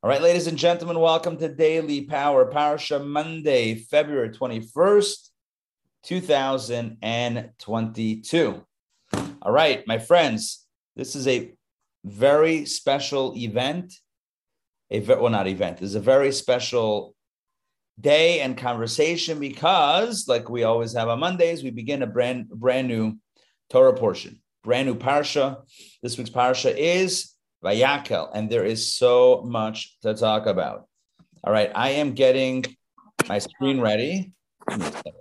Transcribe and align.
All 0.00 0.08
right, 0.08 0.22
ladies 0.22 0.46
and 0.46 0.56
gentlemen, 0.56 1.00
welcome 1.00 1.36
to 1.38 1.48
Daily 1.48 2.02
Power 2.02 2.48
Parsha 2.48 3.04
Monday, 3.04 3.74
February 3.74 4.30
21st, 4.30 5.30
2022. 6.04 8.64
All 9.42 9.52
right, 9.52 9.84
my 9.88 9.98
friends, 9.98 10.64
this 10.94 11.16
is 11.16 11.26
a 11.26 11.52
very 12.04 12.64
special 12.64 13.34
event. 13.36 13.92
A 14.92 15.00
well, 15.00 15.30
not 15.30 15.48
event. 15.48 15.78
This 15.78 15.88
is 15.88 15.96
a 15.96 16.00
very 16.00 16.30
special 16.30 17.16
day 18.00 18.38
and 18.38 18.56
conversation 18.56 19.40
because, 19.40 20.28
like 20.28 20.48
we 20.48 20.62
always 20.62 20.94
have 20.94 21.08
on 21.08 21.18
Mondays, 21.18 21.64
we 21.64 21.70
begin 21.70 22.04
a 22.04 22.06
brand 22.06 22.50
brand 22.50 22.86
new 22.86 23.16
Torah 23.68 23.94
portion, 23.94 24.40
brand 24.62 24.86
new 24.86 24.94
parsha. 24.94 25.62
This 26.04 26.16
week's 26.16 26.30
parsha 26.30 26.72
is 26.76 27.32
Vayakel, 27.62 28.30
and 28.34 28.48
there 28.48 28.64
is 28.64 28.94
so 28.94 29.42
much 29.44 29.98
to 30.00 30.14
talk 30.14 30.46
about. 30.46 30.86
All 31.42 31.52
right, 31.52 31.70
I 31.74 31.90
am 31.90 32.12
getting 32.12 32.64
my 33.28 33.38
screen 33.38 33.80
ready. 33.80 34.32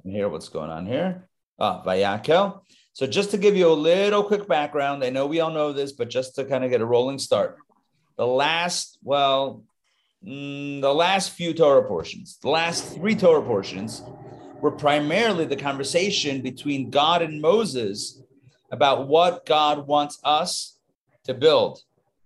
Here, 0.04 0.30
what's 0.30 0.50
going 0.50 0.70
on 0.70 0.86
here? 0.86 1.30
Ah, 1.60 1.84
Vayakel. 1.84 2.62
So, 2.94 3.08
just 3.08 3.32
to 3.32 3.38
give 3.38 3.56
you 3.56 3.68
a 3.68 3.74
little 3.74 4.24
quick 4.24 4.48
background, 4.48 5.04
I 5.04 5.10
know 5.10 5.28
we 5.28 5.40
all 5.40 5.52
know 5.52 5.74
this, 5.74 5.92
but 5.92 6.10
just 6.10 6.36
to 6.36 6.46
kind 6.46 6.64
of 6.64 6.70
get 6.70 6.82
a 6.82 6.86
rolling 6.86 7.20
start, 7.20 7.58
the 8.18 8.26
last, 8.26 8.98
well, 9.04 9.64
mm, 10.26 10.82
the 10.82 10.94
last 10.94 11.32
few 11.32 11.54
Torah 11.54 11.88
portions, 11.88 12.40
the 12.42 12.50
last 12.50 12.96
three 12.96 13.16
Torah 13.16 13.44
portions, 13.44 14.04
were 14.62 14.72
primarily 14.72 15.46
the 15.46 15.56
conversation 15.56 16.42
between 16.42 16.90
God 16.90 17.22
and 17.22 17.42
Moses 17.42 18.22
about 18.72 19.08
what 19.08 19.46
God 19.46 19.88
wants 19.88 20.20
us 20.24 20.80
to 21.26 21.34
build. 21.34 21.80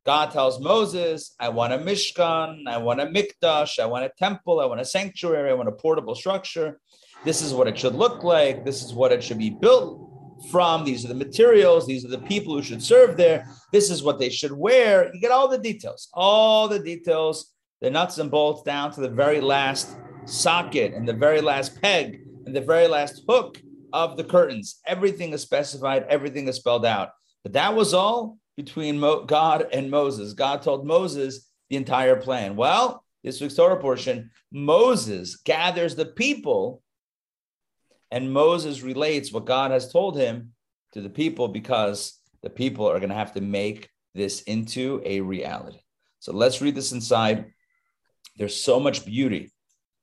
God 0.05 0.31
tells 0.31 0.59
Moses, 0.59 1.35
I 1.39 1.49
want 1.49 1.73
a 1.73 1.77
Mishkan, 1.77 2.67
I 2.67 2.77
want 2.77 3.01
a 3.01 3.05
Mikdash, 3.05 3.79
I 3.79 3.85
want 3.85 4.05
a 4.05 4.11
temple, 4.17 4.59
I 4.59 4.65
want 4.65 4.81
a 4.81 4.85
sanctuary, 4.85 5.51
I 5.51 5.53
want 5.53 5.69
a 5.69 5.73
portable 5.73 6.15
structure. 6.15 6.79
This 7.23 7.41
is 7.43 7.53
what 7.53 7.67
it 7.67 7.77
should 7.77 7.93
look 7.93 8.23
like. 8.23 8.65
This 8.65 8.83
is 8.83 8.93
what 8.93 9.11
it 9.11 9.23
should 9.23 9.37
be 9.37 9.51
built 9.51 10.11
from. 10.49 10.83
These 10.83 11.05
are 11.05 11.09
the 11.09 11.13
materials. 11.13 11.85
These 11.85 12.03
are 12.03 12.09
the 12.09 12.17
people 12.17 12.55
who 12.55 12.63
should 12.63 12.81
serve 12.81 13.15
there. 13.15 13.47
This 13.71 13.91
is 13.91 14.01
what 14.01 14.17
they 14.17 14.29
should 14.29 14.51
wear. 14.51 15.13
You 15.13 15.21
get 15.21 15.29
all 15.31 15.47
the 15.47 15.59
details, 15.59 16.09
all 16.13 16.67
the 16.67 16.79
details, 16.79 17.53
the 17.79 17.91
nuts 17.91 18.17
and 18.17 18.31
bolts 18.31 18.63
down 18.63 18.91
to 18.93 19.01
the 19.01 19.09
very 19.09 19.39
last 19.39 19.95
socket 20.25 20.93
and 20.93 21.07
the 21.07 21.13
very 21.13 21.41
last 21.41 21.79
peg 21.79 22.21
and 22.45 22.55
the 22.55 22.61
very 22.61 22.87
last 22.87 23.23
hook 23.27 23.61
of 23.93 24.17
the 24.17 24.23
curtains. 24.23 24.79
Everything 24.87 25.33
is 25.33 25.41
specified, 25.41 26.05
everything 26.09 26.47
is 26.47 26.55
spelled 26.55 26.85
out. 26.85 27.09
But 27.43 27.53
that 27.53 27.75
was 27.75 27.93
all 27.93 28.37
between 28.63 28.99
Mo- 28.99 29.25
God 29.25 29.67
and 29.73 29.89
Moses. 29.89 30.33
God 30.33 30.61
told 30.61 30.85
Moses 30.85 31.47
the 31.69 31.77
entire 31.77 32.15
plan. 32.15 32.55
Well, 32.55 33.03
this 33.23 33.41
week's 33.41 33.55
Torah 33.55 33.79
portion, 33.79 34.29
Moses 34.51 35.37
gathers 35.37 35.95
the 35.95 36.05
people, 36.05 36.83
and 38.11 38.31
Moses 38.31 38.81
relates 38.81 39.31
what 39.31 39.45
God 39.45 39.71
has 39.71 39.91
told 39.91 40.17
him 40.17 40.53
to 40.93 41.01
the 41.01 41.09
people 41.09 41.47
because 41.47 42.19
the 42.43 42.49
people 42.49 42.87
are 42.87 42.99
going 42.99 43.09
to 43.09 43.15
have 43.15 43.33
to 43.33 43.41
make 43.41 43.89
this 44.13 44.41
into 44.43 45.01
a 45.05 45.21
reality. 45.21 45.79
So 46.19 46.33
let's 46.33 46.61
read 46.61 46.75
this 46.75 46.91
inside. 46.91 47.45
There's 48.37 48.61
so 48.61 48.79
much 48.79 49.05
beauty, 49.05 49.51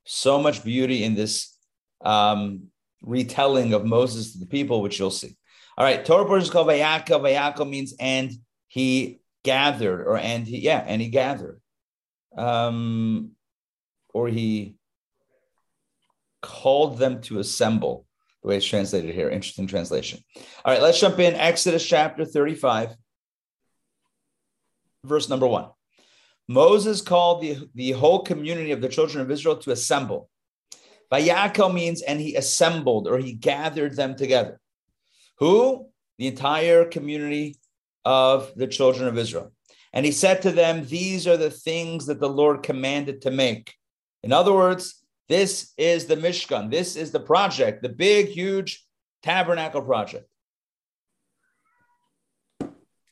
so 0.05 0.41
much 0.41 0.65
beauty 0.65 1.05
in 1.05 1.15
this 1.15 1.57
um, 2.05 2.69
retelling 3.03 3.73
of 3.73 3.85
Moses 3.85 4.33
to 4.33 4.39
the 4.39 4.47
people, 4.47 4.83
which 4.83 4.99
you'll 4.99 5.11
see. 5.11 5.37
All 5.77 5.85
right, 5.85 6.05
Torah 6.05 6.25
portion 6.25 6.43
is 6.43 6.51
called 6.51 6.67
Vayakel. 6.67 7.21
Vayakel 7.21 7.69
means 7.69 7.95
and 8.01 8.33
he 8.69 9.21
gathered, 9.43 10.07
or 10.07 10.17
and 10.17 10.47
he 10.47 10.59
yeah, 10.61 10.85
and 10.87 11.03
he 11.03 11.09
gathered, 11.09 11.61
um, 12.37 13.33
or 14.15 14.29
he 14.29 14.77
called 16.41 16.99
them 16.99 17.21
to 17.23 17.41
assemble. 17.41 18.07
The 18.43 18.49
way 18.49 18.57
it's 18.59 18.67
translated 18.67 19.15
here, 19.15 19.29
interesting 19.29 19.67
translation. 19.67 20.21
All 20.65 20.73
right, 20.73 20.81
let's 20.81 21.01
jump 21.01 21.19
in. 21.19 21.35
Exodus 21.35 21.85
chapter 21.85 22.25
thirty-five, 22.25 22.95
verse 25.05 25.29
number 25.29 25.47
one. 25.47 25.71
Moses 26.47 27.03
called 27.03 27.43
the, 27.43 27.69
the 27.75 27.93
whole 27.93 28.23
community 28.23 28.73
of 28.73 28.81
the 28.81 28.89
children 28.89 29.21
of 29.21 29.31
Israel 29.31 29.57
to 29.57 29.71
assemble. 29.71 30.31
Vayakel 31.13 31.75
means, 31.75 32.01
and 32.01 32.21
he 32.21 32.37
assembled 32.37 33.07
or 33.07 33.19
he 33.19 33.33
gathered 33.33 33.97
them 33.97 34.15
together. 34.15 34.59
Who? 35.39 35.89
The 36.17 36.27
entire 36.27 36.85
community 36.87 37.57
of 38.05 38.53
the 38.57 38.67
children 38.67 39.09
of 39.09 39.19
Israel. 39.19 39.53
And 39.93 40.05
he 40.05 40.13
said 40.13 40.43
to 40.43 40.53
them, 40.53 40.87
These 40.87 41.27
are 41.27 41.37
the 41.37 41.51
things 41.51 42.07
that 42.07 42.21
the 42.21 42.29
Lord 42.29 42.63
commanded 42.63 43.23
to 43.23 43.31
make. 43.31 43.75
In 44.23 44.33
other 44.33 44.53
words, 44.53 45.05
this 45.29 45.73
is 45.77 46.07
the 46.07 46.17
Mishkan. 46.17 46.71
This 46.71 46.97
is 46.97 47.11
the 47.11 47.21
project, 47.21 47.83
the 47.83 47.89
big, 47.89 48.29
huge 48.29 48.85
tabernacle 49.23 49.83
project. 49.83 50.27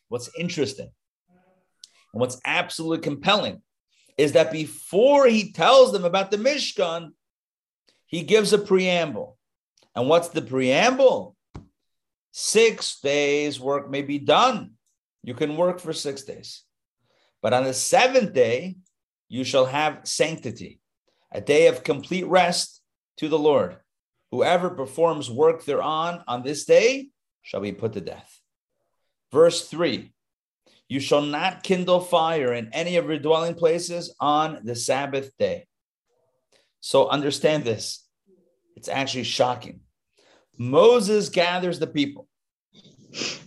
What's 0.08 0.30
interesting 0.38 0.90
and 1.28 2.20
what's 2.20 2.40
absolutely 2.44 3.02
compelling 3.02 3.62
is 4.16 4.32
that 4.32 4.52
before 4.52 5.26
he 5.26 5.52
tells 5.52 5.92
them 5.92 6.04
about 6.04 6.30
the 6.30 6.38
Mishkan, 6.38 7.10
he 8.06 8.22
gives 8.22 8.52
a 8.52 8.58
preamble. 8.58 9.36
And 9.94 10.08
what's 10.08 10.28
the 10.28 10.42
preamble? 10.42 11.36
Six 12.32 13.00
days 13.00 13.60
work 13.60 13.90
may 13.90 14.02
be 14.02 14.18
done. 14.18 14.75
You 15.26 15.34
can 15.34 15.56
work 15.56 15.80
for 15.80 15.92
six 15.92 16.22
days. 16.22 16.62
But 17.42 17.52
on 17.52 17.64
the 17.64 17.74
seventh 17.74 18.32
day, 18.32 18.76
you 19.28 19.42
shall 19.42 19.66
have 19.66 20.06
sanctity, 20.06 20.80
a 21.32 21.40
day 21.40 21.66
of 21.66 21.82
complete 21.82 22.28
rest 22.28 22.80
to 23.16 23.28
the 23.28 23.38
Lord. 23.38 23.76
Whoever 24.30 24.70
performs 24.70 25.28
work 25.28 25.64
thereon 25.64 26.22
on 26.28 26.44
this 26.44 26.64
day 26.64 27.08
shall 27.42 27.60
be 27.60 27.72
put 27.72 27.94
to 27.94 28.00
death. 28.00 28.40
Verse 29.32 29.68
3 29.68 30.12
You 30.88 31.00
shall 31.00 31.22
not 31.22 31.64
kindle 31.64 32.00
fire 32.00 32.52
in 32.52 32.70
any 32.72 32.96
of 32.96 33.06
your 33.06 33.18
dwelling 33.18 33.56
places 33.56 34.14
on 34.20 34.60
the 34.62 34.76
Sabbath 34.76 35.36
day. 35.38 35.66
So 36.80 37.08
understand 37.08 37.64
this. 37.64 38.06
It's 38.76 38.88
actually 38.88 39.24
shocking. 39.24 39.80
Moses 40.56 41.30
gathers 41.30 41.80
the 41.80 41.88
people. 41.88 42.28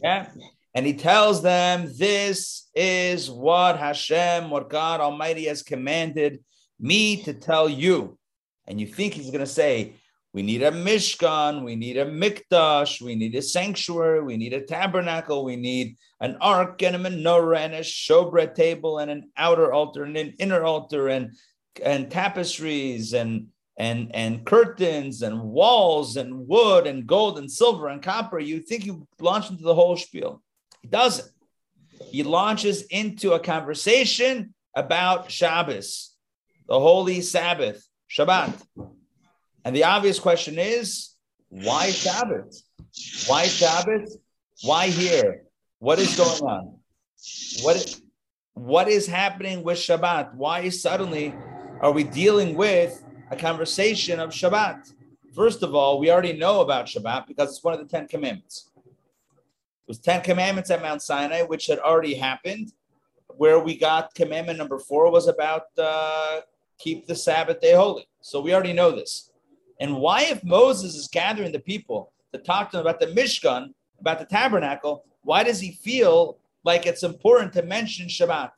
Yeah. 0.04 0.28
And 0.76 0.86
he 0.86 0.94
tells 0.94 1.42
them, 1.42 1.92
This 1.98 2.70
is 2.76 3.30
what 3.30 3.78
Hashem, 3.78 4.50
what 4.50 4.70
God 4.70 5.02
Almighty 5.02 5.46
has 5.46 5.64
commanded 5.64 6.44
me 6.80 7.24
to 7.24 7.34
tell 7.34 7.68
you. 7.68 8.18
And 8.68 8.80
you 8.80 8.88
think 8.88 9.14
he's 9.14 9.32
going 9.32 9.40
to 9.40 9.48
say, 9.48 9.94
We 10.34 10.44
need 10.44 10.62
a 10.62 10.72
Mishkan, 10.72 11.64
we 11.64 11.76
need 11.76 11.98
a 11.98 12.06
Mikdash, 12.06 13.02
we 13.02 13.16
need 13.16 13.36
a 13.36 13.42
sanctuary, 13.42 14.22
we 14.22 14.38
need 14.38 14.54
a 14.54 14.62
tabernacle, 14.62 15.44
we 15.44 15.56
need 15.56 15.96
an 16.22 16.38
ark 16.40 16.84
and 16.84 16.96
a 16.96 17.00
menorah 17.00 17.60
and 17.60 17.74
a 17.74 17.80
showbread 17.80 18.54
table 18.54 19.00
and 19.00 19.10
an 19.10 19.32
outer 19.38 19.74
altar 19.74 20.04
and 20.04 20.18
an 20.18 20.34
inner 20.38 20.64
altar 20.64 21.08
and, 21.08 21.36
and 21.84 22.12
tapestries 22.12 23.14
and 23.14 23.48
and 23.80 24.14
and 24.14 24.46
curtains 24.46 25.22
and 25.22 25.42
walls 25.42 26.18
and 26.18 26.48
wood 26.48 26.86
and 26.86 27.08
gold 27.08 27.40
and 27.40 27.50
silver 27.50 27.88
and 27.88 28.04
copper, 28.04 28.38
you 28.38 28.60
think 28.60 28.86
you 28.86 29.08
launch 29.22 29.50
into 29.50 29.64
the 29.64 29.74
whole 29.74 29.96
spiel. 29.96 30.44
Doesn't. 30.90 31.30
He 32.12 32.24
launches 32.24 32.84
into 32.84 33.34
a 33.34 33.40
conversation 33.40 34.54
about 34.76 35.32
Shabbos, 35.32 36.16
the 36.68 36.80
holy 36.80 37.22
Sabbath, 37.22 37.86
Shabbat. 38.10 38.54
And 39.66 39.76
the 39.76 39.84
obvious 39.84 40.20
question 40.20 40.58
is, 40.58 41.14
why 41.50 41.90
Shabbat? 41.90 42.56
Why 43.28 43.46
Shabbat? 43.46 44.10
Why 44.64 44.88
here? 44.88 45.44
What 45.80 46.00
is 46.00 46.16
going 46.16 46.42
on? 46.42 46.78
What 47.62 47.76
is, 47.76 48.02
what 48.54 48.88
is 48.88 49.08
happening 49.08 49.64
with 49.64 49.78
Shabbat? 49.78 50.36
Why 50.36 50.70
suddenly 50.70 51.34
are 51.82 51.92
we 51.92 52.04
dealing 52.04 52.56
with 52.56 53.04
a 53.32 53.36
conversation 53.36 54.20
of 54.20 54.32
Shabbat. 54.32 54.94
First 55.36 55.64
of 55.64 55.76
all, 55.76 56.00
we 56.00 56.12
already 56.12 56.34
know 56.34 56.62
about 56.62 56.88
Shabbat 56.88 57.28
because 57.28 57.50
it's 57.50 57.64
one 57.64 57.74
of 57.74 57.80
the 57.80 57.86
Ten 57.86 58.08
Commandments. 58.08 58.69
Was 59.90 60.00
Ten 60.00 60.22
Commandments 60.22 60.72
at 60.72 60.82
Mount 60.82 61.02
Sinai, 61.02 61.42
which 61.42 61.68
had 61.68 61.80
already 61.80 62.14
happened. 62.14 62.72
Where 63.36 63.60
we 63.60 63.78
got 63.78 64.16
commandment 64.16 64.58
number 64.58 64.80
four 64.80 65.12
was 65.12 65.28
about 65.28 65.64
uh, 65.78 66.40
keep 66.78 67.08
the 67.08 67.16
Sabbath 67.16 67.60
day 67.60 67.74
holy. 67.74 68.08
So 68.22 68.40
we 68.40 68.54
already 68.54 68.74
know 68.74 68.92
this. 68.92 69.32
And 69.82 69.98
why, 69.98 70.24
if 70.24 70.42
Moses 70.44 70.96
is 70.96 71.10
gathering 71.10 71.52
the 71.52 71.60
people 71.60 72.14
to 72.32 72.40
talk 72.40 72.72
to 72.72 72.78
them 72.78 72.86
about 72.86 73.02
the 73.02 73.08
Mishkan, 73.08 73.74
about 74.00 74.20
the 74.20 74.26
tabernacle, 74.26 75.04
why 75.24 75.44
does 75.44 75.60
he 75.60 75.74
feel 75.74 76.38
like 76.64 76.86
it's 76.86 77.04
important 77.04 77.52
to 77.54 77.64
mention 77.64 78.08
Shabbat? 78.08 78.52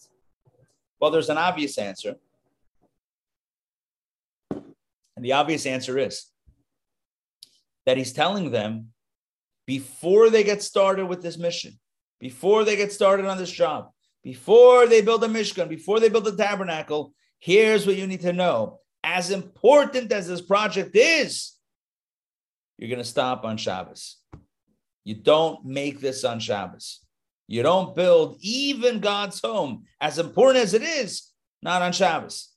Well, 0.99 1.09
there's 1.09 1.29
an 1.29 1.37
obvious 1.37 1.77
answer 1.77 2.17
and 5.21 5.25
the 5.25 5.33
obvious 5.33 5.67
answer 5.67 5.99
is 5.99 6.31
that 7.85 7.95
he's 7.95 8.11
telling 8.11 8.49
them 8.49 8.91
before 9.77 10.29
they 10.29 10.43
get 10.43 10.61
started 10.61 11.05
with 11.05 11.21
this 11.23 11.37
mission, 11.37 11.79
before 12.19 12.65
they 12.65 12.75
get 12.75 12.91
started 12.91 13.25
on 13.25 13.37
this 13.37 13.49
job, 13.49 13.89
before 14.21 14.85
they 14.85 15.01
build 15.01 15.23
a 15.23 15.29
Mishkan, 15.29 15.69
before 15.69 15.97
they 16.01 16.09
build 16.09 16.27
a 16.27 16.35
tabernacle, 16.35 17.13
here's 17.39 17.87
what 17.87 17.95
you 17.95 18.05
need 18.05 18.19
to 18.19 18.33
know. 18.33 18.81
As 19.01 19.31
important 19.31 20.11
as 20.11 20.27
this 20.27 20.41
project 20.41 20.93
is, 20.93 21.53
you're 22.77 22.89
going 22.89 23.07
to 23.07 23.15
stop 23.17 23.45
on 23.45 23.55
Shabbos. 23.55 24.17
You 25.05 25.15
don't 25.15 25.63
make 25.63 26.01
this 26.01 26.25
on 26.25 26.41
Shabbos. 26.41 26.99
You 27.47 27.63
don't 27.63 27.95
build 27.95 28.39
even 28.41 28.99
God's 28.99 29.39
home, 29.39 29.85
as 30.01 30.19
important 30.19 30.65
as 30.65 30.73
it 30.73 30.81
is, 30.81 31.31
not 31.61 31.81
on 31.81 31.93
Shabbos. 31.93 32.49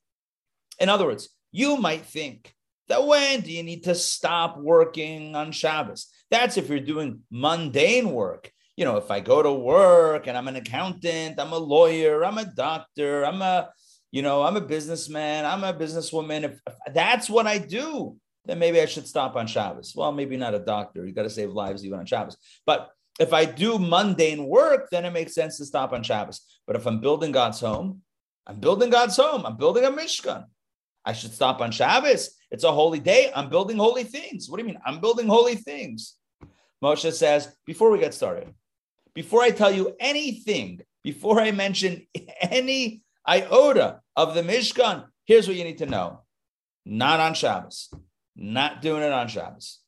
In 0.81 0.89
other 0.89 1.07
words, 1.07 1.29
you 1.53 1.77
might 1.77 2.05
think 2.07 2.53
that 2.89 3.07
when 3.07 3.41
do 3.41 3.53
you 3.53 3.63
need 3.63 3.85
to 3.85 3.95
stop 3.95 4.59
working 4.59 5.35
on 5.35 5.53
Shabbos? 5.53 6.09
That's 6.31 6.57
if 6.57 6.69
you're 6.69 6.81
doing 6.81 7.21
mundane 7.31 8.11
work. 8.11 8.51
You 8.77 8.85
know, 8.85 8.97
if 8.97 9.11
I 9.11 9.21
go 9.21 9.43
to 9.43 9.53
work 9.53 10.27
and 10.27 10.37
I'm 10.37 10.49
an 10.49 10.57
accountant, 10.57 11.39
I'm 11.39 11.53
a 11.53 11.59
lawyer, 11.59 12.25
I'm 12.25 12.39
a 12.39 12.45
doctor, 12.45 13.25
I'm 13.25 13.41
a, 13.41 13.71
you 14.11 14.23
know, 14.23 14.43
I'm 14.43 14.57
a 14.57 14.61
businessman, 14.61 15.45
I'm 15.45 15.63
a 15.63 15.73
businesswoman. 15.73 16.43
If, 16.43 16.61
if 16.67 16.95
that's 16.95 17.31
what 17.31 17.47
I 17.47 17.59
do, 17.59 18.17
then 18.45 18.59
maybe 18.59 18.81
I 18.81 18.87
should 18.87 19.07
stop 19.07 19.37
on 19.37 19.47
Shabbos. 19.47 19.95
Well, 19.97 20.13
maybe 20.13 20.37
not 20.37 20.55
a 20.55 20.59
doctor. 20.59 21.07
You 21.07 21.13
got 21.13 21.23
to 21.23 21.31
save 21.31 21.51
lives 21.51 21.85
even 21.85 22.01
on 22.01 22.07
Shabbos. 22.07 22.37
But 22.67 22.91
if 23.21 23.33
I 23.33 23.45
do 23.45 23.79
mundane 23.79 24.45
work, 24.47 24.89
then 24.91 25.05
it 25.05 25.13
makes 25.13 25.35
sense 25.35 25.59
to 25.59 25.65
stop 25.65 25.93
on 25.93 26.03
Shabbos. 26.03 26.41
But 26.67 26.77
if 26.77 26.87
I'm 26.87 27.01
building 27.01 27.33
God's 27.33 27.61
home, 27.61 28.03
I'm 28.47 28.61
building 28.61 28.91
God's 28.91 29.17
home. 29.17 29.47
I'm 29.47 29.57
building 29.57 29.85
a 29.85 29.91
Mishkan. 29.91 30.45
I 31.05 31.13
should 31.13 31.33
stop 31.33 31.61
on 31.61 31.71
Shabbos. 31.71 32.31
It's 32.51 32.65
a 32.65 32.73
holy 32.73 33.01
day. 33.01 33.31
I'm 33.35 33.51
building 33.51 33.77
holy 33.77 34.05
things. 34.05 34.49
What 34.49 34.59
do 34.59 34.63
you 34.63 34.69
mean? 34.69 34.81
I'm 34.85 35.01
building 35.01 35.27
holy 35.27 35.57
things. 35.57 36.17
Moshe 36.83 37.13
says, 37.13 37.55
before 37.67 37.91
we 37.91 37.99
get 37.99 38.15
started, 38.15 38.53
before 39.15 39.43
I 39.43 39.51
tell 39.51 39.71
you 39.71 39.95
anything, 40.01 40.81
before 41.03 41.41
I 41.41 41.51
mention 41.51 42.07
any 42.41 43.03
iota 43.27 44.01
of 44.17 44.35
the 44.35 44.43
Mishkan, 44.43 45.05
here's 45.25 45.47
what 45.47 45.57
you 45.57 45.65
need 45.65 45.79
to 45.79 45.87
know. 45.87 46.21
Not 46.85 47.21
on 47.21 47.35
Shabbos. 47.35 47.93
Not 48.37 48.83
doing 48.83 49.03
it 49.03 49.13
on 49.13 49.29
Shabbos. 49.29 49.81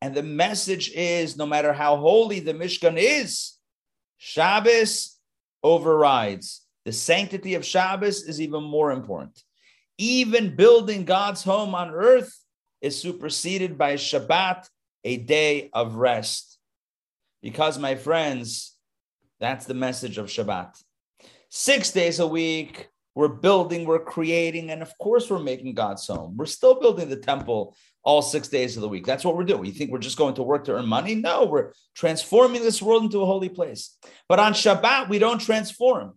And 0.00 0.14
the 0.14 0.22
message 0.22 0.90
is 0.90 1.36
no 1.36 1.46
matter 1.46 1.72
how 1.72 1.96
holy 1.96 2.40
the 2.40 2.52
Mishkan 2.52 2.96
is, 2.98 3.54
Shabbos 4.18 5.18
overrides. 5.62 6.60
The 6.84 6.92
sanctity 6.92 7.54
of 7.54 7.64
Shabbos 7.64 8.22
is 8.22 8.40
even 8.40 8.62
more 8.62 8.92
important. 8.92 9.42
Even 9.98 10.56
building 10.56 11.04
God's 11.04 11.42
home 11.42 11.74
on 11.74 11.90
earth 11.90 12.36
is 12.80 13.00
superseded 13.00 13.78
by 13.78 13.94
Shabbat, 13.94 14.68
a 15.04 15.16
day 15.16 15.70
of 15.72 15.96
rest. 15.96 16.58
Because, 17.42 17.78
my 17.78 17.94
friends, 17.94 18.74
that's 19.40 19.66
the 19.66 19.74
message 19.74 20.18
of 20.18 20.26
Shabbat. 20.26 20.82
Six 21.48 21.92
days 21.92 22.18
a 22.18 22.26
week, 22.26 22.88
we're 23.14 23.28
building, 23.28 23.84
we're 23.84 24.00
creating, 24.00 24.70
and 24.70 24.82
of 24.82 24.96
course, 24.98 25.30
we're 25.30 25.38
making 25.38 25.74
God's 25.74 26.06
home. 26.06 26.36
We're 26.36 26.46
still 26.46 26.80
building 26.80 27.08
the 27.08 27.16
temple 27.16 27.76
all 28.02 28.22
six 28.22 28.48
days 28.48 28.76
of 28.76 28.82
the 28.82 28.88
week. 28.88 29.06
That's 29.06 29.24
what 29.24 29.36
we're 29.36 29.44
doing. 29.44 29.64
You 29.64 29.72
think 29.72 29.90
we're 29.90 29.98
just 29.98 30.18
going 30.18 30.34
to 30.34 30.42
work 30.42 30.64
to 30.64 30.74
earn 30.74 30.86
money? 30.86 31.14
No, 31.14 31.44
we're 31.44 31.72
transforming 31.94 32.62
this 32.62 32.82
world 32.82 33.04
into 33.04 33.22
a 33.22 33.26
holy 33.26 33.48
place. 33.48 33.96
But 34.28 34.40
on 34.40 34.52
Shabbat, 34.52 35.08
we 35.08 35.18
don't 35.18 35.38
transform. 35.38 36.14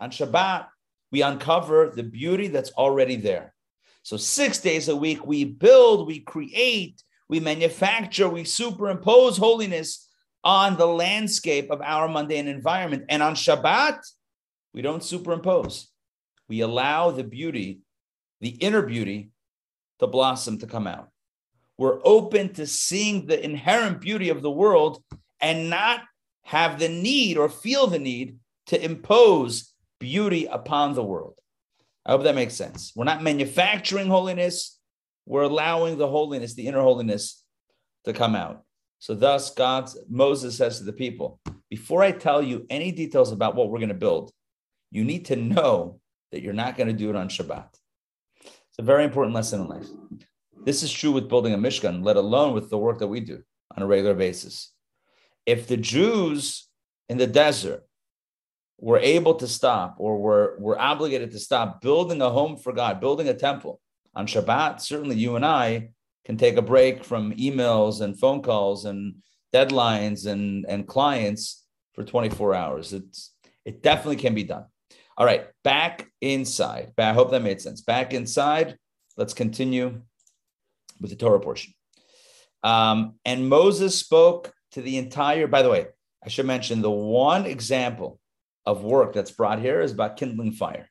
On 0.00 0.10
Shabbat, 0.10 0.66
we 1.10 1.22
uncover 1.22 1.90
the 1.94 2.02
beauty 2.02 2.48
that's 2.48 2.70
already 2.72 3.16
there. 3.16 3.54
So, 4.02 4.16
six 4.16 4.58
days 4.58 4.88
a 4.88 4.96
week, 4.96 5.26
we 5.26 5.44
build, 5.44 6.06
we 6.06 6.20
create, 6.20 7.02
we 7.28 7.40
manufacture, 7.40 8.28
we 8.28 8.44
superimpose 8.44 9.36
holiness 9.36 10.08
on 10.44 10.76
the 10.76 10.86
landscape 10.86 11.70
of 11.70 11.82
our 11.82 12.08
mundane 12.08 12.48
environment. 12.48 13.04
And 13.08 13.22
on 13.22 13.34
Shabbat, 13.34 14.00
we 14.72 14.82
don't 14.82 15.02
superimpose. 15.02 15.88
We 16.48 16.60
allow 16.60 17.10
the 17.10 17.24
beauty, 17.24 17.80
the 18.40 18.50
inner 18.50 18.82
beauty, 18.82 19.30
to 19.98 20.06
blossom, 20.06 20.58
to 20.58 20.66
come 20.66 20.86
out. 20.86 21.08
We're 21.76 22.00
open 22.04 22.54
to 22.54 22.66
seeing 22.66 23.26
the 23.26 23.42
inherent 23.42 24.00
beauty 24.00 24.30
of 24.30 24.42
the 24.42 24.50
world 24.50 25.02
and 25.40 25.70
not 25.70 26.00
have 26.42 26.78
the 26.78 26.88
need 26.88 27.36
or 27.36 27.48
feel 27.48 27.86
the 27.86 27.98
need 27.98 28.38
to 28.66 28.82
impose 28.82 29.72
beauty 29.98 30.46
upon 30.46 30.94
the 30.94 31.04
world. 31.04 31.38
I 32.06 32.12
hope 32.12 32.24
that 32.24 32.34
makes 32.34 32.54
sense. 32.54 32.92
We're 32.94 33.04
not 33.04 33.22
manufacturing 33.22 34.08
holiness, 34.08 34.78
we're 35.26 35.42
allowing 35.42 35.98
the 35.98 36.08
holiness, 36.08 36.54
the 36.54 36.66
inner 36.66 36.80
holiness, 36.80 37.44
to 38.04 38.12
come 38.12 38.34
out. 38.34 38.62
So, 38.98 39.14
thus, 39.14 39.54
God, 39.54 39.90
Moses 40.08 40.56
says 40.56 40.78
to 40.78 40.84
the 40.84 40.92
people, 40.92 41.40
before 41.68 42.02
I 42.02 42.12
tell 42.12 42.42
you 42.42 42.66
any 42.70 42.90
details 42.90 43.30
about 43.30 43.54
what 43.54 43.68
we're 43.68 43.78
going 43.78 43.90
to 43.90 43.94
build, 43.94 44.32
you 44.90 45.04
need 45.04 45.26
to 45.26 45.36
know 45.36 46.00
that 46.32 46.42
you're 46.42 46.52
not 46.54 46.76
going 46.76 46.88
to 46.88 46.92
do 46.92 47.10
it 47.10 47.16
on 47.16 47.28
Shabbat. 47.28 47.68
It's 48.44 48.78
a 48.78 48.82
very 48.82 49.04
important 49.04 49.34
lesson 49.34 49.60
in 49.60 49.68
life. 49.68 49.86
This 50.64 50.82
is 50.82 50.92
true 50.92 51.12
with 51.12 51.28
building 51.28 51.54
a 51.54 51.58
Mishkan, 51.58 52.04
let 52.04 52.16
alone 52.16 52.54
with 52.54 52.70
the 52.70 52.78
work 52.78 52.98
that 52.98 53.06
we 53.06 53.20
do 53.20 53.42
on 53.76 53.82
a 53.82 53.86
regular 53.86 54.14
basis. 54.14 54.72
If 55.46 55.66
the 55.66 55.76
Jews 55.76 56.68
in 57.08 57.18
the 57.18 57.26
desert 57.26 57.84
were 58.78 58.98
able 58.98 59.34
to 59.34 59.48
stop 59.48 59.96
or 59.98 60.18
we're, 60.18 60.58
we're 60.58 60.78
obligated 60.78 61.32
to 61.32 61.38
stop 61.38 61.80
building 61.80 62.22
a 62.22 62.30
home 62.30 62.56
for 62.56 62.72
God, 62.72 63.00
building 63.00 63.28
a 63.28 63.34
temple 63.34 63.80
on 64.14 64.26
Shabbat, 64.26 64.80
certainly 64.80 65.16
you 65.16 65.36
and 65.36 65.44
I 65.44 65.90
can 66.24 66.36
take 66.36 66.56
a 66.56 66.62
break 66.62 67.04
from 67.04 67.32
emails 67.34 68.00
and 68.00 68.18
phone 68.18 68.42
calls 68.42 68.84
and 68.84 69.16
deadlines 69.52 70.26
and, 70.26 70.66
and 70.68 70.86
clients 70.86 71.64
for 71.94 72.04
24 72.04 72.54
hours. 72.54 72.92
It's, 72.92 73.34
it 73.64 73.82
definitely 73.82 74.16
can 74.16 74.34
be 74.34 74.44
done. 74.44 74.66
All 75.16 75.26
right, 75.26 75.46
back 75.64 76.08
inside. 76.20 76.92
I 76.96 77.12
hope 77.12 77.32
that 77.32 77.42
made 77.42 77.60
sense. 77.60 77.80
Back 77.80 78.14
inside, 78.14 78.76
let's 79.16 79.34
continue 79.34 80.02
with 81.00 81.10
the 81.10 81.16
Torah 81.16 81.40
portion. 81.40 81.74
Um, 82.62 83.14
and 83.24 83.48
Moses 83.48 83.98
spoke 83.98 84.52
to 84.72 84.82
the 84.82 84.96
entire, 84.96 85.46
by 85.46 85.62
the 85.62 85.70
way, 85.70 85.86
I 86.24 86.28
should 86.28 86.46
mention 86.46 86.82
the 86.82 86.90
one 86.90 87.46
example 87.46 88.20
of 88.68 88.84
work 88.84 89.14
that's 89.14 89.30
brought 89.30 89.60
here 89.60 89.80
is 89.80 89.92
about 89.92 90.18
kindling 90.18 90.52
fire. 90.52 90.90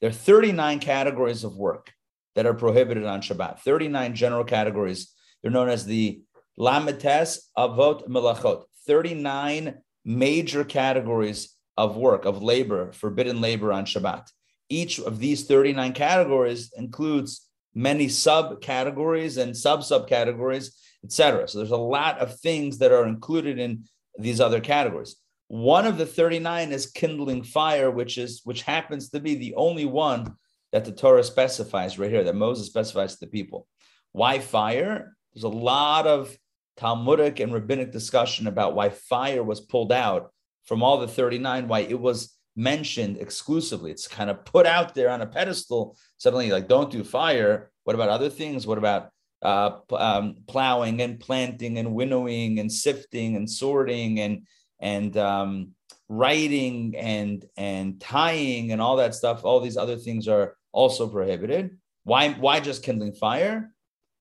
There 0.00 0.08
are 0.08 0.12
39 0.12 0.78
categories 0.78 1.42
of 1.42 1.56
work 1.56 1.92
that 2.36 2.46
are 2.46 2.54
prohibited 2.54 3.04
on 3.04 3.22
Shabbat, 3.22 3.58
39 3.58 4.14
general 4.14 4.44
categories. 4.44 5.12
They're 5.42 5.50
known 5.50 5.68
as 5.68 5.84
the 5.84 6.22
Lamites 6.56 7.40
Avot 7.58 8.06
Melachot, 8.06 8.66
39 8.86 9.78
major 10.04 10.62
categories 10.62 11.56
of 11.76 11.96
work, 11.96 12.24
of 12.24 12.40
labor, 12.40 12.92
forbidden 12.92 13.40
labor 13.40 13.72
on 13.72 13.84
Shabbat. 13.84 14.28
Each 14.68 15.00
of 15.00 15.18
these 15.18 15.44
39 15.44 15.92
categories 15.92 16.72
includes 16.76 17.48
many 17.74 18.06
subcategories 18.06 19.42
and 19.42 19.56
sub 19.56 19.80
subcategories, 19.80 20.70
etc. 21.02 21.48
So 21.48 21.58
there's 21.58 21.72
a 21.72 21.76
lot 21.76 22.20
of 22.20 22.38
things 22.38 22.78
that 22.78 22.92
are 22.92 23.08
included 23.08 23.58
in 23.58 23.86
these 24.16 24.40
other 24.40 24.60
categories. 24.60 25.16
One 25.48 25.86
of 25.86 25.96
the 25.96 26.06
39 26.06 26.72
is 26.72 26.90
kindling 26.90 27.44
fire, 27.44 27.90
which 27.90 28.18
is 28.18 28.40
which 28.44 28.62
happens 28.62 29.10
to 29.10 29.20
be 29.20 29.36
the 29.36 29.54
only 29.54 29.84
one 29.84 30.34
that 30.72 30.84
the 30.84 30.92
Torah 30.92 31.22
specifies 31.22 31.98
right 31.98 32.10
here, 32.10 32.24
that 32.24 32.34
Moses 32.34 32.66
specifies 32.66 33.14
to 33.14 33.20
the 33.20 33.30
people. 33.30 33.68
Why 34.12 34.40
fire? 34.40 35.16
There's 35.32 35.44
a 35.44 35.48
lot 35.48 36.06
of 36.06 36.36
Talmudic 36.76 37.40
and 37.40 37.52
rabbinic 37.54 37.90
discussion 37.92 38.46
about 38.46 38.74
why 38.74 38.90
fire 38.90 39.42
was 39.42 39.60
pulled 39.60 39.92
out 39.92 40.30
from 40.64 40.82
all 40.82 40.98
the 40.98 41.08
39, 41.08 41.68
why 41.68 41.80
it 41.80 41.98
was 41.98 42.36
mentioned 42.56 43.18
exclusively. 43.18 43.90
It's 43.90 44.08
kind 44.08 44.30
of 44.30 44.44
put 44.44 44.66
out 44.66 44.94
there 44.94 45.10
on 45.10 45.22
a 45.22 45.26
pedestal. 45.26 45.96
Suddenly, 46.18 46.50
like, 46.50 46.68
don't 46.68 46.90
do 46.90 47.04
fire. 47.04 47.70
What 47.84 47.94
about 47.94 48.08
other 48.08 48.28
things? 48.28 48.66
What 48.66 48.78
about 48.78 49.10
uh, 49.42 49.78
um, 49.92 50.36
plowing 50.46 51.00
and 51.00 51.20
planting 51.20 51.78
and 51.78 51.94
winnowing 51.94 52.58
and 52.58 52.70
sifting 52.70 53.36
and 53.36 53.48
sorting 53.48 54.20
and 54.20 54.46
and 54.80 55.16
um, 55.16 55.72
writing 56.08 56.94
and 56.96 57.44
and 57.56 58.00
tying 58.00 58.72
and 58.72 58.80
all 58.80 58.96
that 58.96 59.14
stuff. 59.14 59.44
All 59.44 59.60
these 59.60 59.76
other 59.76 59.96
things 59.96 60.28
are 60.28 60.56
also 60.72 61.08
prohibited. 61.08 61.78
Why 62.04 62.30
why 62.30 62.60
just 62.60 62.82
kindling 62.82 63.12
fire? 63.14 63.72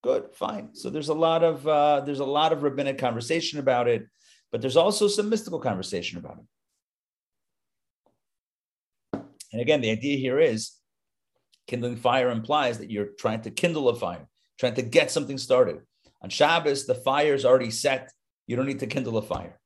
Good, 0.03 0.33
fine. 0.33 0.69
So 0.73 0.89
there's 0.89 1.09
a 1.09 1.13
lot 1.13 1.43
of 1.43 1.67
uh, 1.67 2.01
there's 2.01 2.19
a 2.19 2.25
lot 2.25 2.53
of 2.53 2.63
rabbinic 2.63 2.97
conversation 2.97 3.59
about 3.59 3.87
it, 3.87 4.05
but 4.51 4.61
there's 4.61 4.77
also 4.77 5.07
some 5.07 5.29
mystical 5.29 5.59
conversation 5.59 6.17
about 6.19 6.37
it. 6.37 6.45
And 9.51 9.61
again, 9.61 9.81
the 9.81 9.91
idea 9.91 10.17
here 10.17 10.39
is 10.39 10.73
kindling 11.67 11.95
fire 11.95 12.29
implies 12.29 12.77
that 12.79 12.91
you're 12.91 13.09
trying 13.17 13.41
to 13.41 13.51
kindle 13.51 13.89
a 13.89 13.95
fire, 13.95 14.27
trying 14.59 14.75
to 14.75 14.81
get 14.81 15.11
something 15.11 15.37
started. 15.37 15.79
On 16.21 16.29
Shabbos, 16.29 16.85
the 16.85 16.95
fire 16.95 17.33
is 17.33 17.45
already 17.45 17.71
set. 17.71 18.11
You 18.47 18.55
don't 18.55 18.67
need 18.67 18.79
to 18.79 18.87
kindle 18.87 19.17
a 19.17 19.21
fire. 19.21 19.59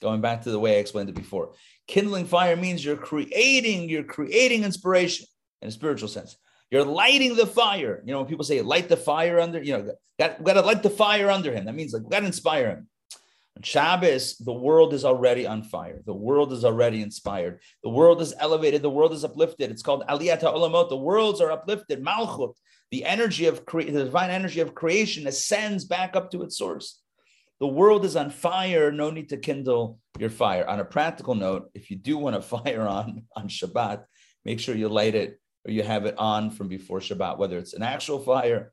Going 0.00 0.20
back 0.20 0.42
to 0.42 0.50
the 0.50 0.58
way 0.58 0.76
I 0.76 0.80
explained 0.80 1.08
it 1.08 1.14
before. 1.14 1.52
Kindling 1.86 2.26
fire 2.26 2.56
means 2.56 2.84
you're 2.84 2.96
creating, 2.96 3.88
you're 3.88 4.04
creating 4.04 4.64
inspiration 4.64 5.26
in 5.62 5.68
a 5.68 5.72
spiritual 5.72 6.08
sense. 6.08 6.36
You're 6.70 6.84
lighting 6.84 7.34
the 7.34 7.46
fire. 7.46 8.02
You 8.04 8.12
know, 8.12 8.18
when 8.18 8.28
people 8.28 8.44
say 8.44 8.60
light 8.60 8.88
the 8.88 8.96
fire 8.96 9.40
under, 9.40 9.62
you 9.62 9.72
know, 9.72 9.92
got, 10.18 10.44
got 10.44 10.52
to 10.54 10.60
light 10.60 10.82
the 10.82 10.90
fire 10.90 11.30
under 11.30 11.52
him. 11.52 11.64
That 11.64 11.74
means 11.74 11.92
like 11.92 12.08
got 12.08 12.20
to 12.20 12.26
inspire 12.26 12.68
him. 12.68 12.88
Shabbos, 13.62 14.36
the 14.36 14.52
world 14.52 14.94
is 14.94 15.04
already 15.04 15.46
on 15.46 15.62
fire. 15.62 16.00
The 16.06 16.14
world 16.14 16.52
is 16.52 16.64
already 16.64 17.02
inspired. 17.02 17.60
The 17.82 17.88
world 17.88 18.20
is 18.20 18.34
elevated. 18.38 18.82
The 18.82 18.90
world 18.90 19.12
is 19.12 19.24
uplifted. 19.24 19.70
It's 19.70 19.82
called 19.82 20.04
Aliyat 20.08 20.42
Olamot. 20.42 20.88
The 20.88 20.96
worlds 20.96 21.40
are 21.40 21.50
uplifted. 21.50 22.04
Malchut, 22.04 22.54
the 22.90 23.04
energy 23.04 23.46
of 23.46 23.66
cre- 23.66 23.82
the 23.82 24.04
divine 24.04 24.30
energy 24.30 24.60
of 24.60 24.74
creation, 24.74 25.26
ascends 25.26 25.84
back 25.84 26.14
up 26.14 26.30
to 26.30 26.42
its 26.42 26.56
source. 26.56 27.00
The 27.60 27.66
world 27.66 28.04
is 28.04 28.14
on 28.14 28.30
fire. 28.30 28.92
No 28.92 29.10
need 29.10 29.30
to 29.30 29.36
kindle 29.36 29.98
your 30.18 30.30
fire. 30.30 30.66
On 30.66 30.78
a 30.78 30.84
practical 30.84 31.34
note, 31.34 31.70
if 31.74 31.90
you 31.90 31.96
do 31.96 32.16
want 32.16 32.36
a 32.36 32.42
fire 32.54 32.86
on 32.86 33.24
on 33.34 33.48
Shabbat, 33.48 34.04
make 34.44 34.60
sure 34.60 34.76
you 34.76 34.88
light 34.88 35.14
it 35.14 35.40
or 35.66 35.72
you 35.72 35.82
have 35.82 36.06
it 36.06 36.16
on 36.18 36.50
from 36.50 36.68
before 36.68 37.00
Shabbat, 37.00 37.38
whether 37.38 37.58
it's 37.58 37.74
an 37.74 37.82
actual 37.82 38.20
fire, 38.20 38.72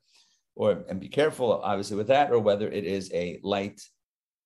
or 0.54 0.84
and 0.88 1.00
be 1.00 1.08
careful 1.08 1.52
obviously 1.52 1.96
with 1.96 2.08
that, 2.08 2.30
or 2.30 2.38
whether 2.38 2.68
it 2.68 2.84
is 2.84 3.10
a 3.12 3.40
light 3.42 3.80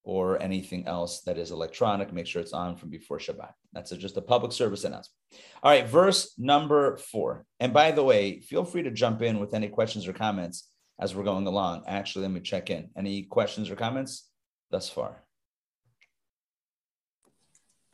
or 0.03 0.41
anything 0.43 0.87
else 0.87 1.21
that 1.23 1.37
is 1.37 1.51
electronic. 1.51 2.11
Make 2.11 2.27
sure 2.27 2.41
it's 2.41 2.55
on 2.55 2.77
from 2.77 2.89
before 2.89 3.19
Shabbat. 3.19 3.53
That's 3.75 3.91
just 3.91 4.17
a 4.17 4.23
public 4.23 4.53
service 4.53 4.85
announcement. 4.85 5.17
All 5.63 5.71
right, 5.71 5.87
verse 5.87 6.33
number 6.39 6.97
four. 6.97 7.45
And 7.61 7.75
by 7.75 7.91
the 7.91 8.03
way, 8.03 8.41
feel 8.41 8.65
free 8.65 8.83
to 8.85 8.91
jump 8.91 9.21
in 9.21 9.39
with 9.39 9.53
any 9.53 9.69
questions 9.69 10.09
or 10.09 10.15
comments 10.15 10.71
as 10.99 11.15
we're 11.15 11.25
going 11.25 11.47
along. 11.47 11.85
Actually, 11.87 12.23
let 12.23 12.33
me 12.33 12.41
check 12.41 12.71
in. 12.71 12.89
Any 12.97 13.25
questions 13.25 13.71
or 13.71 13.77
comments 13.77 14.30
thus 14.71 14.89
far? 14.89 15.23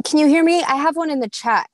Can 0.04 0.18
you 0.18 0.26
hear 0.28 0.44
me? 0.44 0.62
I 0.62 0.76
have 0.76 0.96
one 0.96 1.10
in 1.10 1.20
the 1.20 1.28
chat. 1.28 1.68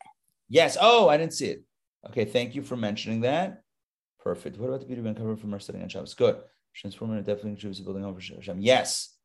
Yes. 0.48 0.76
Oh, 0.80 1.08
I 1.08 1.16
didn't 1.16 1.34
see 1.34 1.46
it. 1.46 1.62
Okay, 2.08 2.24
thank 2.24 2.54
you 2.54 2.62
for 2.62 2.76
mentioning 2.76 3.20
that. 3.22 3.62
Perfect. 4.22 4.58
What 4.58 4.68
about 4.68 4.80
the 4.80 4.86
beauty 4.86 5.00
of 5.00 5.06
uncovered 5.06 5.40
from 5.40 5.52
our 5.52 5.60
studying 5.60 5.82
on 5.82 5.88
Shabbos? 5.88 6.14
Good. 6.14 6.36
Transforming 6.74 7.18
a 7.18 7.20
definitely 7.20 7.52
contributes 7.52 7.78
to 7.78 7.84
building 7.84 8.04
over 8.04 8.20
Hashem. 8.20 8.60
Yes. 8.60 9.16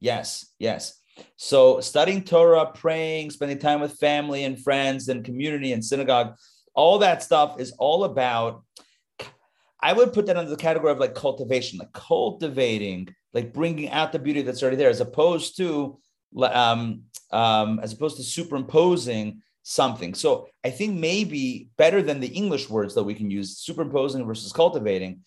Yes. 0.00 0.46
Yes. 0.58 1.00
So 1.36 1.80
studying 1.80 2.22
Torah, 2.22 2.70
praying, 2.72 3.30
spending 3.30 3.58
time 3.58 3.80
with 3.80 3.98
family 3.98 4.44
and 4.44 4.62
friends 4.62 5.08
and 5.08 5.24
community 5.24 5.72
and 5.72 5.84
synagogue, 5.84 6.36
all 6.74 6.98
that 6.98 7.22
stuff 7.22 7.60
is 7.60 7.72
all 7.78 8.04
about. 8.04 8.62
I 9.86 9.92
would 9.92 10.12
put 10.12 10.26
that 10.26 10.36
under 10.36 10.50
the 10.50 10.56
category 10.56 10.90
of 10.90 10.98
like 10.98 11.14
cultivation, 11.14 11.78
like 11.78 11.92
cultivating, 11.92 13.14
like 13.32 13.52
bringing 13.52 13.88
out 13.90 14.10
the 14.10 14.18
beauty 14.18 14.42
that's 14.42 14.60
already 14.60 14.76
there, 14.76 14.90
as 14.90 15.00
opposed 15.00 15.56
to, 15.58 15.96
um, 16.42 17.02
um, 17.30 17.78
as 17.80 17.92
opposed 17.92 18.16
to 18.16 18.24
superimposing 18.24 19.42
something. 19.62 20.12
So 20.14 20.48
I 20.64 20.70
think 20.70 20.98
maybe 20.98 21.68
better 21.76 22.02
than 22.02 22.18
the 22.18 22.26
English 22.26 22.68
words 22.68 22.96
that 22.96 23.04
we 23.04 23.14
can 23.14 23.30
use, 23.30 23.58
superimposing 23.58 24.26
versus 24.26 24.52
cultivating, 24.52 25.20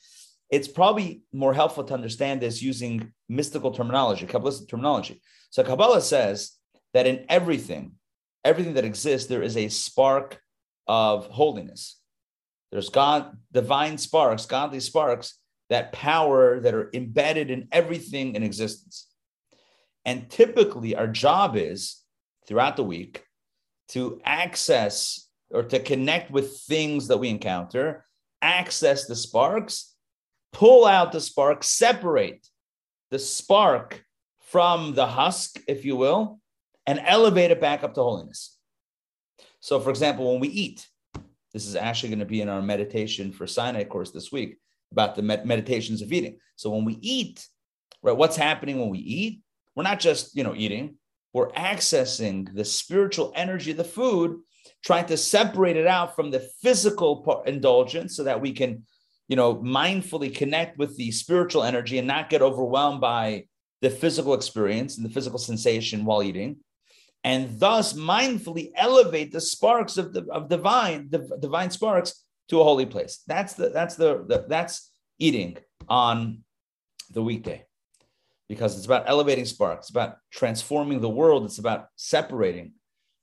it's 0.49 0.67
probably 0.67 1.21
more 1.31 1.53
helpful 1.53 1.85
to 1.85 1.93
understand 1.93 2.41
this 2.41 2.61
using 2.61 3.13
mystical 3.29 3.71
terminology, 3.71 4.25
Kabbalistic 4.25 4.67
terminology. 4.67 5.21
So 5.51 5.63
Kabbalah 5.63 6.01
says 6.01 6.51
that 6.93 7.07
in 7.07 7.25
everything, 7.29 7.93
everything 8.43 8.73
that 8.73 8.83
exists, 8.83 9.29
there 9.29 9.41
is 9.41 9.55
a 9.55 9.69
spark 9.69 10.41
of 10.85 11.27
holiness. 11.27 11.98
There's 12.71 12.89
God, 12.89 13.37
divine 13.51 13.97
sparks, 13.97 14.45
godly 14.45 14.79
sparks, 14.79 15.35
that 15.69 15.91
power 15.91 16.59
that 16.59 16.73
are 16.73 16.89
embedded 16.93 17.51
in 17.51 17.67
everything 17.71 18.35
in 18.35 18.43
existence. 18.43 19.07
And 20.05 20.29
typically, 20.29 20.95
our 20.95 21.07
job 21.07 21.55
is 21.55 22.03
throughout 22.47 22.75
the 22.75 22.83
week 22.83 23.23
to 23.89 24.21
access 24.23 25.27
or 25.51 25.63
to 25.63 25.79
connect 25.79 26.31
with 26.31 26.59
things 26.61 27.07
that 27.07 27.17
we 27.17 27.29
encounter, 27.29 28.05
access 28.41 29.05
the 29.05 29.15
sparks, 29.15 29.95
pull 30.51 30.85
out 30.85 31.11
the 31.11 31.21
spark, 31.21 31.63
separate 31.63 32.47
the 33.11 33.19
spark 33.19 34.03
from 34.41 34.93
the 34.95 35.05
husk, 35.05 35.59
if 35.67 35.85
you 35.85 35.95
will, 35.95 36.39
and 36.85 36.99
elevate 37.05 37.51
it 37.51 37.61
back 37.61 37.83
up 37.83 37.93
to 37.93 38.01
holiness. 38.01 38.57
So, 39.59 39.79
for 39.79 39.89
example, 39.89 40.31
when 40.31 40.39
we 40.39 40.47
eat, 40.47 40.87
this 41.53 41.65
is 41.65 41.75
actually 41.75 42.09
going 42.09 42.19
to 42.19 42.25
be 42.25 42.41
in 42.41 42.49
our 42.49 42.61
meditation 42.61 43.31
for 43.31 43.47
Sinai 43.47 43.83
course 43.83 44.11
this 44.11 44.31
week 44.31 44.57
about 44.91 45.15
the 45.15 45.21
med- 45.21 45.45
meditations 45.45 46.01
of 46.01 46.11
eating. 46.11 46.37
So, 46.55 46.69
when 46.69 46.85
we 46.85 46.97
eat, 47.01 47.45
right, 48.03 48.15
what's 48.15 48.35
happening 48.35 48.79
when 48.79 48.89
we 48.89 48.99
eat? 48.99 49.41
We're 49.75 49.83
not 49.83 49.99
just, 49.99 50.35
you 50.35 50.43
know, 50.43 50.55
eating, 50.55 50.95
we're 51.33 51.51
accessing 51.51 52.53
the 52.53 52.65
spiritual 52.65 53.31
energy 53.35 53.71
of 53.71 53.77
the 53.77 53.83
food, 53.83 54.39
trying 54.83 55.05
to 55.07 55.17
separate 55.17 55.77
it 55.77 55.87
out 55.87 56.15
from 56.15 56.31
the 56.31 56.47
physical 56.61 57.17
part, 57.17 57.47
indulgence 57.47 58.15
so 58.15 58.23
that 58.23 58.41
we 58.41 58.51
can, 58.51 58.83
you 59.27 59.35
know, 59.35 59.55
mindfully 59.55 60.33
connect 60.33 60.77
with 60.77 60.97
the 60.97 61.11
spiritual 61.11 61.63
energy 61.63 61.97
and 61.97 62.07
not 62.07 62.29
get 62.29 62.41
overwhelmed 62.41 63.01
by 63.01 63.45
the 63.81 63.89
physical 63.89 64.33
experience 64.33 64.97
and 64.97 65.05
the 65.05 65.13
physical 65.13 65.39
sensation 65.39 66.03
while 66.03 66.23
eating. 66.23 66.57
And 67.23 67.59
thus 67.59 67.93
mindfully 67.93 68.71
elevate 68.75 69.31
the 69.31 69.41
sparks 69.41 69.97
of 69.97 70.13
the 70.13 70.25
of 70.31 70.47
divine, 70.47 71.09
the 71.09 71.37
divine 71.39 71.69
sparks 71.69 72.23
to 72.47 72.61
a 72.61 72.63
holy 72.63 72.85
place. 72.85 73.23
That's 73.27 73.53
the 73.53 73.69
that's 73.69 73.95
the, 73.95 74.23
the 74.27 74.45
that's 74.47 74.91
eating 75.19 75.57
on 75.89 76.43
the 77.11 77.21
weekday 77.21 77.65
because 78.49 78.75
it's 78.75 78.85
about 78.85 79.03
elevating 79.07 79.45
sparks, 79.45 79.85
it's 79.85 79.89
about 79.91 80.17
transforming 80.31 80.99
the 80.99 81.09
world, 81.09 81.45
it's 81.45 81.59
about 81.59 81.87
separating. 81.95 82.73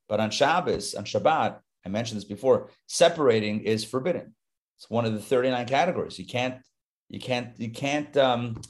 But 0.08 0.20
on 0.20 0.30
Shabbos, 0.30 0.94
on 0.94 1.04
Shabbat, 1.04 1.58
I 1.84 1.88
mentioned 1.88 2.16
this 2.16 2.24
before, 2.24 2.70
separating 2.86 3.62
is 3.62 3.84
forbidden. 3.84 4.34
It's 4.78 4.88
one 4.88 5.04
of 5.04 5.14
the 5.14 5.20
39 5.20 5.66
categories. 5.66 6.18
You 6.18 6.26
can't, 6.26 6.60
you 7.08 7.18
can't, 7.18 7.58
you 7.58 7.70
can't 7.70 8.16
um, 8.16 8.60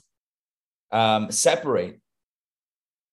um, 0.91 1.31
separate 1.31 2.01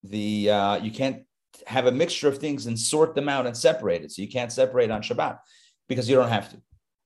the, 0.04 0.50
uh, 0.50 0.76
you 0.78 0.92
can't 0.92 1.24
have 1.68 1.86
a 1.86 1.92
mixture 1.92 2.28
of 2.28 2.38
things 2.38 2.66
and 2.66 2.80
sort 2.80 3.16
them 3.16 3.30
out 3.30 3.46
and 3.46 3.56
separate 3.56 4.04
it. 4.04 4.12
So 4.12 4.22
you 4.22 4.28
can't 4.28 4.52
separate 4.52 4.92
on 4.92 5.02
Shabbat 5.02 5.40
because 5.88 6.10
you 6.10 6.16
don't 6.16 6.30
have 6.30 6.50
to. 6.52 6.62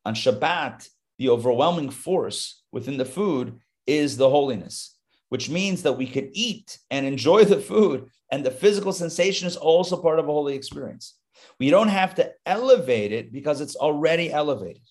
On 0.05 0.13
Shabbat, 0.13 0.87
the 1.17 1.29
overwhelming 1.29 1.89
force 1.89 2.63
within 2.71 2.97
the 2.97 3.05
food 3.05 3.59
is 3.85 4.17
the 4.17 4.29
holiness 4.29 4.97
which 5.29 5.49
means 5.49 5.83
that 5.83 5.93
we 5.93 6.07
could 6.07 6.29
eat 6.33 6.77
and 6.89 7.05
enjoy 7.05 7.43
the 7.43 7.59
food, 7.59 8.09
and 8.31 8.45
the 8.45 8.51
physical 8.51 8.93
sensation 8.93 9.47
is 9.47 9.57
also 9.57 10.01
part 10.01 10.19
of 10.19 10.27
a 10.27 10.31
holy 10.31 10.55
experience. 10.55 11.15
We 11.59 11.69
don't 11.69 11.89
have 11.89 12.15
to 12.15 12.31
elevate 12.45 13.11
it 13.11 13.31
because 13.31 13.61
it's 13.61 13.75
already 13.75 14.31
elevated. 14.31 14.81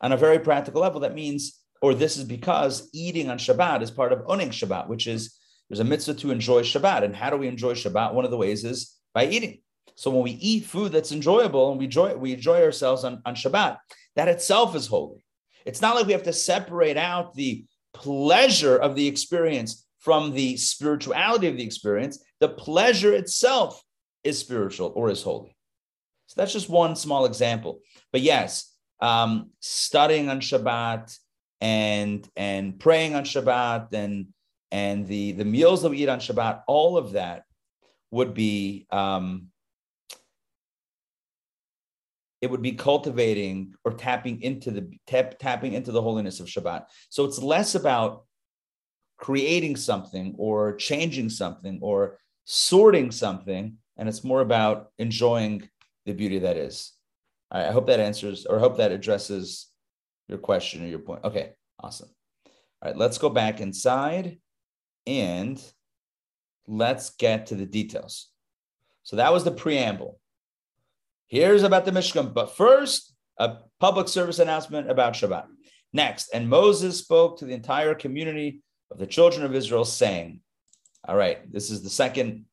On 0.00 0.12
a 0.12 0.16
very 0.16 0.38
practical 0.38 0.82
level, 0.82 1.00
that 1.00 1.14
means, 1.14 1.60
or 1.80 1.94
this 1.94 2.16
is 2.16 2.24
because 2.24 2.88
eating 2.92 3.30
on 3.30 3.38
Shabbat 3.38 3.82
is 3.82 3.90
part 3.90 4.12
of 4.12 4.26
oneg 4.26 4.48
Shabbat, 4.48 4.88
which 4.88 5.06
is 5.06 5.35
there's 5.68 5.80
a 5.80 5.84
mitzvah 5.84 6.14
to 6.14 6.30
enjoy 6.30 6.62
Shabbat. 6.62 7.02
And 7.02 7.14
how 7.14 7.30
do 7.30 7.36
we 7.36 7.48
enjoy 7.48 7.74
Shabbat? 7.74 8.14
One 8.14 8.24
of 8.24 8.30
the 8.30 8.36
ways 8.36 8.64
is 8.64 8.94
by 9.14 9.26
eating. 9.26 9.60
So 9.94 10.10
when 10.10 10.22
we 10.22 10.32
eat 10.32 10.66
food 10.66 10.92
that's 10.92 11.12
enjoyable 11.12 11.70
and 11.70 11.78
we 11.78 11.86
enjoy, 11.86 12.14
we 12.16 12.34
enjoy 12.34 12.62
ourselves 12.62 13.04
on, 13.04 13.22
on 13.24 13.34
Shabbat, 13.34 13.78
that 14.14 14.28
itself 14.28 14.76
is 14.76 14.86
holy. 14.86 15.24
It's 15.64 15.80
not 15.80 15.96
like 15.96 16.06
we 16.06 16.12
have 16.12 16.22
to 16.24 16.32
separate 16.32 16.96
out 16.96 17.34
the 17.34 17.64
pleasure 17.94 18.76
of 18.76 18.94
the 18.94 19.06
experience 19.06 19.86
from 20.06 20.34
the 20.34 20.56
spirituality 20.56 21.48
of 21.48 21.56
the 21.56 21.64
experience, 21.64 22.22
the 22.38 22.48
pleasure 22.48 23.12
itself 23.12 23.82
is 24.22 24.38
spiritual 24.38 24.92
or 24.94 25.10
is 25.10 25.22
holy. 25.22 25.56
So 26.26 26.34
that's 26.36 26.52
just 26.52 26.68
one 26.68 26.94
small 26.94 27.24
example. 27.24 27.80
But 28.12 28.20
yes, 28.20 28.72
um, 29.00 29.50
studying 29.60 30.28
on 30.28 30.40
Shabbat 30.40 31.18
and 31.60 32.28
and 32.36 32.78
praying 32.78 33.14
on 33.16 33.24
Shabbat 33.24 33.92
and 33.94 34.28
and 34.76 35.06
the 35.06 35.32
the 35.32 35.44
meals 35.44 35.80
that 35.80 35.88
we 35.88 35.96
eat 36.02 36.10
on 36.10 36.20
Shabbat, 36.20 36.62
all 36.68 36.98
of 36.98 37.12
that 37.12 37.44
would 38.10 38.34
be 38.34 38.86
um, 38.90 39.46
it 42.42 42.50
would 42.50 42.60
be 42.60 42.72
cultivating 42.72 43.72
or 43.86 43.92
tapping 43.92 44.42
into 44.42 44.70
the 44.70 44.86
tap, 45.06 45.38
tapping 45.38 45.72
into 45.72 45.92
the 45.92 46.02
holiness 46.02 46.40
of 46.40 46.46
Shabbat. 46.46 46.84
So 47.08 47.24
it's 47.24 47.38
less 47.38 47.74
about 47.74 48.24
creating 49.16 49.76
something 49.76 50.34
or 50.36 50.76
changing 50.76 51.30
something 51.30 51.78
or 51.80 52.18
sorting 52.44 53.10
something, 53.10 53.78
and 53.96 54.10
it's 54.10 54.24
more 54.24 54.42
about 54.42 54.90
enjoying 54.98 55.66
the 56.04 56.12
beauty 56.12 56.40
that 56.40 56.58
is. 56.58 56.92
I 57.50 57.72
hope 57.72 57.86
that 57.86 58.00
answers 58.00 58.44
or 58.44 58.58
hope 58.58 58.76
that 58.76 58.92
addresses 58.92 59.68
your 60.28 60.38
question 60.38 60.84
or 60.84 60.86
your 60.86 60.98
point. 60.98 61.24
Okay, 61.24 61.52
awesome. 61.80 62.10
All 62.82 62.90
right, 62.90 62.96
let's 62.98 63.16
go 63.16 63.30
back 63.30 63.62
inside 63.62 64.36
and 65.06 65.62
let's 66.66 67.10
get 67.10 67.46
to 67.46 67.54
the 67.54 67.66
details. 67.66 68.28
So 69.02 69.16
that 69.16 69.32
was 69.32 69.44
the 69.44 69.52
preamble. 69.52 70.18
Here's 71.26 71.62
about 71.62 71.84
the 71.84 71.92
Mishkan. 71.92 72.34
But 72.34 72.56
first, 72.56 73.14
a 73.38 73.58
public 73.80 74.08
service 74.08 74.38
announcement 74.38 74.90
about 74.90 75.14
Shabbat. 75.14 75.46
Next, 75.92 76.30
and 76.34 76.48
Moses 76.48 76.98
spoke 76.98 77.38
to 77.38 77.44
the 77.44 77.54
entire 77.54 77.94
community 77.94 78.62
of 78.90 78.98
the 78.98 79.06
children 79.06 79.44
of 79.44 79.54
Israel, 79.54 79.84
saying, 79.84 80.40
All 81.06 81.16
right, 81.16 81.50
this 81.52 81.70
is 81.70 81.82
the 81.82 81.90
second, 81.90 82.44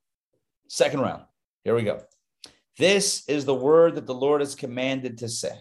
second 0.67 1.01
round. 1.01 1.23
Here 1.63 1.75
we 1.75 1.83
go. 1.83 2.01
This 2.77 3.27
is 3.27 3.45
the 3.45 3.53
word 3.53 3.95
that 3.95 4.07
the 4.07 4.13
Lord 4.13 4.41
has 4.41 4.55
commanded 4.55 5.19
to 5.19 5.29
say. 5.29 5.55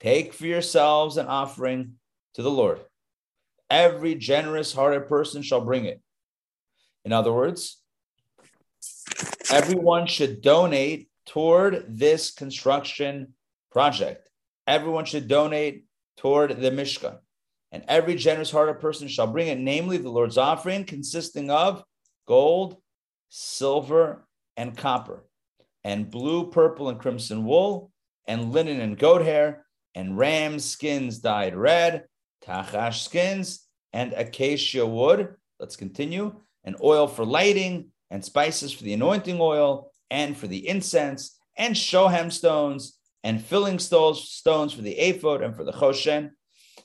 Take 0.00 0.32
for 0.32 0.46
yourselves 0.46 1.16
an 1.16 1.26
offering 1.26 1.94
to 2.34 2.42
the 2.42 2.50
Lord. 2.50 2.80
Every 3.70 4.16
generous 4.16 4.72
hearted 4.72 5.06
person 5.08 5.42
shall 5.42 5.60
bring 5.60 5.84
it. 5.84 6.00
In 7.04 7.12
other 7.12 7.32
words, 7.32 7.80
everyone 9.50 10.06
should 10.06 10.42
donate 10.42 11.08
toward 11.26 11.84
this 11.88 12.32
construction 12.32 13.34
project. 13.70 14.28
Everyone 14.66 15.04
should 15.04 15.28
donate 15.28 15.84
toward 16.16 16.60
the 16.60 16.70
Mishkan. 16.70 17.18
And 17.72 17.84
every 17.86 18.16
generous 18.16 18.50
hearted 18.50 18.80
person 18.80 19.06
shall 19.06 19.28
bring 19.28 19.46
it, 19.46 19.58
namely 19.58 19.96
the 19.96 20.10
Lord's 20.10 20.36
offering, 20.36 20.84
consisting 20.84 21.50
of 21.50 21.84
gold, 22.26 22.76
silver, 23.28 24.26
and 24.56 24.76
copper, 24.76 25.24
and 25.84 26.10
blue, 26.10 26.50
purple, 26.50 26.88
and 26.88 26.98
crimson 26.98 27.44
wool, 27.44 27.92
and 28.26 28.52
linen 28.52 28.80
and 28.80 28.98
goat 28.98 29.22
hair, 29.22 29.64
and 29.94 30.18
ram 30.18 30.58
skins 30.58 31.18
dyed 31.18 31.54
red, 31.54 32.04
tachash 32.46 33.04
skins, 33.04 33.66
and 33.92 34.12
acacia 34.12 34.86
wood. 34.86 35.34
Let's 35.58 35.76
continue. 35.76 36.34
And 36.64 36.76
oil 36.82 37.06
for 37.06 37.24
lighting, 37.24 37.90
and 38.10 38.24
spices 38.24 38.72
for 38.72 38.84
the 38.84 38.92
anointing 38.92 39.38
oil, 39.40 39.90
and 40.10 40.36
for 40.36 40.46
the 40.46 40.68
incense, 40.68 41.38
and 41.56 41.74
shoham 41.74 42.32
stones, 42.32 42.98
and 43.22 43.42
filling 43.42 43.78
stones, 43.78 44.20
stones 44.20 44.72
for 44.72 44.82
the 44.82 44.98
ephod 44.98 45.42
and 45.42 45.54
for 45.54 45.64
the 45.64 45.72
choshen. 45.72 46.30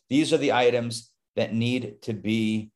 These 0.09 0.33
are 0.33 0.37
the 0.37 0.53
items 0.53 1.11
that 1.35 1.53
need 1.53 2.01
to 2.03 2.13
be 2.13 2.71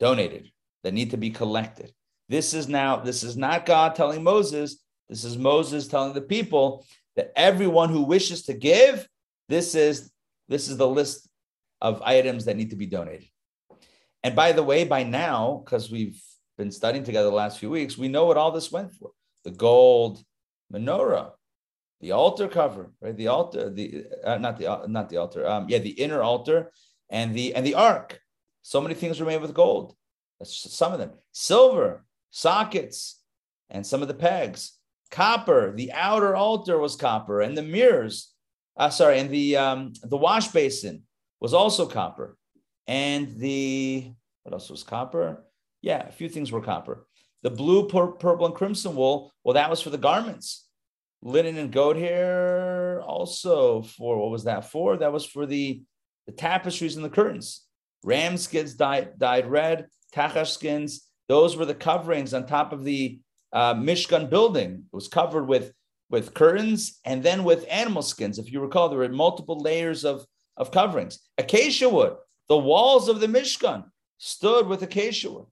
donated, 0.00 0.50
that 0.82 0.94
need 0.94 1.10
to 1.10 1.16
be 1.16 1.30
collected. 1.30 1.92
This 2.28 2.54
is 2.54 2.68
now, 2.68 2.96
this 2.96 3.22
is 3.22 3.36
not 3.36 3.66
God 3.66 3.94
telling 3.94 4.22
Moses, 4.22 4.82
this 5.08 5.24
is 5.24 5.36
Moses 5.36 5.86
telling 5.86 6.14
the 6.14 6.20
people 6.20 6.84
that 7.14 7.32
everyone 7.36 7.90
who 7.90 8.02
wishes 8.02 8.42
to 8.44 8.54
give, 8.54 9.06
this 9.48 9.74
is 9.74 10.10
this 10.48 10.68
is 10.68 10.76
the 10.76 10.86
list 10.86 11.25
of 11.86 12.02
items 12.02 12.44
that 12.44 12.56
need 12.56 12.70
to 12.70 12.76
be 12.76 12.86
donated. 12.86 13.28
And 14.24 14.34
by 14.34 14.50
the 14.52 14.62
way, 14.70 14.84
by 14.84 15.02
now, 15.04 15.62
because 15.64 15.90
we've 15.90 16.20
been 16.58 16.72
studying 16.72 17.04
together 17.04 17.30
the 17.30 17.42
last 17.42 17.60
few 17.60 17.70
weeks, 17.70 17.96
we 17.96 18.08
know 18.08 18.24
what 18.26 18.36
all 18.36 18.50
this 18.50 18.72
went 18.72 18.92
for. 18.92 19.10
The 19.44 19.52
gold 19.52 20.14
menorah, 20.72 21.30
the 22.00 22.12
altar 22.12 22.48
cover, 22.48 22.92
right? 23.00 23.16
The 23.16 23.28
altar, 23.28 23.70
the 23.70 24.04
uh, 24.24 24.38
not 24.38 24.58
the 24.58 24.66
uh, 24.72 24.86
not 24.88 25.08
the 25.08 25.18
altar, 25.18 25.46
um, 25.46 25.66
yeah, 25.68 25.78
the 25.78 25.96
inner 26.04 26.22
altar 26.22 26.72
and 27.08 27.34
the 27.36 27.54
and 27.54 27.64
the 27.64 27.76
ark. 27.76 28.18
So 28.62 28.80
many 28.80 28.94
things 28.96 29.20
were 29.20 29.26
made 29.26 29.42
with 29.42 29.54
gold. 29.54 29.94
That's 30.40 30.74
some 30.74 30.92
of 30.92 30.98
them. 30.98 31.12
Silver, 31.30 32.04
sockets, 32.30 33.22
and 33.70 33.86
some 33.86 34.02
of 34.02 34.08
the 34.08 34.14
pegs. 34.28 34.72
Copper, 35.12 35.72
the 35.72 35.92
outer 35.92 36.34
altar 36.34 36.80
was 36.80 36.96
copper, 36.96 37.42
and 37.42 37.56
the 37.56 37.62
mirrors, 37.62 38.34
uh, 38.76 38.90
sorry, 38.90 39.20
and 39.20 39.30
the 39.30 39.56
um, 39.56 39.92
the 40.02 40.16
wash 40.16 40.48
basin 40.48 41.05
was 41.40 41.54
also 41.54 41.86
copper. 41.86 42.36
And 42.86 43.36
the 43.38 44.12
what 44.42 44.52
else 44.52 44.70
was 44.70 44.82
copper? 44.82 45.44
Yeah, 45.82 46.06
a 46.06 46.12
few 46.12 46.28
things 46.28 46.52
were 46.52 46.60
copper. 46.60 47.06
The 47.42 47.50
blue, 47.50 47.88
pur- 47.88 48.12
purple, 48.12 48.46
and 48.46 48.54
crimson 48.54 48.94
wool, 48.94 49.32
well, 49.44 49.54
that 49.54 49.70
was 49.70 49.80
for 49.80 49.90
the 49.90 49.98
garments. 49.98 50.68
Linen 51.22 51.56
and 51.56 51.72
goat 51.72 51.96
hair 51.96 53.02
also 53.02 53.82
for 53.82 54.18
what 54.18 54.30
was 54.30 54.44
that 54.44 54.70
for? 54.70 54.96
That 54.96 55.12
was 55.12 55.24
for 55.24 55.46
the, 55.46 55.82
the 56.26 56.32
tapestries 56.32 56.96
and 56.96 57.04
the 57.04 57.10
curtains. 57.10 57.66
Ram 58.04 58.36
skins 58.36 58.74
dyed, 58.74 59.18
dyed 59.18 59.46
red, 59.46 59.86
tachash 60.14 60.52
skins, 60.52 61.08
those 61.28 61.56
were 61.56 61.64
the 61.64 61.74
coverings 61.74 62.34
on 62.34 62.46
top 62.46 62.72
of 62.72 62.84
the 62.84 63.20
uh, 63.52 63.74
Mishkan 63.74 64.30
building. 64.30 64.84
It 64.86 64.94
was 64.94 65.08
covered 65.08 65.46
with, 65.48 65.72
with 66.10 66.34
curtains 66.34 67.00
and 67.04 67.22
then 67.22 67.42
with 67.44 67.66
animal 67.68 68.02
skins. 68.02 68.38
If 68.38 68.52
you 68.52 68.60
recall, 68.60 68.88
there 68.88 68.98
were 68.98 69.08
multiple 69.08 69.58
layers 69.58 70.04
of, 70.04 70.24
of 70.56 70.70
coverings. 70.70 71.20
Acacia 71.38 71.88
wood, 71.88 72.16
the 72.48 72.56
walls 72.58 73.08
of 73.08 73.20
the 73.20 73.26
Mishkan 73.26 73.84
stood 74.18 74.66
with 74.66 74.82
acacia 74.82 75.30
wood. 75.30 75.46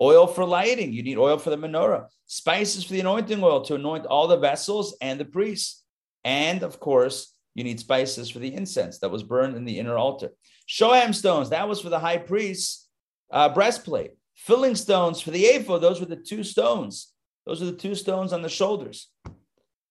Oil 0.00 0.26
for 0.26 0.44
lighting, 0.44 0.92
you 0.92 1.02
need 1.02 1.18
oil 1.18 1.38
for 1.38 1.50
the 1.50 1.56
menorah. 1.56 2.06
Spices 2.26 2.84
for 2.84 2.92
the 2.92 3.00
anointing 3.00 3.42
oil 3.42 3.62
to 3.62 3.74
anoint 3.74 4.06
all 4.06 4.26
the 4.26 4.36
vessels 4.36 4.96
and 5.00 5.18
the 5.18 5.24
priests. 5.24 5.84
And 6.24 6.62
of 6.62 6.80
course, 6.80 7.34
you 7.54 7.64
need 7.64 7.80
spices 7.80 8.28
for 8.28 8.38
the 8.38 8.52
incense 8.52 8.98
that 8.98 9.10
was 9.10 9.22
burned 9.22 9.56
in 9.56 9.64
the 9.64 9.78
inner 9.78 9.96
altar. 9.96 10.32
Shoham 10.68 11.14
stones, 11.14 11.50
that 11.50 11.68
was 11.68 11.80
for 11.80 11.88
the 11.88 11.98
high 11.98 12.18
priest's 12.18 12.88
uh, 13.30 13.48
breastplate. 13.48 14.12
Filling 14.34 14.74
stones 14.74 15.20
for 15.20 15.30
the 15.30 15.44
ephod, 15.44 15.80
those 15.80 15.98
were 15.98 16.06
the 16.06 16.16
two 16.16 16.44
stones. 16.44 17.12
Those 17.46 17.62
are 17.62 17.66
the 17.66 17.72
two 17.72 17.94
stones 17.94 18.34
on 18.34 18.42
the 18.42 18.50
shoulders. 18.50 19.10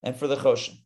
And 0.04 0.14
for 0.14 0.28
the 0.28 0.36
choshen. 0.36 0.76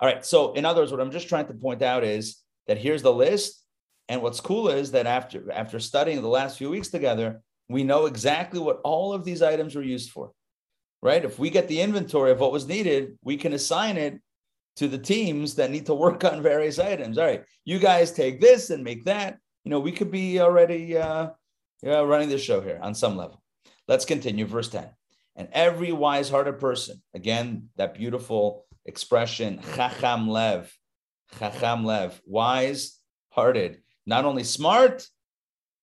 All 0.00 0.08
right. 0.08 0.24
So, 0.24 0.54
in 0.54 0.64
other 0.64 0.80
words, 0.80 0.90
what 0.90 1.00
I'm 1.00 1.12
just 1.12 1.28
trying 1.28 1.46
to 1.46 1.54
point 1.54 1.82
out 1.82 2.02
is 2.02 2.38
that 2.70 2.78
here's 2.78 3.02
the 3.02 3.12
list. 3.12 3.64
And 4.08 4.22
what's 4.22 4.40
cool 4.40 4.68
is 4.68 4.92
that 4.92 5.04
after 5.04 5.50
after 5.50 5.80
studying 5.80 6.22
the 6.22 6.28
last 6.28 6.56
few 6.56 6.70
weeks 6.70 6.86
together, 6.86 7.42
we 7.68 7.82
know 7.82 8.06
exactly 8.06 8.60
what 8.60 8.80
all 8.84 9.12
of 9.12 9.24
these 9.24 9.42
items 9.42 9.74
were 9.74 9.82
used 9.82 10.10
for. 10.10 10.30
Right? 11.02 11.24
If 11.24 11.36
we 11.36 11.50
get 11.50 11.66
the 11.66 11.80
inventory 11.80 12.30
of 12.30 12.38
what 12.38 12.52
was 12.52 12.68
needed, 12.68 13.18
we 13.24 13.36
can 13.36 13.54
assign 13.54 13.96
it 13.96 14.20
to 14.76 14.86
the 14.86 14.98
teams 14.98 15.56
that 15.56 15.72
need 15.72 15.86
to 15.86 15.94
work 15.94 16.22
on 16.22 16.42
various 16.42 16.78
items. 16.78 17.18
All 17.18 17.26
right, 17.26 17.42
you 17.64 17.80
guys 17.80 18.12
take 18.12 18.40
this 18.40 18.70
and 18.70 18.84
make 18.84 19.04
that. 19.04 19.38
You 19.64 19.72
know, 19.72 19.80
we 19.80 19.90
could 19.90 20.12
be 20.12 20.38
already 20.38 20.96
uh, 20.96 21.30
yeah, 21.82 22.02
running 22.02 22.28
the 22.28 22.38
show 22.38 22.60
here 22.60 22.78
on 22.80 22.94
some 22.94 23.16
level. 23.16 23.42
Let's 23.88 24.04
continue. 24.04 24.46
Verse 24.46 24.68
10. 24.68 24.88
And 25.34 25.48
every 25.52 25.90
wise 25.90 26.30
hearted 26.30 26.60
person, 26.60 27.02
again, 27.14 27.70
that 27.76 27.94
beautiful 27.94 28.66
expression, 28.86 29.60
chacham 29.74 30.28
lev, 30.28 30.72
chacham 31.38 31.84
lev, 31.84 32.20
wise 32.26 32.98
hearted, 33.30 33.82
not 34.06 34.24
only 34.24 34.44
smart, 34.44 35.06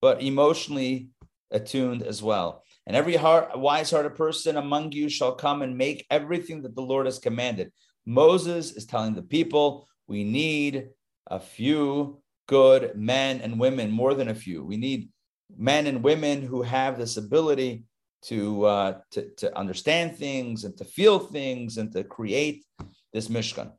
but 0.02 0.22
emotionally 0.22 1.10
attuned 1.52 2.04
as 2.04 2.22
well. 2.22 2.64
And 2.86 2.96
every 2.96 3.16
heart, 3.16 3.58
wise 3.58 3.92
hearted 3.92 4.16
person 4.16 4.58
among 4.58 4.92
you 4.92 5.10
shall 5.10 5.36
come 5.36 5.62
and 5.62 5.78
make 5.78 6.06
everything 6.10 6.62
that 6.64 6.76
the 6.76 6.82
Lord 6.82 7.06
has 7.06 7.20
commanded. 7.20 7.72
Moses 8.06 8.72
is 8.72 8.86
telling 8.86 9.14
the 9.14 9.22
people, 9.22 9.88
we 10.08 10.24
need 10.24 10.90
a 11.30 11.40
few 11.40 12.22
good 12.48 12.96
men 12.96 13.42
and 13.42 13.60
women, 13.60 13.92
more 13.92 14.14
than 14.14 14.30
a 14.30 14.36
few. 14.36 14.64
We 14.64 14.78
need 14.78 15.10
men 15.58 15.88
and 15.88 16.04
women 16.04 16.42
who 16.42 16.62
have 16.62 16.98
this 16.98 17.18
ability 17.18 17.84
to, 18.24 18.66
uh, 18.66 18.98
to, 19.12 19.30
to 19.36 19.58
understand 19.58 20.18
things 20.18 20.64
and 20.64 20.78
to 20.78 20.86
feel 20.86 21.20
things 21.20 21.78
and 21.78 21.92
to 21.92 22.04
create 22.04 22.66
this 23.14 23.28
Mishkan. 23.28 23.72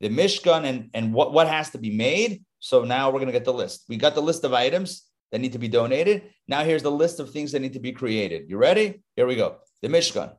The 0.00 0.08
Mishkan 0.08 0.64
and, 0.64 0.90
and 0.94 1.12
what, 1.12 1.32
what 1.32 1.48
has 1.48 1.70
to 1.70 1.78
be 1.78 1.90
made. 1.90 2.44
So 2.58 2.84
now 2.84 3.08
we're 3.08 3.20
going 3.20 3.26
to 3.26 3.32
get 3.32 3.44
the 3.44 3.52
list. 3.52 3.84
We 3.88 3.96
got 3.96 4.14
the 4.14 4.22
list 4.22 4.44
of 4.44 4.52
items 4.52 5.06
that 5.32 5.40
need 5.40 5.52
to 5.52 5.58
be 5.58 5.68
donated. 5.68 6.30
Now 6.48 6.64
here's 6.64 6.82
the 6.82 6.90
list 6.90 7.20
of 7.20 7.30
things 7.30 7.52
that 7.52 7.60
need 7.60 7.74
to 7.74 7.80
be 7.80 7.92
created. 7.92 8.48
You 8.48 8.56
ready? 8.56 9.02
Here 9.16 9.26
we 9.26 9.36
go. 9.36 9.58
The 9.82 9.88
Mishkan. 9.88 10.34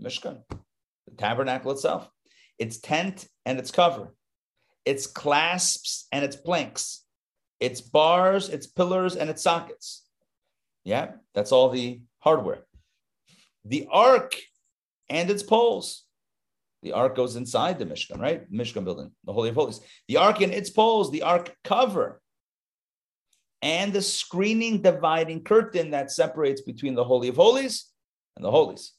Mishkan, 0.00 0.42
the 0.50 1.14
tabernacle 1.16 1.72
itself, 1.72 2.08
its 2.58 2.78
tent 2.78 3.26
and 3.44 3.58
its 3.58 3.70
cover, 3.70 4.14
its 4.84 5.06
clasps 5.06 6.06
and 6.12 6.24
its 6.24 6.36
planks, 6.36 7.04
its 7.60 7.80
bars, 7.80 8.48
its 8.48 8.66
pillars, 8.66 9.16
and 9.16 9.28
its 9.28 9.42
sockets. 9.42 10.04
Yeah, 10.84 11.12
that's 11.34 11.52
all 11.52 11.70
the 11.70 12.00
hardware. 12.20 12.64
The 13.64 13.88
ark 13.90 14.36
and 15.08 15.28
its 15.30 15.42
poles. 15.42 16.04
The 16.82 16.92
ark 16.92 17.16
goes 17.16 17.36
inside 17.36 17.78
the 17.78 17.86
Mishkan, 17.86 18.20
right? 18.20 18.50
Mishkan 18.52 18.84
building, 18.84 19.10
the 19.24 19.32
Holy 19.32 19.48
of 19.48 19.56
Holies. 19.56 19.80
The 20.06 20.18
ark 20.18 20.40
and 20.40 20.52
its 20.52 20.70
poles, 20.70 21.10
the 21.10 21.22
ark 21.22 21.54
cover, 21.64 22.20
and 23.62 23.92
the 23.92 24.02
screening 24.02 24.82
dividing 24.82 25.42
curtain 25.42 25.90
that 25.90 26.12
separates 26.12 26.60
between 26.60 26.94
the 26.94 27.04
Holy 27.04 27.28
of 27.28 27.36
Holies 27.36 27.86
and 28.36 28.44
the 28.44 28.50
Holies. 28.50 28.92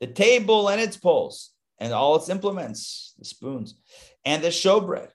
The 0.00 0.06
table 0.06 0.68
and 0.68 0.80
its 0.80 0.96
poles, 0.96 1.50
and 1.78 1.92
all 1.92 2.16
its 2.16 2.30
implements, 2.30 3.14
the 3.18 3.24
spoons, 3.24 3.74
and 4.24 4.42
the 4.42 4.48
showbread, 4.48 5.10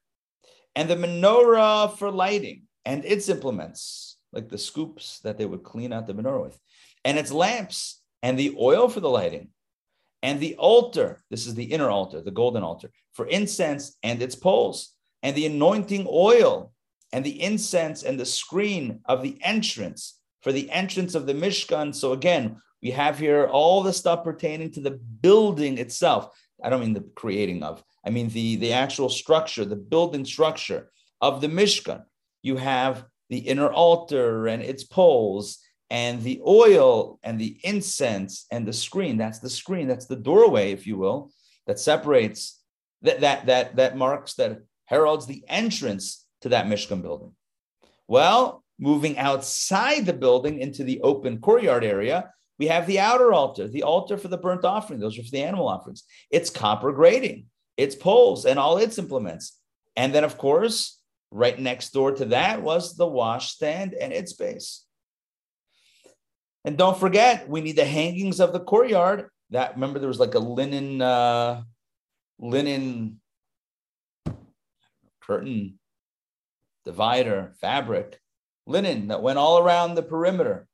and 0.75 0.87
the 0.89 0.95
menorah 0.95 1.97
for 1.97 2.11
lighting, 2.11 2.63
and 2.85 3.03
its 3.03 3.27
implements, 3.27 4.17
like 4.31 4.49
the 4.49 4.57
scoops 4.57 5.19
that 5.21 5.37
they 5.37 5.45
would 5.45 5.63
clean 5.63 5.91
out 5.91 6.05
the 6.05 6.13
menorah 6.13 6.45
with, 6.45 6.59
and 7.03 7.17
its 7.17 7.31
lamps, 7.31 8.01
and 8.21 8.37
the 8.37 8.55
oil 8.59 8.87
for 8.87 8.99
the 8.99 9.09
lighting, 9.09 9.49
and 10.23 10.39
the 10.39 10.55
altar. 10.55 11.21
This 11.29 11.47
is 11.47 11.55
the 11.55 11.63
inner 11.63 11.89
altar, 11.89 12.21
the 12.21 12.31
golden 12.31 12.63
altar, 12.63 12.91
for 13.13 13.27
incense 13.27 13.97
and 14.03 14.21
its 14.21 14.35
poles, 14.35 14.93
and 15.23 15.35
the 15.35 15.45
anointing 15.45 16.07
oil, 16.09 16.71
and 17.13 17.25
the 17.25 17.41
incense 17.41 18.03
and 18.03 18.19
the 18.19 18.25
screen 18.25 18.99
of 19.05 19.23
the 19.23 19.37
entrance 19.41 20.19
for 20.41 20.51
the 20.51 20.69
entrance 20.69 21.15
of 21.15 21.25
the 21.25 21.33
Mishkan. 21.33 21.93
So 21.95 22.13
again, 22.13 22.61
we 22.81 22.91
have 22.91 23.17
here 23.17 23.47
all 23.47 23.81
the 23.81 23.93
stuff 23.93 24.23
pertaining 24.23 24.71
to 24.71 24.81
the 24.81 24.91
building 24.91 25.77
itself. 25.77 26.29
I 26.63 26.69
don't 26.69 26.81
mean 26.81 26.93
the 26.93 27.09
creating 27.15 27.63
of, 27.63 27.83
I 28.05 28.09
mean 28.09 28.29
the, 28.29 28.57
the 28.57 28.73
actual 28.73 29.09
structure, 29.09 29.65
the 29.65 29.75
building 29.75 30.25
structure 30.25 30.91
of 31.21 31.41
the 31.41 31.47
Mishkan 31.47 32.03
you 32.47 32.55
have 32.55 33.05
the 33.29 33.39
inner 33.39 33.71
altar 33.71 34.47
and 34.47 34.63
its 34.63 34.83
poles 34.83 35.59
and 35.89 36.21
the 36.21 36.41
oil 36.45 37.19
and 37.23 37.39
the 37.39 37.57
incense 37.63 38.45
and 38.51 38.67
the 38.67 38.73
screen 38.73 39.17
that's 39.17 39.39
the 39.39 39.49
screen 39.49 39.87
that's 39.87 40.05
the 40.05 40.15
doorway 40.15 40.71
if 40.71 40.85
you 40.85 40.97
will 40.97 41.31
that 41.65 41.79
separates 41.79 42.61
that 43.01 43.21
that 43.21 43.45
that 43.45 43.75
that 43.75 43.97
marks 43.97 44.33
that 44.35 44.59
heralds 44.85 45.25
the 45.25 45.43
entrance 45.47 46.25
to 46.41 46.49
that 46.49 46.65
mishkan 46.65 47.01
building 47.01 47.31
well 48.07 48.63
moving 48.79 49.17
outside 49.17 50.05
the 50.05 50.13
building 50.13 50.59
into 50.59 50.83
the 50.83 51.01
open 51.01 51.39
courtyard 51.39 51.83
area 51.83 52.31
We 52.59 52.67
have 52.67 52.87
the 52.87 52.99
outer 52.99 53.33
altar, 53.33 53.67
the 53.67 53.83
altar 53.83 54.17
for 54.17 54.29
the 54.29 54.37
burnt 54.37 54.65
offering. 54.65 54.99
Those 54.99 55.17
are 55.17 55.23
for 55.23 55.31
the 55.31 55.43
animal 55.43 55.67
offerings. 55.67 56.03
It's 56.31 56.49
copper 56.49 56.91
grating, 56.91 57.45
its 57.75 57.95
poles, 57.95 58.45
and 58.45 58.57
all 58.57 58.77
its 58.77 58.97
implements. 58.97 59.59
And 59.95 60.13
then, 60.13 60.23
of 60.23 60.37
course, 60.37 60.99
right 61.29 61.57
next 61.59 61.93
door 61.93 62.11
to 62.13 62.25
that 62.25 62.61
was 62.61 62.95
the 62.95 63.07
washstand 63.07 63.93
and 63.93 64.11
its 64.11 64.33
base. 64.33 64.86
And 66.67 66.77
don't 66.77 66.99
forget, 66.99 67.47
we 67.47 67.61
need 67.61 67.77
the 67.77 67.85
hangings 67.85 68.41
of 68.41 68.51
the 68.51 68.59
courtyard. 68.59 69.29
That 69.51 69.75
remember 69.75 69.99
there 69.99 70.09
was 70.09 70.19
like 70.19 70.35
a 70.35 70.39
linen 70.39 71.01
uh, 71.01 71.63
linen 72.39 73.21
curtain 75.21 75.79
divider 76.83 77.53
fabric 77.61 78.19
linen 78.65 79.07
that 79.07 79.21
went 79.21 79.39
all 79.39 79.59
around 79.59 79.95
the 79.95 80.03
perimeter. 80.03 80.67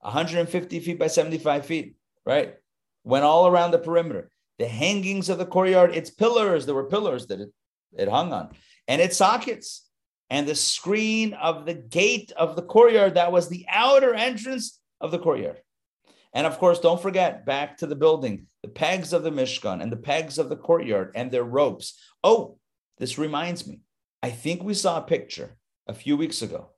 150 0.00 0.80
feet 0.80 0.98
by 0.98 1.06
75 1.06 1.64
feet 1.64 1.96
right? 2.26 2.56
Went 3.02 3.24
all 3.24 3.46
around 3.46 3.70
the 3.70 3.78
perimeter. 3.78 4.30
The 4.58 4.68
hangings 4.68 5.30
of 5.30 5.38
the 5.38 5.46
courtyard 5.46 5.96
its 5.96 6.10
pillars. 6.10 6.66
There 6.66 6.74
were 6.74 6.90
pillars 6.90 7.28
that 7.28 7.40
it, 7.40 7.48
it 7.96 8.08
hung 8.10 8.34
on. 8.34 8.50
And 8.86 9.00
its 9.00 9.16
sockets. 9.16 9.88
And 10.28 10.46
the 10.46 10.54
screen 10.54 11.32
of 11.32 11.64
the 11.64 11.72
gate 11.72 12.32
of 12.36 12.54
the 12.54 12.62
courtyard 12.62 13.14
that 13.14 13.32
was 13.32 13.48
the 13.48 13.64
outer 13.70 14.12
entrance 14.12 14.78
of 15.02 15.10
the 15.10 15.18
courtyard 15.18 15.60
and 16.32 16.46
of 16.46 16.58
course 16.58 16.78
don't 16.78 17.02
forget 17.02 17.44
back 17.44 17.76
to 17.76 17.86
the 17.86 17.96
building 17.96 18.46
the 18.62 18.68
pegs 18.68 19.12
of 19.12 19.22
the 19.22 19.30
mishkan 19.30 19.82
and 19.82 19.92
the 19.92 19.96
pegs 19.96 20.38
of 20.38 20.48
the 20.48 20.56
courtyard 20.56 21.12
and 21.14 21.30
their 21.30 21.44
ropes 21.44 22.00
oh 22.24 22.56
this 22.98 23.18
reminds 23.18 23.66
me 23.66 23.80
i 24.22 24.30
think 24.30 24.62
we 24.62 24.72
saw 24.72 24.96
a 24.96 25.02
picture 25.02 25.56
a 25.86 25.92
few 25.92 26.16
weeks 26.16 26.40
ago 26.40 26.70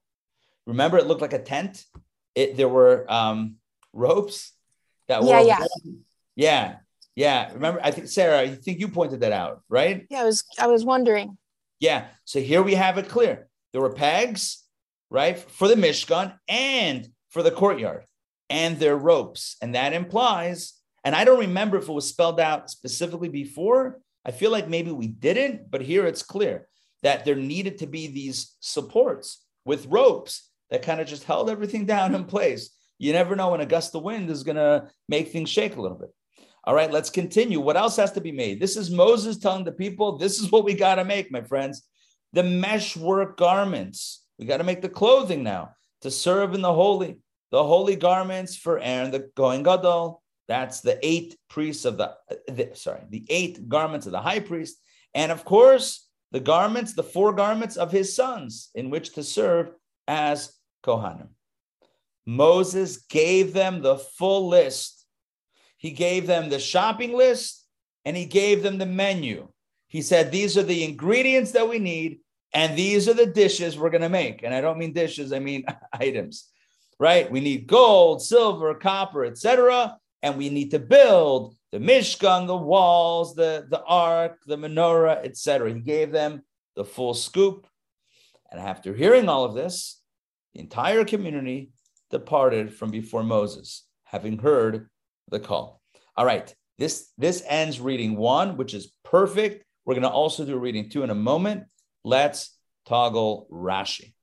Remember, 0.67 0.99
it 0.99 1.07
looked 1.07 1.21
like 1.21 1.33
a 1.33 1.43
tent. 1.43 1.85
It 2.35 2.57
there 2.57 2.69
were 2.69 3.11
um, 3.13 3.57
ropes 3.93 4.53
that 5.09 5.23
yeah, 5.23 5.41
were 5.41 5.47
yeah, 5.47 5.65
yeah, 6.35 6.77
yeah. 7.15 7.53
Remember, 7.53 7.81
I 7.83 7.91
think 7.91 8.09
Sarah, 8.09 8.41
I 8.41 8.55
think 8.55 8.81
you 8.81 8.89
pointed 8.89 9.21
that 9.21 9.33
out, 9.33 9.63
right? 9.69 10.07
Yeah, 10.11 10.23
I 10.23 10.25
was 10.25 10.45
I 10.59 10.67
was 10.67 10.85
wondering. 10.85 11.37
Yeah. 11.81 12.07
So 12.25 12.41
here 12.41 12.63
we 12.63 12.75
have 12.75 12.99
it 12.99 13.09
clear. 13.09 13.47
There 13.73 13.83
were 13.83 13.93
pegs, 13.93 14.65
right, 15.11 15.39
for 15.39 15.69
the 15.69 15.75
Mishkan 15.75 16.35
and 16.49 17.09
for 17.29 17.43
the 17.43 17.51
courtyard, 17.51 18.05
and 18.55 18.79
their 18.79 18.97
ropes, 18.97 19.57
and 19.61 19.75
that 19.75 19.93
implies. 19.93 20.75
And 21.03 21.17
I 21.17 21.25
don't 21.25 21.41
remember 21.41 21.77
if 21.77 21.89
it 21.89 21.93
was 21.93 22.09
spelled 22.09 22.39
out 22.39 22.71
specifically 22.71 23.29
before. 23.29 23.99
I 24.25 24.31
feel 24.31 24.53
like 24.53 24.69
maybe 24.69 24.93
we 24.93 25.09
didn't, 25.09 25.73
but 25.73 25.81
here 25.81 26.07
it's 26.07 26.23
clear 26.23 26.69
that 27.03 27.25
there 27.25 27.35
needed 27.35 27.79
to 27.79 27.89
be 27.89 28.07
these 28.07 28.55
supports 28.61 29.45
with 29.65 29.87
ropes 29.87 30.49
that 30.71 30.83
kind 30.83 31.01
of 31.01 31.09
just 31.09 31.25
held 31.25 31.51
everything 31.51 31.85
down 31.95 32.15
in 32.15 32.27
place. 32.27 32.71
You 32.97 33.13
never 33.13 33.35
know 33.35 33.51
when 33.51 33.61
a 33.61 33.67
gust 33.67 33.93
of 33.97 34.05
wind 34.05 34.31
is 34.31 34.45
going 34.45 34.55
to 34.55 34.89
make 35.09 35.33
things 35.33 35.51
shake 35.51 35.75
a 35.75 35.83
little 35.83 35.99
bit. 35.99 36.15
All 36.63 36.77
right, 36.77 36.93
let's 36.93 37.11
continue. 37.11 37.59
What 37.59 37.77
else 37.77 37.97
has 37.97 38.13
to 38.13 38.21
be 38.21 38.31
made? 38.31 38.61
This 38.61 38.77
is 38.77 38.89
Moses 38.89 39.37
telling 39.37 39.65
the 39.65 39.73
people, 39.73 40.17
this 40.17 40.39
is 40.39 40.53
what 40.53 40.65
we 40.65 40.75
got 40.75 40.95
to 40.95 41.05
make, 41.05 41.33
my 41.33 41.43
friends. 41.43 41.83
The 42.33 42.45
meshwork 42.45 43.37
garments. 43.37 44.25
We 44.39 44.47
got 44.47 44.59
to 44.59 44.65
make 44.65 44.81
the 44.81 44.89
clothing 44.89 45.43
now 45.43 45.71
to 46.03 46.11
serve 46.13 46.55
in 46.55 46.63
the 46.63 46.73
holy, 46.73 47.19
the 47.51 47.63
holy 47.63 47.97
garments 47.97 48.57
for 48.57 48.79
Aaron, 48.79 49.11
the 49.11 49.31
Kohen 49.37 49.63
Gadol. 49.63 50.23
That's 50.49 50.81
the 50.81 50.99
eight 51.03 51.37
priests 51.49 51.85
of 51.85 51.97
the, 51.97 52.15
the 52.49 52.71
sorry, 52.75 53.01
the 53.09 53.25
eight 53.31 53.69
garments 53.69 54.07
of 54.07 54.13
the 54.13 54.21
high 54.21 54.41
priest. 54.41 54.77
And 55.15 55.33
of 55.33 55.45
course, 55.45 56.09
the 56.33 56.41
garments, 56.41 56.95
the 56.95 57.03
four 57.03 57.33
garments 57.33 57.77
of 57.77 57.93
his 57.93 58.15
sons, 58.15 58.71
in 58.75 58.91
which 58.91 59.15
to 59.15 59.23
serve 59.23 59.71
as 60.09 60.53
Kohanim. 60.85 61.29
Moses 62.27 62.99
gave 62.99 63.53
them 63.53 63.83
the 63.83 63.97
full 63.97 64.49
list. 64.49 65.07
He 65.77 65.91
gave 65.91 66.27
them 66.27 66.49
the 66.49 66.59
shopping 66.59 67.15
list 67.15 67.65
and 68.05 68.17
he 68.17 68.27
gave 68.27 68.63
them 68.63 68.79
the 68.79 68.87
menu. 68.87 69.49
He 69.89 70.03
said, 70.03 70.31
These 70.31 70.59
are 70.59 70.63
the 70.63 70.85
ingredients 70.85 71.53
that 71.53 71.69
we 71.69 71.79
need, 71.79 72.21
and 72.53 72.77
these 72.77 73.09
are 73.09 73.15
the 73.15 73.27
dishes 73.27 73.79
we're 73.79 73.91
going 73.91 74.03
to 74.03 74.09
make. 74.09 74.43
And 74.43 74.55
I 74.55 74.61
don't 74.61 74.79
mean 74.79 74.93
dishes, 74.93 75.33
I 75.33 75.39
mean 75.39 75.65
items, 75.93 76.51
right? 76.99 77.31
We 77.31 77.41
need 77.41 77.67
gold, 77.67 78.23
silver, 78.23 78.75
copper, 78.75 79.25
etc. 79.25 79.99
And 80.23 80.37
we 80.37 80.49
need 80.49 80.71
to 80.71 80.79
build 80.79 81.55
the 81.73 81.79
Mishkan, 81.79 82.47
the 82.47 82.57
walls, 82.57 83.35
the, 83.35 83.67
the 83.69 83.83
ark, 83.83 84.39
the 84.47 84.57
menorah, 84.57 85.25
etc. 85.25 85.73
He 85.75 85.81
gave 85.81 86.13
them 86.13 86.43
the 86.77 86.85
full 86.85 87.15
scoop. 87.15 87.67
And 88.51 88.61
after 88.61 88.95
hearing 88.95 89.29
all 89.29 89.45
of 89.45 89.55
this, 89.55 90.01
the 90.55 90.61
entire 90.61 91.05
community 91.05 91.71
departed 92.11 92.73
from 92.73 92.91
before 92.91 93.25
Moses, 93.25 93.85
having 94.05 94.39
heard 94.39 94.89
the 95.31 95.41
call. 95.41 95.81
All 96.17 96.25
right, 96.25 96.55
this, 96.79 97.11
this 97.19 97.43
ends 97.49 97.81
reading 97.81 98.17
one, 98.17 98.57
which 98.57 98.73
is 98.73 98.93
perfect. 99.03 99.65
We're 99.85 99.95
going 99.95 100.03
to 100.03 100.11
also 100.11 100.45
do 100.45 100.57
reading 100.57 100.89
two 100.89 101.03
in 101.03 101.11
a 101.11 101.15
moment. 101.15 101.65
Let's 102.05 102.57
toggle 102.87 103.49
Rashi. 103.51 104.15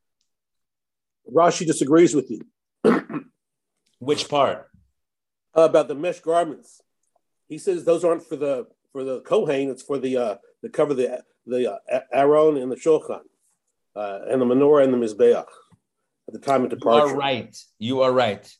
Rashi 1.30 1.66
disagrees 1.66 2.16
with 2.16 2.32
you. 2.32 2.42
Which 4.02 4.30
part? 4.30 4.68
Uh, 5.56 5.62
about 5.62 5.88
the 5.88 5.94
mesh 5.94 6.22
garments. 6.22 6.82
He 7.48 7.60
says 7.60 7.86
those 7.86 8.04
aren't 8.04 8.24
for 8.24 8.36
the 8.36 8.66
for 8.92 9.04
the 9.04 9.22
Kohen. 9.22 9.70
It's 9.70 9.84
for 9.84 10.00
the 10.00 10.18
uh, 10.18 10.36
the 10.64 10.70
cover 10.70 10.96
the 10.96 11.24
the 11.46 11.74
uh, 11.74 12.00
Aron 12.12 12.58
and 12.58 12.72
the 12.72 12.78
Shulchan, 12.78 13.20
uh, 13.96 14.20
and 14.28 14.42
the 14.42 14.46
menorah 14.46 14.84
and 14.84 14.92
the 14.92 14.98
mizbeach 14.98 15.46
at 16.28 16.34
the 16.34 16.40
time 16.40 16.64
of 16.64 16.72
departure. 16.72 17.10
You 17.10 17.14
are 17.14 17.16
right. 17.16 17.58
You 17.78 18.02
are 18.02 18.12
right. 18.12 18.58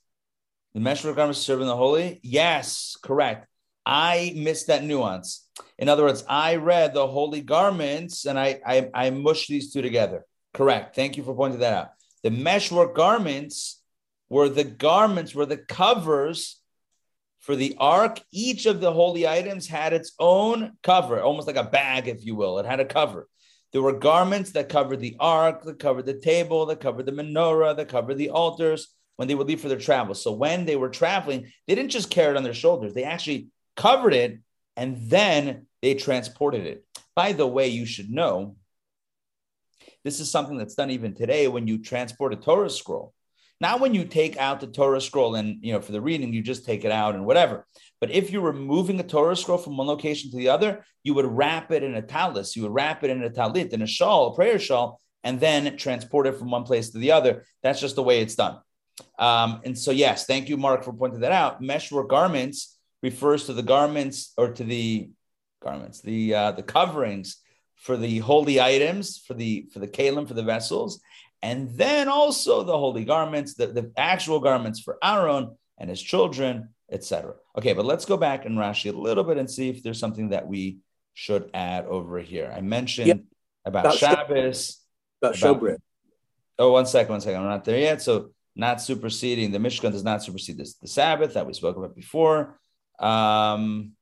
The 0.76 0.80
mesh 0.80 1.04
garments 1.04 1.40
serving 1.40 1.66
the 1.66 1.76
holy. 1.76 2.20
Yes, 2.22 2.96
correct. 3.02 3.48
I 3.84 4.34
missed 4.36 4.68
that 4.68 4.84
nuance. 4.84 5.50
In 5.80 5.90
other 5.90 6.04
words, 6.04 6.24
I 6.30 6.58
read 6.58 6.94
the 6.94 7.08
holy 7.08 7.42
garments 7.42 8.26
and 8.28 8.38
I 8.38 8.60
I, 8.64 8.90
I 8.94 9.10
mushed 9.10 9.50
these 9.50 9.74
two 9.74 9.82
together. 9.82 10.24
Correct. 10.54 10.96
Thank 10.96 11.18
you 11.18 11.24
for 11.24 11.34
pointing 11.34 11.62
that 11.62 11.74
out. 11.74 11.90
The 12.22 12.30
meshwork 12.30 12.94
garments 12.96 13.81
were 14.32 14.48
the 14.48 14.64
garments, 14.64 15.36
were 15.36 15.46
the 15.46 15.58
covers 15.58 16.62
for 17.42 17.54
the 17.54 17.76
ark. 17.78 18.22
Each 18.32 18.66
of 18.66 18.80
the 18.80 18.94
holy 18.94 19.28
items 19.28 19.68
had 19.68 19.92
its 19.92 20.14
own 20.20 20.72
cover, 20.84 21.22
almost 21.22 21.48
like 21.48 21.58
a 21.58 21.66
bag, 21.66 22.08
if 22.08 22.26
you 22.26 22.36
will. 22.36 22.58
It 22.58 22.66
had 22.66 22.80
a 22.80 22.86
cover. 22.86 23.28
There 23.74 23.82
were 23.82 23.92
garments 23.92 24.52
that 24.52 24.70
covered 24.70 25.02
the 25.02 25.18
ark, 25.20 25.64
that 25.66 25.80
covered 25.80 26.06
the 26.06 26.14
table, 26.14 26.66
that 26.68 26.80
covered 26.80 27.08
the 27.08 27.12
menorah, 27.12 27.76
that 27.76 27.90
covered 27.90 28.18
the 28.18 28.30
altars 28.30 28.96
when 29.18 29.28
they 29.28 29.36
would 29.36 29.48
leave 29.48 29.60
for 29.60 29.68
their 29.68 29.78
travel. 29.78 30.16
So 30.16 30.32
when 30.32 30.66
they 30.66 30.78
were 30.78 30.90
traveling, 30.90 31.52
they 31.68 31.76
didn't 31.76 31.92
just 31.92 32.10
carry 32.10 32.32
it 32.32 32.38
on 32.38 32.44
their 32.44 32.54
shoulders, 32.54 32.94
they 32.94 33.04
actually 33.04 33.50
covered 33.76 34.14
it 34.14 34.40
and 34.78 34.96
then 35.10 35.68
they 35.82 35.96
transported 35.96 36.66
it. 36.66 36.86
By 37.18 37.34
the 37.34 37.48
way, 37.48 37.68
you 37.68 37.86
should 37.86 38.10
know 38.10 38.56
this 40.06 40.22
is 40.22 40.32
something 40.32 40.58
that's 40.58 40.76
done 40.76 40.90
even 40.90 41.14
today 41.14 41.50
when 41.50 41.68
you 41.68 41.80
transport 41.80 42.32
a 42.32 42.38
Torah 42.38 42.70
scroll. 42.70 43.14
Not 43.62 43.80
when 43.80 43.94
you 43.94 44.06
take 44.06 44.38
out 44.38 44.60
the 44.60 44.66
Torah 44.66 45.00
scroll 45.00 45.36
and, 45.36 45.64
you 45.64 45.72
know, 45.72 45.82
for 45.82 45.92
the 45.92 46.02
reading, 46.02 46.34
you 46.34 46.42
just 46.42 46.66
take 46.66 46.84
it 46.84 46.92
out 46.92 47.14
and 47.14 47.28
whatever. 47.28 47.68
But 48.00 48.10
if 48.10 48.32
you 48.32 48.42
were 48.42 48.54
moving 48.54 49.00
a 49.00 49.04
Torah 49.04 49.36
scroll 49.36 49.60
from 49.60 49.78
one 49.78 49.86
location 49.86 50.32
to 50.32 50.38
the 50.38 50.50
other, 50.50 50.84
you 51.04 51.14
would 51.14 51.28
wrap 51.28 51.72
it 51.72 51.84
in 51.84 51.94
a 51.94 52.02
talis, 52.02 52.56
you 52.56 52.64
would 52.64 52.74
wrap 52.74 53.04
it 53.04 53.12
in 53.12 53.24
a 53.24 53.30
talit, 53.30 53.72
in 53.72 53.84
a 53.84 53.88
shawl, 53.88 54.32
a 54.32 54.36
prayer 54.36 54.58
shawl, 54.58 55.00
and 55.24 55.40
then 55.40 55.78
transport 55.78 56.26
it 56.26 56.40
from 56.40 56.50
one 56.50 56.64
place 56.64 56.90
to 56.90 56.98
the 56.98 57.12
other. 57.12 57.46
That's 57.62 57.80
just 57.80 57.96
the 57.96 58.02
way 58.02 58.22
it's 58.22 58.34
done. 58.34 58.58
Um, 59.20 59.62
and 59.64 59.78
so, 59.78 59.92
yes, 59.92 60.26
thank 60.26 60.50
you, 60.50 60.58
Mark, 60.58 60.84
for 60.84 60.92
pointing 60.92 61.20
that 61.20 61.32
out. 61.32 61.62
Meshwork 61.62 62.10
garments 62.10 62.80
refers 63.04 63.46
to 63.46 63.54
the 63.54 63.62
garments 63.62 64.34
or 64.38 64.52
to 64.54 64.64
the 64.64 65.12
garments, 65.62 66.02
the 66.02 66.34
uh, 66.34 66.52
the 66.54 66.64
coverings 66.64 67.38
for 67.76 67.96
the 67.96 68.18
holy 68.20 68.60
items, 68.60 69.20
for 69.20 69.36
the 69.36 69.68
for 69.72 69.78
the 69.78 69.88
kalim, 69.88 70.28
for 70.28 70.34
the 70.34 70.44
vessels, 70.44 71.00
and 71.42 71.70
then 71.72 72.08
also 72.08 72.64
the 72.64 72.78
holy 72.78 73.06
garments, 73.06 73.56
the, 73.56 73.68
the 73.68 73.92
actual 73.98 74.40
garments 74.40 74.80
for 74.80 74.98
Aaron 75.04 75.56
and 75.78 75.90
his 75.90 76.02
children, 76.02 76.70
etc. 76.92 77.34
Okay, 77.58 77.74
but 77.74 77.86
let's 77.86 78.06
go 78.06 78.18
back 78.18 78.46
in 78.46 78.56
Rashi 78.56 78.94
a 78.94 78.98
little 78.98 79.24
bit 79.24 79.38
and 79.38 79.50
see 79.50 79.70
if 79.70 79.82
there's 79.82 80.00
something 80.00 80.30
that 80.30 80.48
we 80.48 80.78
should 81.14 81.50
add 81.54 81.86
over 81.86 82.20
here. 82.20 82.54
I 82.56 82.62
mentioned 82.62 83.08
yep. 83.08 83.20
about, 83.66 83.86
about 83.86 83.98
Shabbos. 83.98 84.78
About, 85.22 85.36
about 85.42 85.60
showbread. 85.60 85.78
Oh, 86.60 86.72
one 86.72 86.86
second, 86.86 87.12
one 87.12 87.22
second. 87.22 87.42
I'm 87.42 87.48
not 87.48 87.66
there 87.66 87.80
yet. 87.80 88.02
So 88.02 88.32
not 88.56 88.82
superseding 88.82 89.52
the 89.52 89.58
Mishkan 89.58 89.92
does 89.92 90.04
not 90.04 90.24
supersede 90.24 90.58
this 90.58 90.76
the 90.76 90.88
Sabbath 90.88 91.34
that 91.34 91.48
we 91.48 91.54
spoke 91.54 91.78
about 91.78 91.96
before. 91.96 92.60
Um, 93.00 93.94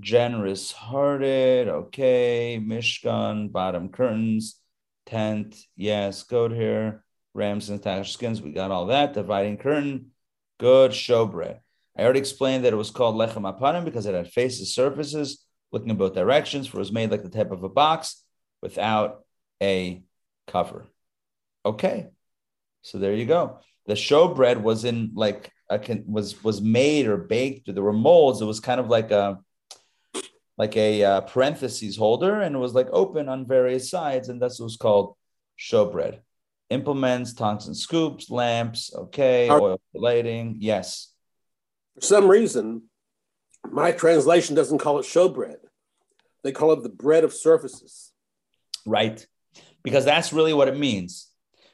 generous 0.00 0.72
hearted, 0.72 1.68
okay. 1.68 2.60
Mishkan, 2.62 3.52
bottom 3.52 3.88
curtains, 3.90 4.60
tent, 5.06 5.56
yes, 5.76 6.22
goat 6.22 6.52
hair, 6.52 7.04
rams 7.34 7.68
and 7.68 7.80
attached 7.80 8.12
skins. 8.12 8.40
We 8.40 8.52
got 8.52 8.70
all 8.70 8.86
that. 8.86 9.14
Dividing 9.14 9.58
curtain, 9.58 10.10
good. 10.58 10.92
Showbread. 10.92 11.58
I 11.96 12.02
already 12.02 12.18
explained 12.18 12.64
that 12.64 12.72
it 12.72 12.76
was 12.76 12.90
called 12.90 13.14
lechem 13.14 13.42
apanim 13.42 13.84
because 13.84 14.06
it 14.06 14.14
had 14.14 14.30
faces, 14.30 14.74
surfaces, 14.74 15.44
looking 15.70 15.90
in 15.90 15.96
both 15.96 16.14
directions, 16.14 16.66
for 16.66 16.78
it 16.78 16.80
was 16.80 16.92
made 16.92 17.10
like 17.10 17.22
the 17.22 17.28
type 17.28 17.52
of 17.52 17.62
a 17.62 17.68
box 17.68 18.22
without 18.62 19.24
a 19.62 20.02
cover. 20.48 20.86
Okay, 21.64 22.08
so 22.82 22.98
there 22.98 23.14
you 23.14 23.26
go. 23.26 23.60
The 23.86 23.94
showbread 23.94 24.60
was 24.60 24.84
in 24.84 25.12
like 25.14 25.50
can, 25.82 26.04
was 26.06 26.42
was 26.42 26.60
made 26.60 27.06
or 27.06 27.16
baked, 27.16 27.72
there 27.72 27.82
were 27.82 27.92
molds. 27.92 28.40
It 28.40 28.46
was 28.46 28.60
kind 28.60 28.80
of 28.80 28.88
like 28.88 29.10
a 29.10 29.38
like 30.56 30.76
a 30.76 31.02
uh, 31.04 31.20
parentheses 31.22 31.96
holder, 31.96 32.40
and 32.40 32.54
it 32.54 32.58
was 32.58 32.74
like 32.74 32.88
open 32.92 33.28
on 33.28 33.46
various 33.46 33.90
sides, 33.90 34.28
and 34.28 34.40
that's 34.40 34.60
what 34.60 34.64
was 34.66 34.76
called 34.76 35.16
showbread. 35.58 36.20
Implements, 36.70 37.34
tongs 37.34 37.66
and 37.66 37.76
scoops, 37.76 38.30
lamps, 38.30 38.92
okay, 38.94 39.50
oil 39.50 39.80
for 39.92 40.00
lighting, 40.00 40.56
yes. 40.60 41.12
For 41.96 42.00
some 42.00 42.28
reason, 42.28 42.84
my 43.70 43.92
translation 43.92 44.54
doesn't 44.54 44.78
call 44.78 44.98
it 44.98 45.04
showbread. 45.04 45.56
They 46.42 46.52
call 46.52 46.72
it 46.72 46.82
the 46.82 46.88
bread 46.88 47.24
of 47.24 47.32
surfaces. 47.32 48.12
right? 48.86 49.26
Because 49.82 50.04
that's 50.04 50.32
really 50.32 50.52
what 50.52 50.68
it 50.68 50.78
means. 50.78 51.30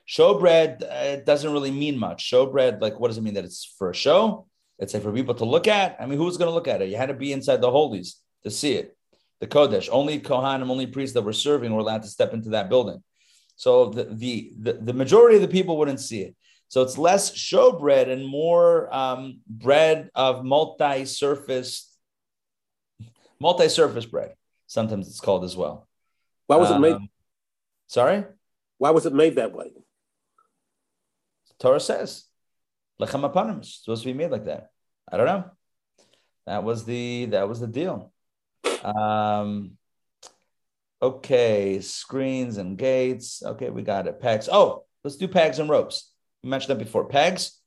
Showbread 0.09 0.83
uh, 0.83 1.16
doesn't 1.25 1.53
really 1.53 1.71
mean 1.71 1.99
much. 1.99 2.29
Showbread, 2.31 2.81
like, 2.81 2.99
what 2.99 3.09
does 3.09 3.19
it 3.19 3.23
mean? 3.23 3.35
That 3.35 3.45
it's 3.45 3.64
for 3.79 3.90
a 3.90 3.95
show? 3.95 4.47
It's 4.79 4.95
like 4.95 5.03
for 5.03 5.12
people 5.12 5.35
to 5.35 5.45
look 5.45 5.69
at. 5.69 5.97
I 6.01 6.07
mean, 6.07 6.19
who's 6.19 6.37
going 6.37 6.49
to 6.49 6.55
look 6.55 6.66
at 6.69 6.83
it? 6.83 6.88
You 6.88 6.97
had 6.97 7.11
to 7.11 7.14
be 7.14 7.33
inside 7.33 7.61
the 7.61 7.71
holies 7.71 8.16
to 8.44 8.50
see 8.50 8.74
it. 8.74 8.96
The 9.40 9.46
Kodesh, 9.46 9.88
only 9.90 10.20
Kohanim, 10.20 10.70
only 10.70 10.87
priests 10.87 11.14
that 11.14 11.22
were 11.22 11.33
serving 11.33 11.72
were 11.72 11.81
allowed 11.81 12.03
to 12.03 12.09
step 12.09 12.35
into 12.35 12.50
that 12.50 12.68
building. 12.68 13.03
So 13.57 13.90
the 13.90 14.05
the 14.05 14.53
the, 14.59 14.72
the 14.74 14.92
majority 14.92 15.37
of 15.37 15.42
the 15.42 15.48
people 15.48 15.79
wouldn't 15.79 16.00
see 16.00 16.22
it. 16.22 16.37
So 16.68 16.83
it's 16.83 16.96
less 16.96 17.33
showbread 17.33 18.09
and 18.09 18.26
more 18.26 18.94
um, 18.94 19.40
bread 19.48 20.09
of 20.14 20.44
multi-surface, 20.44 21.96
multi-surface 23.40 24.07
bread. 24.07 24.35
Sometimes 24.66 25.09
it's 25.09 25.20
called 25.20 25.44
as 25.44 25.57
well. 25.57 25.88
Why 26.46 26.57
was 26.57 26.70
it 26.70 26.79
made? 26.79 26.94
Um, 26.94 27.09
Sorry, 27.88 28.24
Why 28.79 28.90
was 28.90 29.05
it 29.05 29.12
made 29.12 29.35
that 29.35 29.53
way? 29.53 29.72
Torah 31.59 31.81
says 31.81 32.24
lechem 33.03 33.29
apanim 33.29 33.64
supposed 33.64 34.03
to 34.05 34.09
be 34.09 34.16
made 34.16 34.31
like 34.31 34.44
that. 34.44 34.70
I 35.11 35.16
don't 35.16 35.26
know. 35.26 35.44
That 36.46 36.62
was 36.62 36.85
the 36.85 37.26
that 37.26 37.48
was 37.48 37.59
the 37.59 37.66
deal. 37.66 38.12
Um, 38.83 39.73
okay, 41.03 41.81
screens 41.81 42.57
and 42.57 42.77
gates. 42.77 43.42
Okay, 43.44 43.70
we 43.70 43.83
got 43.83 44.07
it. 44.07 44.20
Pegs. 44.20 44.49
Oh, 44.51 44.85
let's 45.05 45.16
do 45.16 45.29
pegs 45.29 45.59
and 45.59 45.68
ropes. 45.68 46.12
We 46.42 46.51
mentioned 46.51 46.79
that 46.79 46.85
before. 46.85 47.07
Pegs. 47.07 47.61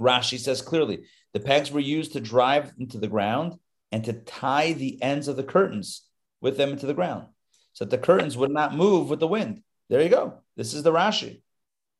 Rashi 0.00 0.38
says 0.38 0.60
clearly 0.60 1.04
the 1.32 1.40
pegs 1.40 1.70
were 1.70 1.80
used 1.80 2.12
to 2.12 2.20
drive 2.20 2.72
into 2.78 2.98
the 2.98 3.08
ground 3.08 3.54
and 3.92 4.04
to 4.04 4.12
tie 4.12 4.72
the 4.72 5.00
ends 5.02 5.28
of 5.28 5.36
the 5.36 5.44
curtains 5.44 6.02
with 6.40 6.56
them 6.56 6.70
into 6.70 6.86
the 6.86 6.94
ground 6.94 7.26
so 7.72 7.84
that 7.84 7.90
the 7.90 8.04
curtains 8.04 8.36
would 8.36 8.50
not 8.50 8.74
move 8.74 9.08
with 9.08 9.20
the 9.20 9.28
wind. 9.28 9.62
There 9.88 10.02
you 10.02 10.08
go. 10.08 10.40
This 10.56 10.74
is 10.74 10.82
the 10.82 10.92
Rashi 10.92 11.42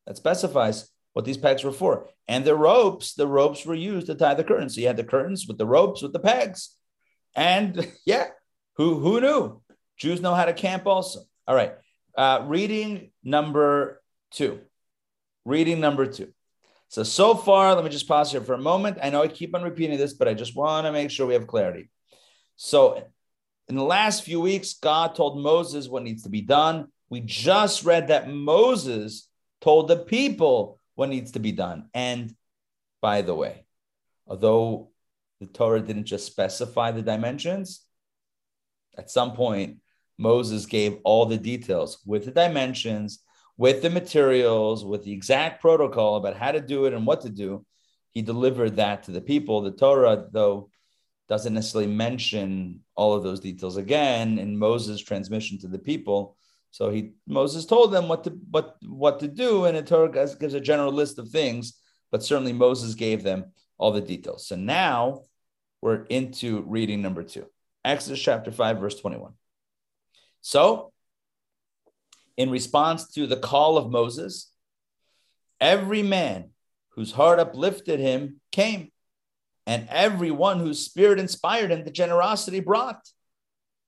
that 0.05 0.17
specifies 0.17 0.89
what 1.13 1.23
these 1.25 1.37
pegs 1.37 1.63
were 1.63 1.71
for. 1.71 2.09
And 2.27 2.43
the 2.43 2.55
ropes, 2.55 3.13
the 3.13 3.27
ropes 3.27 3.65
were 3.65 3.75
used 3.75 4.07
to 4.07 4.15
tie 4.15 4.33
the 4.33 4.43
curtains. 4.43 4.75
So 4.75 4.81
you 4.81 4.87
had 4.87 4.97
the 4.97 5.03
curtains 5.03 5.47
with 5.47 5.57
the 5.57 5.65
ropes 5.65 6.01
with 6.01 6.11
the 6.11 6.19
pegs. 6.19 6.75
And 7.35 7.91
yeah, 8.05 8.27
who 8.75 8.99
who 8.99 9.21
knew? 9.21 9.61
Jews 9.97 10.21
know 10.21 10.33
how 10.33 10.45
to 10.45 10.53
camp 10.53 10.85
also. 10.85 11.21
All 11.47 11.55
right. 11.55 11.73
Uh, 12.17 12.43
reading 12.47 13.11
number 13.23 14.01
two. 14.31 14.61
Reading 15.45 15.79
number 15.79 16.05
two. 16.05 16.33
So, 16.89 17.03
so 17.03 17.35
far, 17.35 17.75
let 17.75 17.83
me 17.83 17.89
just 17.89 18.07
pause 18.07 18.31
here 18.31 18.41
for 18.41 18.53
a 18.53 18.61
moment. 18.61 18.99
I 19.01 19.09
know 19.09 19.21
I 19.21 19.27
keep 19.27 19.55
on 19.55 19.63
repeating 19.63 19.97
this, 19.97 20.13
but 20.13 20.27
I 20.27 20.33
just 20.33 20.55
want 20.55 20.85
to 20.85 20.91
make 20.91 21.11
sure 21.11 21.27
we 21.27 21.33
have 21.33 21.47
clarity. 21.47 21.89
So, 22.55 23.03
in 23.67 23.75
the 23.75 23.83
last 23.83 24.23
few 24.23 24.39
weeks, 24.39 24.75
God 24.75 25.15
told 25.15 25.41
Moses 25.41 25.89
what 25.89 26.03
needs 26.03 26.23
to 26.23 26.29
be 26.29 26.41
done. 26.41 26.87
We 27.09 27.21
just 27.21 27.83
read 27.83 28.07
that 28.07 28.29
Moses 28.29 29.27
told 29.61 29.87
the 29.87 29.97
people 29.97 30.79
what 30.93 31.09
needs 31.09 31.31
to 31.31 31.39
be 31.39 31.51
done. 31.51 31.89
And 31.93 32.35
by 33.01 33.21
the 33.21 33.35
way, 33.35 33.65
although 34.27 34.89
the 35.47 35.53
Torah 35.53 35.81
didn't 35.81 36.05
just 36.05 36.25
specify 36.25 36.91
the 36.91 37.01
dimensions, 37.01 37.85
at 38.97 39.09
some 39.09 39.33
point, 39.33 39.79
Moses 40.17 40.65
gave 40.65 40.97
all 41.03 41.25
the 41.25 41.37
details 41.37 41.99
with 42.05 42.25
the 42.25 42.31
dimensions, 42.31 43.19
with 43.57 43.81
the 43.81 43.89
materials, 43.89 44.85
with 44.85 45.03
the 45.03 45.11
exact 45.11 45.61
protocol 45.61 46.15
about 46.15 46.37
how 46.37 46.51
to 46.51 46.61
do 46.61 46.85
it 46.85 46.93
and 46.93 47.05
what 47.05 47.21
to 47.21 47.29
do. 47.29 47.65
He 48.11 48.21
delivered 48.21 48.77
that 48.77 49.03
to 49.03 49.11
the 49.11 49.21
people. 49.21 49.61
The 49.61 49.71
Torah, 49.71 50.25
though, 50.31 50.69
doesn't 51.27 51.53
necessarily 51.53 51.91
mention 51.91 52.81
all 52.95 53.13
of 53.13 53.23
those 53.23 53.39
details 53.39 53.77
again 53.77 54.39
in 54.39 54.57
Moses' 54.57 55.01
transmission 55.01 55.57
to 55.59 55.67
the 55.67 55.79
people. 55.79 56.37
So 56.71 56.89
he 56.89 57.13
Moses 57.27 57.65
told 57.65 57.91
them 57.93 58.07
what 58.07 58.23
to 58.25 58.31
what 58.51 58.75
what 58.85 59.19
to 59.21 59.27
do, 59.27 59.65
and 59.65 59.77
the 59.77 59.81
Torah 59.81 60.11
gives, 60.11 60.35
gives 60.35 60.53
a 60.53 60.59
general 60.59 60.91
list 60.91 61.17
of 61.17 61.29
things, 61.29 61.79
but 62.11 62.23
certainly 62.23 62.53
Moses 62.53 62.95
gave 62.95 63.23
them 63.23 63.45
all 63.77 63.91
the 63.91 64.01
details. 64.01 64.47
So 64.47 64.55
now 64.55 65.21
we're 65.85 66.03
into 66.05 66.63
reading 66.65 67.03
number 67.03 67.21
two, 67.21 67.45
Exodus 67.83 68.19
chapter 68.19 68.51
five, 68.51 68.79
verse 68.79 68.99
twenty-one. 68.99 69.33
So, 70.41 70.91
in 72.37 72.49
response 72.49 73.07
to 73.11 73.27
the 73.27 73.37
call 73.37 73.77
of 73.77 73.91
Moses, 73.91 74.51
every 75.61 76.01
man 76.01 76.49
whose 76.89 77.11
heart 77.11 77.37
uplifted 77.37 77.99
him 77.99 78.41
came, 78.51 78.91
and 79.67 79.87
everyone 79.91 80.57
whose 80.57 80.83
spirit 80.83 81.19
inspired 81.19 81.69
him, 81.69 81.83
the 81.83 81.91
generosity 81.91 82.61
brought 82.61 83.07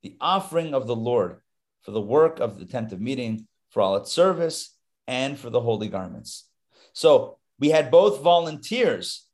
the 0.04 0.16
offering 0.22 0.76
of 0.76 0.86
the 0.86 0.96
Lord 0.96 1.42
for 1.82 1.90
the 1.90 2.00
work 2.00 2.40
of 2.40 2.60
the 2.60 2.66
tent 2.66 2.94
of 2.94 3.02
meeting, 3.02 3.48
for 3.72 3.82
all 3.82 3.96
its 3.96 4.12
service, 4.12 4.78
and 5.08 5.36
for 5.36 5.50
the 5.50 5.62
holy 5.62 5.88
garments. 5.88 6.48
So 6.94 7.40
we 7.60 7.70
had 7.70 7.90
both 7.90 8.22
volunteers 8.22 9.26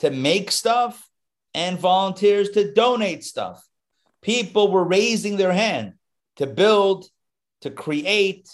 to 0.00 0.10
make 0.10 0.50
stuff 0.50 1.08
and 1.54 1.78
volunteers 1.78 2.50
to 2.50 2.72
donate 2.72 3.24
stuff. 3.24 3.66
People 4.22 4.70
were 4.70 4.84
raising 4.84 5.36
their 5.36 5.52
hand 5.52 5.94
to 6.36 6.46
build, 6.46 7.06
to 7.62 7.70
create, 7.70 8.48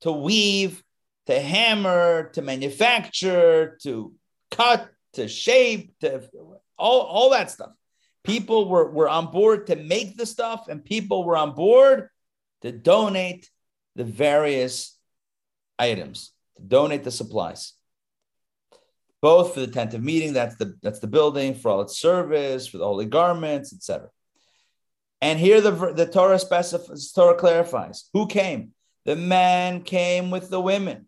to 0.00 0.12
weave, 0.12 0.82
to 1.26 1.40
hammer, 1.40 2.30
to 2.34 2.42
manufacture, 2.42 3.78
to 3.82 4.12
cut, 4.50 4.90
to 5.14 5.28
shape, 5.28 5.94
to 6.00 6.28
all, 6.76 7.00
all 7.00 7.30
that 7.30 7.50
stuff. 7.50 7.70
People 8.24 8.68
were, 8.68 8.90
were 8.90 9.08
on 9.08 9.30
board 9.30 9.66
to 9.68 9.76
make 9.76 10.16
the 10.16 10.26
stuff, 10.26 10.68
and 10.68 10.84
people 10.84 11.24
were 11.24 11.36
on 11.36 11.54
board 11.54 12.08
to 12.62 12.72
donate 12.72 13.50
the 13.96 14.04
various 14.04 14.96
items, 15.78 16.32
to 16.56 16.62
donate 16.62 17.04
the 17.04 17.10
supplies. 17.10 17.74
Both 19.22 19.54
for 19.54 19.60
the 19.60 19.68
tent 19.68 19.94
of 19.94 20.02
meeting, 20.02 20.32
that's 20.32 20.56
the 20.56 20.76
that's 20.82 20.98
the 20.98 21.06
building, 21.06 21.54
for 21.54 21.70
all 21.70 21.80
its 21.80 21.98
service, 21.98 22.66
for 22.66 22.78
the 22.78 22.84
holy 22.84 23.06
garments, 23.06 23.72
etc. 23.72 24.08
And 25.22 25.38
here 25.38 25.60
the, 25.60 25.70
the 25.94 26.06
Torah 26.06 26.40
specifies, 26.40 27.12
Torah 27.12 27.36
clarifies 27.36 28.10
who 28.12 28.26
came. 28.26 28.72
The 29.04 29.14
man 29.14 29.82
came 29.82 30.30
with 30.30 30.50
the 30.50 30.60
women. 30.60 31.06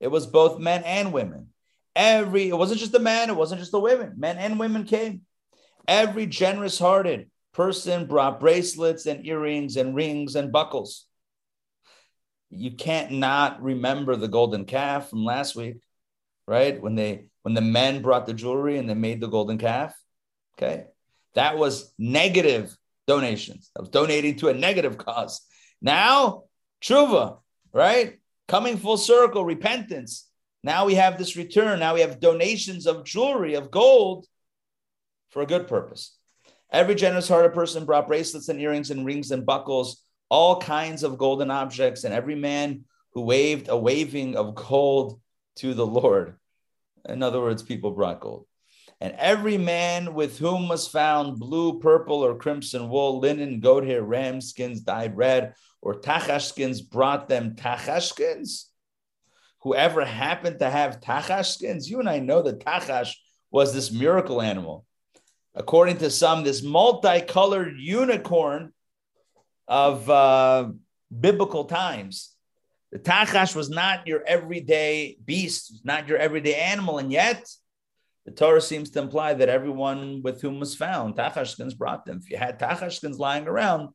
It 0.00 0.08
was 0.08 0.26
both 0.26 0.58
men 0.58 0.82
and 0.84 1.12
women. 1.12 1.48
Every 1.94 2.48
it 2.48 2.56
wasn't 2.56 2.80
just 2.80 2.92
the 2.92 2.98
men, 2.98 3.28
it 3.28 3.36
wasn't 3.36 3.60
just 3.60 3.72
the 3.72 3.80
women. 3.80 4.14
Men 4.16 4.38
and 4.38 4.58
women 4.58 4.84
came. 4.84 5.22
Every 5.86 6.26
generous 6.26 6.78
hearted 6.78 7.30
person 7.52 8.06
brought 8.06 8.40
bracelets 8.40 9.04
and 9.04 9.26
earrings 9.26 9.76
and 9.76 9.94
rings 9.94 10.36
and 10.36 10.50
buckles. 10.50 11.06
You 12.48 12.72
can't 12.72 13.12
not 13.12 13.62
remember 13.62 14.16
the 14.16 14.28
golden 14.28 14.64
calf 14.64 15.10
from 15.10 15.24
last 15.24 15.54
week, 15.54 15.76
right? 16.46 16.80
When 16.80 16.94
they 16.94 17.26
when 17.42 17.54
the 17.54 17.60
men 17.60 18.02
brought 18.02 18.26
the 18.26 18.34
jewelry 18.34 18.78
and 18.78 18.88
they 18.88 18.94
made 18.94 19.20
the 19.20 19.28
golden 19.28 19.58
calf. 19.58 19.94
Okay. 20.56 20.86
That 21.34 21.58
was 21.58 21.92
negative 21.98 22.76
donations. 23.06 23.70
That 23.74 23.82
was 23.82 23.90
donating 23.90 24.36
to 24.36 24.48
a 24.48 24.54
negative 24.54 24.98
cause. 24.98 25.40
Now, 25.80 26.44
tshuva, 26.82 27.38
right? 27.72 28.18
Coming 28.48 28.76
full 28.76 28.96
circle, 28.96 29.44
repentance. 29.44 30.28
Now 30.62 30.84
we 30.84 30.94
have 30.94 31.18
this 31.18 31.36
return. 31.36 31.80
Now 31.80 31.94
we 31.94 32.00
have 32.00 32.20
donations 32.20 32.86
of 32.86 33.04
jewelry, 33.04 33.54
of 33.54 33.70
gold 33.70 34.26
for 35.30 35.42
a 35.42 35.46
good 35.46 35.66
purpose. 35.66 36.16
Every 36.70 36.94
generous 36.94 37.28
hearted 37.28 37.52
person 37.52 37.84
brought 37.84 38.06
bracelets 38.06 38.48
and 38.48 38.60
earrings 38.60 38.90
and 38.90 39.04
rings 39.04 39.30
and 39.30 39.44
buckles, 39.44 40.02
all 40.28 40.60
kinds 40.60 41.02
of 41.02 41.18
golden 41.18 41.50
objects, 41.50 42.04
and 42.04 42.14
every 42.14 42.34
man 42.34 42.84
who 43.12 43.22
waved 43.22 43.68
a 43.68 43.76
waving 43.76 44.36
of 44.36 44.54
gold 44.54 45.20
to 45.56 45.74
the 45.74 45.86
Lord. 45.86 46.36
In 47.08 47.22
other 47.22 47.40
words, 47.40 47.62
people 47.62 47.90
brought 47.90 48.20
gold. 48.20 48.46
And 49.00 49.14
every 49.18 49.58
man 49.58 50.14
with 50.14 50.38
whom 50.38 50.68
was 50.68 50.86
found 50.86 51.40
blue, 51.40 51.80
purple, 51.80 52.24
or 52.24 52.36
crimson 52.36 52.88
wool, 52.88 53.18
linen, 53.18 53.58
goat 53.60 53.84
hair, 53.84 54.02
ram 54.02 54.40
skins 54.40 54.80
dyed 54.80 55.16
red, 55.16 55.54
or 55.80 56.00
tachash 56.00 56.48
skins 56.48 56.80
brought 56.80 57.28
them 57.28 57.56
tachash 57.56 58.08
skins. 58.10 58.70
Whoever 59.62 60.04
happened 60.04 60.60
to 60.60 60.70
have 60.70 61.00
tachash 61.00 61.54
skins, 61.54 61.90
you 61.90 61.98
and 61.98 62.08
I 62.08 62.20
know 62.20 62.42
that 62.42 62.60
tachash 62.60 63.14
was 63.50 63.74
this 63.74 63.90
miracle 63.90 64.40
animal. 64.40 64.86
According 65.54 65.98
to 65.98 66.10
some, 66.10 66.44
this 66.44 66.62
multicolored 66.62 67.74
unicorn 67.76 68.72
of 69.68 70.08
uh, 70.08 70.70
biblical 71.20 71.64
times. 71.64 72.31
The 72.92 72.98
tachash 72.98 73.56
was 73.56 73.70
not 73.70 74.06
your 74.06 74.22
everyday 74.26 75.16
beast, 75.24 75.80
not 75.82 76.06
your 76.08 76.18
everyday 76.18 76.54
animal, 76.54 76.98
and 76.98 77.10
yet 77.10 77.48
the 78.26 78.32
Torah 78.32 78.60
seems 78.60 78.90
to 78.90 79.00
imply 79.00 79.34
that 79.34 79.48
everyone 79.48 80.22
with 80.22 80.40
whom 80.42 80.60
was 80.60 80.76
found, 80.76 81.16
Tachashkins 81.16 81.76
brought 81.76 82.04
them. 82.04 82.20
If 82.22 82.30
you 82.30 82.36
had 82.36 82.60
Tachashkins 82.60 83.18
lying 83.18 83.48
around, 83.48 83.88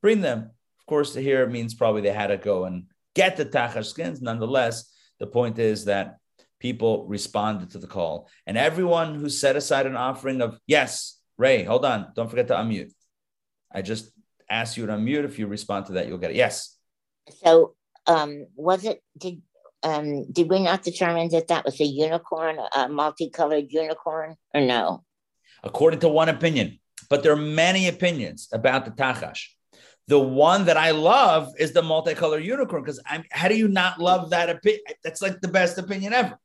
bring 0.00 0.20
them. 0.20 0.50
Of 0.78 0.86
course, 0.86 1.14
here 1.14 1.46
means 1.48 1.74
probably 1.74 2.02
they 2.02 2.12
had 2.12 2.28
to 2.28 2.36
go 2.36 2.64
and 2.64 2.84
get 3.14 3.36
the 3.36 3.44
Tachashkins. 3.46 4.22
Nonetheless, 4.22 4.92
the 5.18 5.26
point 5.26 5.58
is 5.58 5.86
that 5.86 6.18
people 6.60 7.06
responded 7.08 7.70
to 7.70 7.78
the 7.78 7.88
call. 7.88 8.28
And 8.46 8.56
everyone 8.56 9.16
who 9.16 9.28
set 9.28 9.56
aside 9.56 9.86
an 9.86 9.96
offering 9.96 10.40
of, 10.42 10.58
yes, 10.66 11.18
Ray, 11.38 11.64
hold 11.64 11.84
on, 11.84 12.12
don't 12.14 12.28
forget 12.30 12.48
to 12.48 12.54
unmute. 12.54 12.92
I 13.72 13.82
just 13.82 14.12
asked 14.48 14.76
you 14.76 14.86
to 14.86 14.92
unmute. 14.92 15.24
If 15.24 15.38
you 15.40 15.48
respond 15.48 15.86
to 15.86 15.92
that, 15.94 16.06
you'll 16.06 16.18
get 16.18 16.30
it. 16.30 16.36
Yes. 16.36 16.76
So, 17.42 17.74
um, 18.06 18.46
was 18.56 18.84
it, 18.84 19.02
did, 19.16 19.42
um, 19.82 20.30
did 20.30 20.48
we 20.48 20.62
not 20.62 20.82
determine 20.82 21.28
that 21.30 21.48
that 21.48 21.64
was 21.64 21.80
a 21.80 21.84
unicorn, 21.84 22.58
a 22.74 22.88
multicolored 22.88 23.66
unicorn, 23.70 24.36
or 24.54 24.60
no? 24.60 25.04
According 25.64 26.00
to 26.00 26.08
one 26.08 26.28
opinion, 26.28 26.78
but 27.08 27.22
there 27.22 27.32
are 27.32 27.36
many 27.36 27.88
opinions 27.88 28.48
about 28.52 28.84
the 28.84 28.90
Tachash. 28.90 29.46
The 30.08 30.18
one 30.18 30.64
that 30.64 30.76
I 30.76 30.90
love 30.90 31.52
is 31.58 31.72
the 31.72 31.82
multicolored 31.82 32.44
unicorn 32.44 32.82
because 32.82 33.00
I'm. 33.06 33.22
How 33.30 33.46
do 33.48 33.56
you 33.56 33.68
not 33.68 34.00
love 34.00 34.30
that 34.30 34.50
opinion? 34.50 34.82
That's 35.04 35.22
like 35.22 35.40
the 35.40 35.48
best 35.48 35.78
opinion 35.78 36.12
ever. 36.12 36.38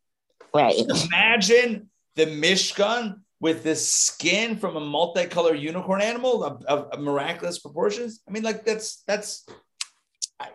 Right. 0.53 0.75
Imagine 0.77 1.89
the 2.15 2.27
Mishkan 2.27 3.15
with 3.39 3.63
this 3.63 3.91
skin 3.91 4.57
from 4.57 4.75
a 4.75 4.79
multicolored 4.79 5.59
unicorn 5.59 6.01
animal 6.01 6.43
of, 6.43 6.65
of, 6.65 6.89
of, 6.91 6.99
miraculous 6.99 7.59
proportions. 7.59 8.21
I 8.27 8.31
mean, 8.31 8.43
like 8.43 8.65
that's 8.65 9.03
that's 9.07 9.45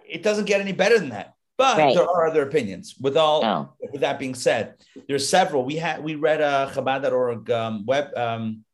it 0.09 0.23
doesn't 0.23 0.47
get 0.47 0.61
any 0.61 0.73
better 0.73 0.99
than 0.99 1.11
that. 1.11 1.35
But 1.59 1.79
right. 1.79 1.95
there 1.95 2.09
are 2.09 2.27
other 2.27 2.43
opinions. 2.43 2.97
With 3.01 3.17
all 3.17 3.45
oh. 3.45 3.73
with 3.93 4.01
that 4.01 4.19
being 4.19 4.35
said, 4.35 4.75
there's 5.07 5.29
several. 5.29 5.65
We 5.65 5.77
had 5.77 6.03
we 6.03 6.15
read 6.15 6.41
a 6.41 6.71
Chabad.org 6.75 7.51
um, 7.51 7.87
web 7.87 8.17
um, 8.17 8.65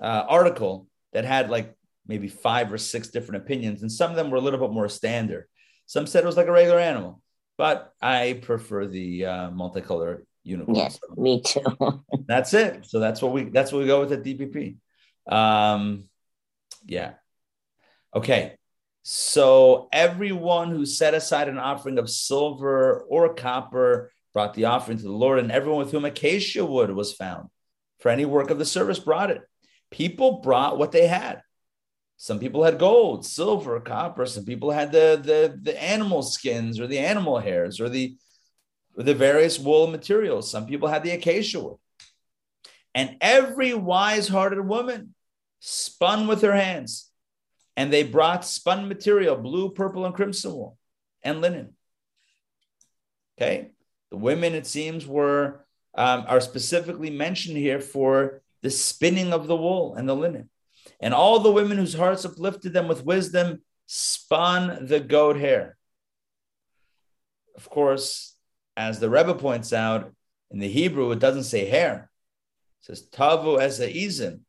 uh, 0.00 0.24
article 0.28 0.88
that 1.12 1.24
had 1.24 1.50
like 1.50 1.74
maybe 2.06 2.28
five 2.28 2.72
or 2.72 2.78
six 2.78 3.08
different 3.08 3.42
opinions, 3.42 3.82
and 3.82 3.90
some 3.90 4.10
of 4.10 4.16
them 4.16 4.30
were 4.30 4.36
a 4.36 4.40
little 4.40 4.58
bit 4.58 4.72
more 4.72 4.88
standard. 4.88 5.46
Some 5.86 6.06
said 6.06 6.24
it 6.24 6.26
was 6.26 6.36
like 6.36 6.48
a 6.48 6.52
regular 6.52 6.78
animal, 6.78 7.22
but 7.56 7.92
I 8.02 8.40
prefer 8.42 8.86
the 8.86 9.26
uh, 9.26 9.50
multicolor 9.50 10.22
unicorn. 10.42 10.76
Yes, 10.76 10.98
me 11.16 11.42
too. 11.42 11.62
that's 12.26 12.54
it. 12.54 12.86
So 12.86 12.98
that's 12.98 13.22
what 13.22 13.32
we 13.32 13.44
that's 13.44 13.72
what 13.72 13.80
we 13.80 13.86
go 13.86 14.00
with 14.00 14.12
at 14.12 14.24
DPP. 14.24 14.76
Um, 15.30 16.04
yeah. 16.86 17.14
Okay. 18.14 18.56
So 19.06 19.88
everyone 19.92 20.70
who 20.70 20.86
set 20.86 21.12
aside 21.12 21.48
an 21.48 21.58
offering 21.58 21.98
of 21.98 22.08
silver 22.08 23.04
or 23.06 23.34
copper 23.34 24.10
brought 24.32 24.54
the 24.54 24.64
offering 24.64 24.96
to 24.96 25.04
the 25.04 25.12
Lord, 25.12 25.38
and 25.38 25.52
everyone 25.52 25.78
with 25.78 25.92
whom 25.92 26.06
acacia 26.06 26.64
wood 26.64 26.90
was 26.90 27.12
found 27.12 27.50
for 27.98 28.08
any 28.08 28.24
work 28.24 28.48
of 28.48 28.58
the 28.58 28.64
service 28.64 28.98
brought 28.98 29.30
it. 29.30 29.42
People 29.90 30.40
brought 30.40 30.78
what 30.78 30.90
they 30.90 31.06
had. 31.06 31.42
Some 32.16 32.38
people 32.38 32.64
had 32.64 32.78
gold, 32.78 33.26
silver, 33.26 33.78
copper. 33.78 34.24
Some 34.24 34.46
people 34.46 34.70
had 34.70 34.90
the 34.90 35.20
the, 35.22 35.58
the 35.60 35.82
animal 35.82 36.22
skins 36.22 36.80
or 36.80 36.86
the 36.86 36.98
animal 36.98 37.38
hairs 37.38 37.82
or 37.82 37.90
the 37.90 38.16
the 38.96 39.14
various 39.14 39.58
wool 39.58 39.86
materials. 39.86 40.50
Some 40.50 40.66
people 40.66 40.88
had 40.88 41.02
the 41.02 41.10
acacia 41.10 41.60
wood. 41.60 41.76
And 42.94 43.16
every 43.20 43.74
wise-hearted 43.74 44.66
woman 44.66 45.14
spun 45.60 46.26
with 46.26 46.40
her 46.40 46.54
hands 46.54 47.10
and 47.76 47.92
they 47.92 48.02
brought 48.02 48.44
spun 48.44 48.88
material, 48.88 49.36
blue, 49.36 49.70
purple, 49.70 50.04
and 50.04 50.14
crimson 50.14 50.52
wool, 50.52 50.78
and 51.22 51.40
linen. 51.40 51.74
Okay, 53.36 53.70
the 54.10 54.16
women, 54.16 54.54
it 54.54 54.66
seems, 54.66 55.06
were 55.06 55.64
um, 55.94 56.24
are 56.28 56.40
specifically 56.40 57.10
mentioned 57.10 57.56
here 57.56 57.80
for 57.80 58.42
the 58.62 58.70
spinning 58.70 59.32
of 59.32 59.46
the 59.46 59.56
wool 59.56 59.94
and 59.94 60.08
the 60.08 60.14
linen. 60.14 60.50
And 61.00 61.14
all 61.14 61.40
the 61.40 61.52
women 61.52 61.78
whose 61.78 61.94
hearts 61.94 62.24
uplifted 62.24 62.72
them 62.72 62.88
with 62.88 63.04
wisdom 63.04 63.62
spun 63.86 64.86
the 64.86 65.00
goat 65.00 65.36
hair. 65.36 65.76
Of 67.56 67.68
course, 67.68 68.34
as 68.76 69.00
the 69.00 69.10
Rebbe 69.10 69.34
points 69.34 69.72
out, 69.72 70.12
in 70.50 70.58
the 70.60 70.68
Hebrew, 70.68 71.10
it 71.10 71.18
doesn't 71.18 71.44
say 71.44 71.66
hair. 71.66 72.10
It 72.80 72.86
says 72.86 73.08
tavu 73.10 73.60
as 73.60 73.80
a 73.80 73.92
izin. 73.92 74.40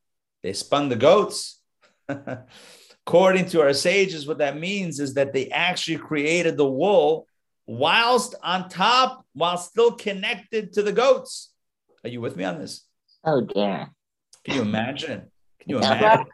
They 0.42 0.52
spun 0.52 0.88
the 0.88 0.96
goats. 0.96 1.60
According 3.06 3.46
to 3.50 3.60
our 3.60 3.72
sages, 3.72 4.26
what 4.26 4.38
that 4.38 4.58
means 4.58 4.98
is 4.98 5.14
that 5.14 5.32
they 5.32 5.48
actually 5.50 5.98
created 5.98 6.56
the 6.56 6.68
wool 6.68 7.28
whilst 7.64 8.34
on 8.42 8.68
top, 8.68 9.24
while 9.32 9.56
still 9.58 9.92
connected 9.92 10.72
to 10.72 10.82
the 10.82 10.92
goats. 10.92 11.52
Are 12.02 12.08
you 12.08 12.20
with 12.20 12.36
me 12.36 12.42
on 12.42 12.58
this? 12.58 12.82
Oh 13.24 13.42
dear. 13.42 13.90
Can 14.44 14.54
you 14.54 14.62
imagine? 14.62 15.20
Can 15.60 15.70
you 15.70 15.78
imagine? 15.78 16.26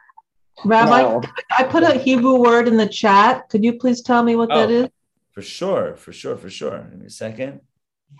Rabbi, 0.65 1.01
no. 1.01 1.21
I 1.51 1.63
put 1.63 1.83
a 1.83 1.97
Hebrew 1.97 2.37
word 2.37 2.67
in 2.67 2.77
the 2.77 2.87
chat. 2.87 3.49
Could 3.49 3.63
you 3.63 3.73
please 3.73 4.01
tell 4.01 4.23
me 4.23 4.35
what 4.35 4.51
oh, 4.51 4.59
that 4.59 4.71
is? 4.71 4.87
For 5.31 5.41
sure, 5.41 5.95
for 5.95 6.11
sure, 6.11 6.37
for 6.37 6.49
sure. 6.49 6.87
Give 6.89 6.99
me 6.99 7.05
a 7.07 7.09
second. 7.09 7.61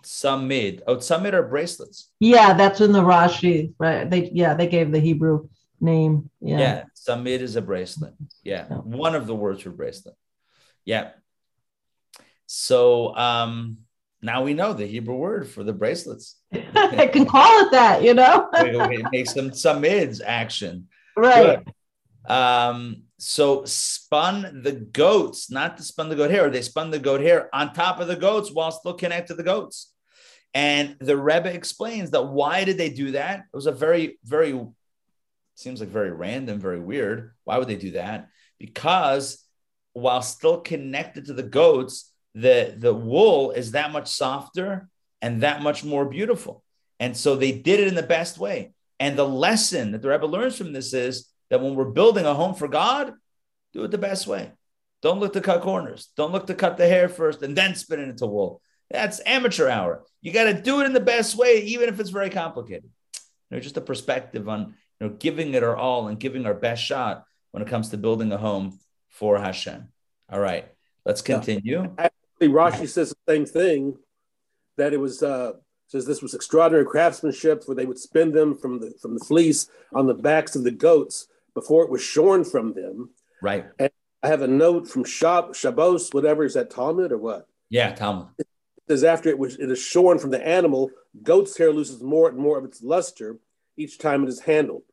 Some 0.03 0.49
Samid. 0.49 0.81
Oh, 0.87 0.97
samid 0.97 1.33
are 1.33 1.47
bracelets. 1.47 2.09
Yeah, 2.19 2.53
that's 2.53 2.81
in 2.81 2.91
the 2.91 3.01
Rashi. 3.01 3.73
Right. 3.77 4.09
They 4.09 4.29
yeah, 4.31 4.53
they 4.53 4.67
gave 4.67 4.91
the 4.91 4.99
Hebrew 4.99 5.49
name. 5.83 6.29
Yeah. 6.39 6.59
Yeah. 6.59 6.83
Samid 6.95 7.39
is 7.39 7.55
a 7.55 7.61
bracelet. 7.61 8.13
Yeah. 8.43 8.65
One 8.65 9.15
of 9.15 9.27
the 9.27 9.35
words 9.35 9.61
for 9.61 9.69
bracelet. 9.69 10.15
Yeah. 10.85 11.11
So 12.45 13.15
um 13.15 13.79
now 14.21 14.43
we 14.43 14.53
know 14.53 14.73
the 14.73 14.85
Hebrew 14.85 15.15
word 15.15 15.49
for 15.49 15.63
the 15.63 15.73
bracelets. 15.73 16.37
I 16.53 17.07
can 17.07 17.25
call 17.25 17.65
it 17.65 17.71
that, 17.71 18.03
you 18.03 18.13
know. 18.13 18.49
it 18.53 19.05
makes 19.11 19.33
them 19.33 19.53
samids 19.53 20.21
action. 20.21 20.87
Right. 21.17 21.63
Good. 21.63 21.73
Um, 22.31 23.03
so 23.19 23.65
spun 23.65 24.61
the 24.63 24.71
goats, 24.71 25.51
not 25.51 25.77
to 25.77 25.83
spun 25.83 26.07
the 26.07 26.15
goat 26.15 26.31
hair. 26.31 26.49
They 26.49 26.61
spun 26.61 26.89
the 26.89 26.99
goat 26.99 27.21
hair 27.21 27.53
on 27.53 27.73
top 27.73 27.99
of 27.99 28.07
the 28.07 28.15
goats 28.15 28.51
while 28.51 28.71
still 28.71 28.93
connected 28.93 29.33
to 29.33 29.37
the 29.37 29.43
goats. 29.43 29.93
And 30.53 30.95
the 30.99 31.17
Rebbe 31.17 31.53
explains 31.53 32.11
that 32.11 32.27
why 32.27 32.63
did 32.63 32.77
they 32.77 32.89
do 32.89 33.11
that? 33.11 33.39
It 33.39 33.55
was 33.55 33.65
a 33.65 33.71
very, 33.71 34.19
very 34.23 34.59
Seems 35.55 35.79
like 35.79 35.89
very 35.89 36.11
random, 36.11 36.59
very 36.59 36.79
weird. 36.79 37.33
Why 37.43 37.57
would 37.57 37.67
they 37.67 37.75
do 37.75 37.91
that? 37.91 38.29
Because 38.59 39.43
while 39.93 40.21
still 40.21 40.61
connected 40.61 41.25
to 41.25 41.33
the 41.33 41.43
goats, 41.43 42.11
the, 42.33 42.75
the 42.77 42.93
wool 42.93 43.51
is 43.51 43.71
that 43.71 43.91
much 43.91 44.07
softer 44.07 44.89
and 45.21 45.41
that 45.41 45.61
much 45.61 45.83
more 45.83 46.05
beautiful. 46.05 46.63
And 46.99 47.15
so 47.15 47.35
they 47.35 47.51
did 47.51 47.79
it 47.79 47.87
in 47.87 47.95
the 47.95 48.03
best 48.03 48.37
way. 48.37 48.73
And 48.99 49.17
the 49.17 49.27
lesson 49.27 49.91
that 49.91 50.01
the 50.01 50.09
Rebbe 50.09 50.25
learns 50.25 50.57
from 50.57 50.73
this 50.73 50.93
is 50.93 51.29
that 51.49 51.61
when 51.61 51.75
we're 51.75 51.85
building 51.85 52.25
a 52.25 52.33
home 52.33 52.55
for 52.55 52.67
God, 52.67 53.13
do 53.73 53.83
it 53.83 53.91
the 53.91 53.97
best 53.97 54.27
way. 54.27 54.51
Don't 55.01 55.19
look 55.19 55.33
to 55.33 55.41
cut 55.41 55.61
corners. 55.61 56.09
Don't 56.15 56.31
look 56.31 56.47
to 56.47 56.55
cut 56.55 56.77
the 56.77 56.87
hair 56.87 57.09
first 57.09 57.41
and 57.41 57.55
then 57.55 57.75
spin 57.75 57.99
it 57.99 58.09
into 58.09 58.25
wool. 58.25 58.61
That's 58.89 59.19
amateur 59.25 59.67
hour. 59.67 60.03
You 60.21 60.31
got 60.31 60.45
to 60.45 60.53
do 60.53 60.79
it 60.81 60.85
in 60.85 60.93
the 60.93 60.99
best 60.99 61.35
way, 61.35 61.61
even 61.63 61.89
if 61.89 61.99
it's 61.99 62.09
very 62.09 62.29
complicated. 62.29 62.89
You 63.49 63.57
know, 63.57 63.59
just 63.59 63.77
a 63.77 63.81
perspective 63.81 64.47
on 64.47 64.75
you 65.03 65.09
know, 65.09 65.15
giving 65.15 65.53
it 65.53 65.63
our 65.63 65.75
all 65.75 66.07
and 66.07 66.17
giving 66.17 66.45
our 66.45 66.53
best 66.53 66.81
shot 66.81 67.25
when 67.51 67.61
it 67.61 67.67
comes 67.67 67.89
to 67.89 67.97
building 67.97 68.31
a 68.31 68.37
home 68.37 68.79
for 69.09 69.37
Hashem. 69.37 69.89
All 70.31 70.39
right, 70.39 70.65
let's 71.05 71.21
continue. 71.21 71.93
Actually, 71.97 72.47
Rashi 72.47 72.87
says 72.87 73.09
the 73.09 73.33
same 73.33 73.45
thing 73.45 73.97
that 74.77 74.93
it 74.93 74.99
was 75.01 75.21
uh, 75.21 75.53
says 75.87 76.05
this 76.05 76.21
was 76.21 76.33
extraordinary 76.33 76.85
craftsmanship 76.85 77.63
where 77.65 77.75
they 77.75 77.85
would 77.85 77.99
spin 77.99 78.31
them 78.31 78.55
from 78.57 78.79
the 78.79 78.93
from 79.01 79.15
the 79.15 79.25
fleece 79.25 79.67
on 79.93 80.07
the 80.07 80.13
backs 80.13 80.55
of 80.55 80.63
the 80.63 80.71
goats 80.71 81.27
before 81.53 81.83
it 81.83 81.91
was 81.91 82.01
shorn 82.01 82.45
from 82.45 82.73
them. 82.73 83.09
Right. 83.41 83.65
And 83.77 83.91
I 84.23 84.29
have 84.29 84.41
a 84.41 84.47
note 84.47 84.87
from 84.87 85.03
Shab, 85.03 85.49
Shabos, 85.49 86.13
whatever 86.13 86.45
is 86.45 86.53
that 86.53 86.69
Talmud 86.69 87.11
or 87.11 87.17
what? 87.17 87.47
Yeah, 87.69 87.93
Talmud. 87.93 88.27
It 88.39 88.47
says 88.87 89.03
after 89.03 89.27
it 89.27 89.37
was 89.37 89.57
it 89.57 89.69
is 89.69 89.79
shorn 89.79 90.17
from 90.17 90.29
the 90.29 90.47
animal, 90.47 90.91
goat's 91.23 91.57
hair 91.57 91.73
loses 91.73 92.01
more 92.01 92.29
and 92.29 92.37
more 92.37 92.57
of 92.57 92.63
its 92.63 92.81
luster 92.81 93.37
each 93.75 93.97
time 93.97 94.23
it 94.23 94.29
is 94.29 94.39
handled. 94.39 94.83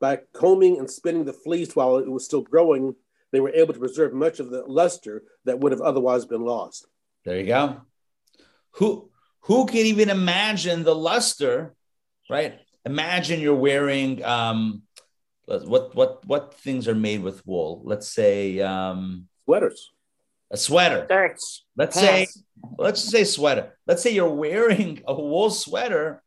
By 0.00 0.20
combing 0.32 0.78
and 0.78 0.90
spinning 0.90 1.24
the 1.24 1.32
fleece 1.32 1.76
while 1.76 1.98
it 1.98 2.10
was 2.10 2.24
still 2.24 2.40
growing, 2.40 2.94
they 3.32 3.40
were 3.40 3.50
able 3.50 3.74
to 3.74 3.78
preserve 3.78 4.12
much 4.12 4.40
of 4.40 4.50
the 4.50 4.64
luster 4.66 5.22
that 5.44 5.60
would 5.60 5.72
have 5.72 5.80
otherwise 5.80 6.24
been 6.24 6.44
lost. 6.44 6.86
There 7.24 7.38
you 7.38 7.46
go. 7.46 7.82
Who 8.72 9.10
who 9.40 9.66
can 9.66 9.86
even 9.86 10.10
imagine 10.10 10.84
the 10.84 10.94
luster, 10.94 11.74
right? 12.28 12.58
Imagine 12.84 13.40
you're 13.40 13.54
wearing 13.54 14.24
um, 14.24 14.82
what 15.46 15.94
what 15.94 16.26
what 16.26 16.54
things 16.54 16.88
are 16.88 16.94
made 16.94 17.22
with 17.22 17.46
wool? 17.46 17.82
Let's 17.84 18.08
say 18.08 18.60
um, 18.60 19.28
sweaters. 19.44 19.90
A 20.50 20.56
sweater. 20.56 21.06
Shirts. 21.08 21.64
Let's 21.76 22.00
Pants. 22.00 22.34
say 22.34 22.40
let's 22.78 23.00
say 23.02 23.24
sweater. 23.24 23.76
Let's 23.86 24.02
say 24.02 24.10
you're 24.10 24.34
wearing 24.34 25.02
a 25.06 25.14
wool 25.14 25.50
sweater 25.50 26.22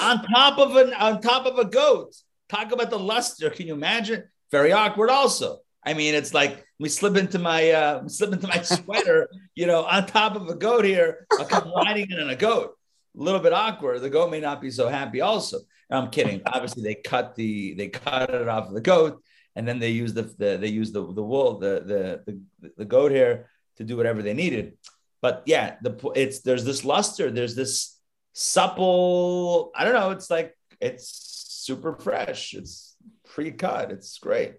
on 0.00 0.22
top 0.24 0.58
of 0.58 0.76
an 0.76 0.94
on 0.94 1.20
top 1.20 1.46
of 1.46 1.58
a 1.58 1.64
goat. 1.64 2.14
Talk 2.54 2.70
about 2.70 2.90
the 2.90 2.98
luster. 2.98 3.50
Can 3.50 3.66
you 3.66 3.74
imagine? 3.74 4.24
Very 4.52 4.70
awkward. 4.70 5.10
Also, 5.10 5.58
I 5.84 5.92
mean, 5.92 6.14
it's 6.14 6.32
like 6.32 6.64
we 6.78 6.88
slip 6.88 7.16
into 7.16 7.40
my 7.40 7.70
uh, 7.70 8.06
slip 8.06 8.32
into 8.32 8.46
my 8.46 8.62
sweater, 8.62 9.28
you 9.56 9.66
know, 9.66 9.84
on 9.84 10.06
top 10.06 10.36
of 10.36 10.48
a 10.48 10.54
goat 10.54 10.84
here. 10.84 11.26
I'll 11.32 11.46
come 11.46 11.72
riding 11.76 12.08
in 12.10 12.20
on 12.20 12.30
a 12.30 12.36
goat. 12.36 12.76
A 13.18 13.22
little 13.22 13.40
bit 13.40 13.52
awkward. 13.52 14.00
The 14.02 14.10
goat 14.10 14.30
may 14.30 14.38
not 14.38 14.60
be 14.60 14.70
so 14.70 14.88
happy. 14.88 15.20
Also, 15.20 15.58
I'm 15.90 16.10
kidding. 16.10 16.42
Obviously, 16.46 16.84
they 16.84 16.94
cut 16.94 17.34
the 17.34 17.74
they 17.74 17.88
cut 17.88 18.30
it 18.30 18.46
off 18.46 18.72
the 18.72 18.80
goat, 18.80 19.20
and 19.56 19.66
then 19.66 19.80
they 19.80 19.90
use 19.90 20.14
the, 20.14 20.22
the 20.22 20.56
they 20.56 20.68
use 20.68 20.92
the 20.92 21.00
the 21.12 21.22
wool 21.24 21.58
the 21.58 21.82
the 22.24 22.32
the, 22.60 22.72
the 22.76 22.84
goat 22.84 23.10
hair 23.10 23.50
to 23.78 23.84
do 23.84 23.96
whatever 23.96 24.22
they 24.22 24.34
needed. 24.34 24.74
But 25.20 25.42
yeah, 25.46 25.74
the 25.82 26.12
it's 26.14 26.42
there's 26.42 26.64
this 26.64 26.84
luster. 26.84 27.32
There's 27.32 27.56
this 27.56 27.98
supple. 28.32 29.72
I 29.74 29.82
don't 29.82 29.94
know. 29.94 30.12
It's 30.12 30.30
like 30.30 30.56
it's 30.80 31.33
super 31.64 31.94
fresh. 31.94 32.54
It's 32.54 32.96
pre-cut. 33.24 33.90
It's 33.90 34.18
great. 34.18 34.56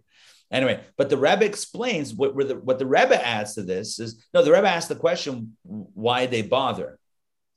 Anyway, 0.52 0.80
but 0.98 1.10
the 1.10 1.18
Rebbe 1.18 1.44
explains 1.44 2.14
what 2.14 2.36
the 2.36 2.56
what 2.56 2.80
the 2.80 2.86
Rebbe 2.86 3.26
adds 3.26 3.56
to 3.56 3.64
this 3.64 4.00
is 4.00 4.24
no. 4.34 4.44
The 4.44 4.52
Rebbe 4.52 4.68
asked 4.68 4.90
the 4.90 4.96
question 4.96 5.58
why 5.64 6.28
they 6.28 6.44
bother. 6.44 7.00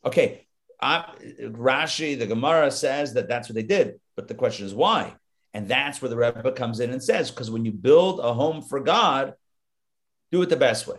Okay, 0.05 0.47
I, 0.81 1.05
Rashi, 1.43 2.19
the 2.19 2.27
Gemara 2.27 2.71
says 2.71 3.15
that 3.15 3.29
that's 3.29 3.49
what 3.49 3.55
they 3.55 3.63
did, 3.63 4.01
but 4.17 4.27
the 4.27 4.35
question 4.35 4.65
is 4.65 4.75
why, 4.75 5.15
and 5.53 5.69
that's 5.69 6.01
where 6.01 6.09
the 6.09 6.17
Rebbe 6.17 6.53
comes 6.53 6.81
in 6.81 6.91
and 6.91 7.03
says 7.03 7.31
because 7.31 7.51
when 7.51 7.65
you 7.65 7.73
build 7.73 8.21
a 8.21 8.33
home 8.33 8.63
for 8.63 8.81
God, 8.81 9.35
do 10.33 10.41
it 10.41 10.49
the 10.49 10.57
best 10.57 10.87
way, 10.87 10.99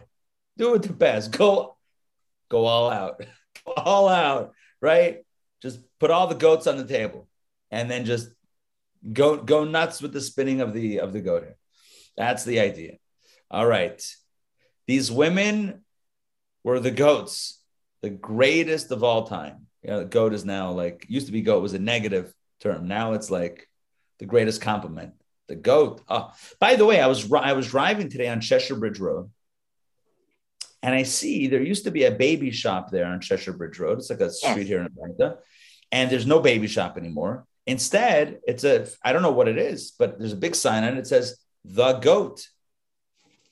do 0.58 0.76
it 0.76 0.84
the 0.84 0.94
best. 0.94 1.32
Go, 1.32 1.76
go 2.50 2.66
all 2.66 2.92
out, 2.92 3.20
go 3.66 3.74
all 3.74 4.10
out, 4.10 4.54
right? 4.80 5.26
Just 5.62 5.80
put 6.00 6.12
all 6.12 6.28
the 6.28 6.36
goats 6.36 6.68
on 6.68 6.78
the 6.78 6.86
table, 6.86 7.28
and 7.72 7.90
then 7.90 8.06
just 8.06 8.30
go 9.14 9.38
go 9.38 9.64
nuts 9.64 10.02
with 10.02 10.14
the 10.14 10.22
spinning 10.22 10.62
of 10.62 10.74
the 10.74 11.00
of 11.00 11.14
the 11.14 11.22
goat 11.22 11.44
hair. 11.44 11.56
That's 12.18 12.44
the 12.44 12.60
idea. 12.60 12.98
All 13.50 13.66
right. 13.66 14.04
These 14.88 15.12
women 15.12 15.86
were 16.64 16.80
the 16.80 16.92
goats, 16.92 17.62
the 18.02 18.10
greatest 18.10 18.92
of 18.92 19.04
all 19.04 19.28
time. 19.28 19.68
You 19.84 19.92
know, 19.92 20.06
goat 20.06 20.34
is 20.34 20.46
now 20.46 20.72
like 20.72 21.06
used 21.10 21.28
to 21.28 21.32
be 21.32 21.42
goat 21.42 21.62
was 21.62 21.74
a 21.74 21.80
negative 21.80 22.34
term. 22.60 22.88
Now 22.88 23.14
it's 23.14 23.32
like 23.32 23.68
the 24.20 24.26
greatest 24.26 24.62
compliment. 24.62 25.14
The 25.48 25.56
goat. 25.56 26.02
Oh, 26.08 26.32
by 26.60 26.76
the 26.76 26.86
way, 26.86 27.02
I 27.02 27.08
was 27.08 27.32
I 27.32 27.54
was 27.54 27.70
driving 27.70 28.10
today 28.10 28.28
on 28.28 28.42
Cheshire 28.42 28.76
Bridge 28.76 29.00
Road, 29.00 29.32
and 30.84 30.94
I 30.94 31.04
see 31.04 31.48
there 31.48 31.62
used 31.62 31.86
to 31.86 31.92
be 31.92 32.04
a 32.04 32.12
baby 32.12 32.52
shop 32.52 32.92
there 32.92 33.06
on 33.06 33.22
Cheshire 33.22 33.54
Bridge 33.54 33.80
Road. 33.80 34.00
It's 34.00 34.10
like 34.10 34.20
a 34.20 34.30
street 34.30 34.68
here 34.68 34.80
in 34.82 34.86
Atlanta, 34.86 35.38
and 35.92 36.12
there's 36.12 36.28
no 36.28 36.40
baby 36.40 36.68
shop 36.68 36.98
anymore. 36.98 37.48
Instead, 37.70 38.40
it's 38.48 38.64
a 38.64 38.88
I 39.04 39.14
don't 39.14 39.22
know 39.22 39.32
what 39.32 39.48
it 39.48 39.60
is, 39.60 39.92
but 39.92 40.18
there's 40.18 40.34
a 40.34 40.38
big 40.38 40.56
sign 40.56 40.84
on 40.84 40.94
it. 40.94 41.00
It 41.00 41.08
says 41.08 41.38
the 41.64 41.94
goat. 41.94 42.48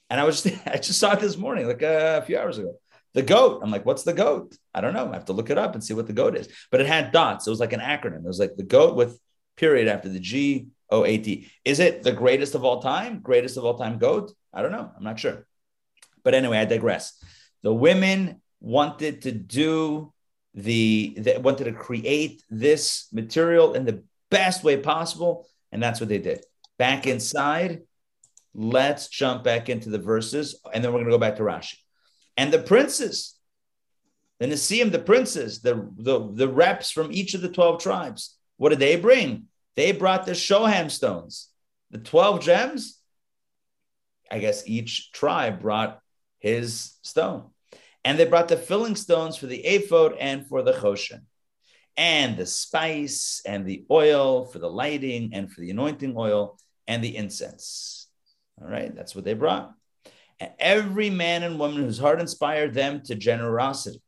And 0.10 0.20
I 0.20 0.24
was 0.24 0.42
just, 0.42 0.68
I 0.68 0.78
just 0.78 1.00
saw 1.00 1.14
it 1.14 1.20
this 1.20 1.38
morning, 1.38 1.68
like 1.68 1.84
a 1.84 2.24
few 2.26 2.38
hours 2.38 2.58
ago. 2.58 2.80
The 3.14 3.22
goat. 3.22 3.62
I'm 3.64 3.70
like, 3.70 3.86
what's 3.86 4.04
the 4.04 4.14
goat? 4.14 4.58
I 4.74 4.82
don't 4.82 4.96
know. 4.96 5.10
I 5.10 5.14
have 5.14 5.26
to 5.26 5.34
look 5.34 5.52
it 5.52 5.58
up 5.58 5.76
and 5.76 5.84
see 5.84 5.94
what 5.94 6.08
the 6.08 6.14
goat 6.14 6.36
is. 6.36 6.48
But 6.72 6.82
it 6.82 6.88
had 6.88 7.12
dots. 7.12 7.46
It 7.46 7.52
was 7.52 7.60
like 7.60 7.74
an 7.74 7.80
acronym. 7.80 8.18
It 8.26 8.34
was 8.34 8.40
like 8.40 8.56
the 8.56 8.64
goat 8.64 8.96
with 8.96 9.20
period 9.56 9.88
after 9.88 10.10
the 10.10 10.20
G 10.20 10.68
O 10.90 11.06
A 11.06 11.18
T. 11.20 11.52
Is 11.64 11.80
it 11.80 12.02
the 12.02 12.12
greatest 12.12 12.56
of 12.56 12.66
all 12.66 12.82
time? 12.82 13.20
Greatest 13.20 13.56
of 13.58 13.66
all 13.66 13.78
time 13.78 14.00
goat? 14.00 14.34
I 14.52 14.64
don't 14.64 14.72
know. 14.72 14.92
I'm 14.96 15.04
not 15.04 15.20
sure. 15.20 15.46
But 16.24 16.34
anyway, 16.34 16.58
I 16.58 16.66
digress. 16.66 17.24
The 17.62 17.74
women 17.74 18.42
wanted 18.60 19.22
to 19.24 19.32
do 19.32 20.12
the 20.58 21.16
they 21.18 21.38
wanted 21.38 21.66
to 21.66 21.72
create 21.72 22.44
this 22.50 23.08
material 23.14 23.76
in 23.76 23.86
the 23.86 24.04
best 24.30 24.66
way 24.66 24.76
possible, 24.76 25.48
and 25.72 25.82
that's 25.82 26.02
what 26.02 26.10
they 26.10 26.18
did. 26.18 26.44
Back 26.78 27.08
inside, 27.08 27.84
Let's 28.60 29.08
jump 29.08 29.44
back 29.44 29.70
into 29.70 29.92
the 29.92 30.00
verses, 30.00 30.60
and 30.74 30.84
then 30.84 30.92
we're 30.92 30.98
going 30.98 31.12
to 31.12 31.16
go 31.16 31.20
back 31.20 31.36
to 31.36 31.44
Rashi. 31.44 31.76
And 32.38 32.52
the 32.52 32.58
princes, 32.58 33.36
the 34.40 34.48
Nisim, 34.48 34.92
the 34.92 34.98
princes, 34.98 35.62
the, 35.62 35.88
the, 35.96 36.32
the 36.34 36.48
reps 36.48 36.90
from 36.90 37.12
each 37.12 37.36
of 37.36 37.42
the 37.42 37.50
12 37.50 37.80
tribes, 37.80 38.36
what 38.58 38.70
did 38.70 38.80
they 38.80 38.96
bring? 38.96 39.44
They 39.76 39.92
brought 39.92 40.26
the 40.26 40.32
Shoham 40.32 40.90
stones, 40.90 41.50
the 41.92 42.00
12 42.00 42.42
gems. 42.42 43.00
I 44.32 44.40
guess 44.40 44.68
each 44.68 45.12
tribe 45.12 45.62
brought 45.62 46.02
his 46.40 46.96
stone. 47.04 47.52
And 48.08 48.18
they 48.18 48.24
brought 48.24 48.48
the 48.48 48.56
filling 48.56 48.96
stones 48.96 49.36
for 49.36 49.48
the 49.48 49.60
ephod 49.60 50.16
and 50.18 50.48
for 50.48 50.64
the 50.64 50.72
choshen, 50.72 51.24
and 51.98 52.38
the 52.38 52.46
spice 52.46 53.42
and 53.46 53.66
the 53.66 53.84
oil 53.92 54.46
for 54.46 54.60
the 54.60 54.70
lighting 54.70 55.32
and 55.34 55.52
for 55.52 55.60
the 55.60 55.72
anointing 55.72 56.14
oil 56.16 56.58
and 56.88 57.04
the 57.04 57.18
incense. 57.18 58.08
All 58.62 58.70
right, 58.70 58.96
that's 58.96 59.14
what 59.14 59.26
they 59.26 59.34
brought. 59.34 59.74
And 60.40 60.52
every 60.58 61.10
man 61.10 61.44
and 61.44 61.60
woman 61.60 61.84
whose 61.84 62.00
heart 62.00 62.22
inspired 62.22 62.74
them 62.74 63.02
to 63.08 63.16
generosity, 63.16 64.02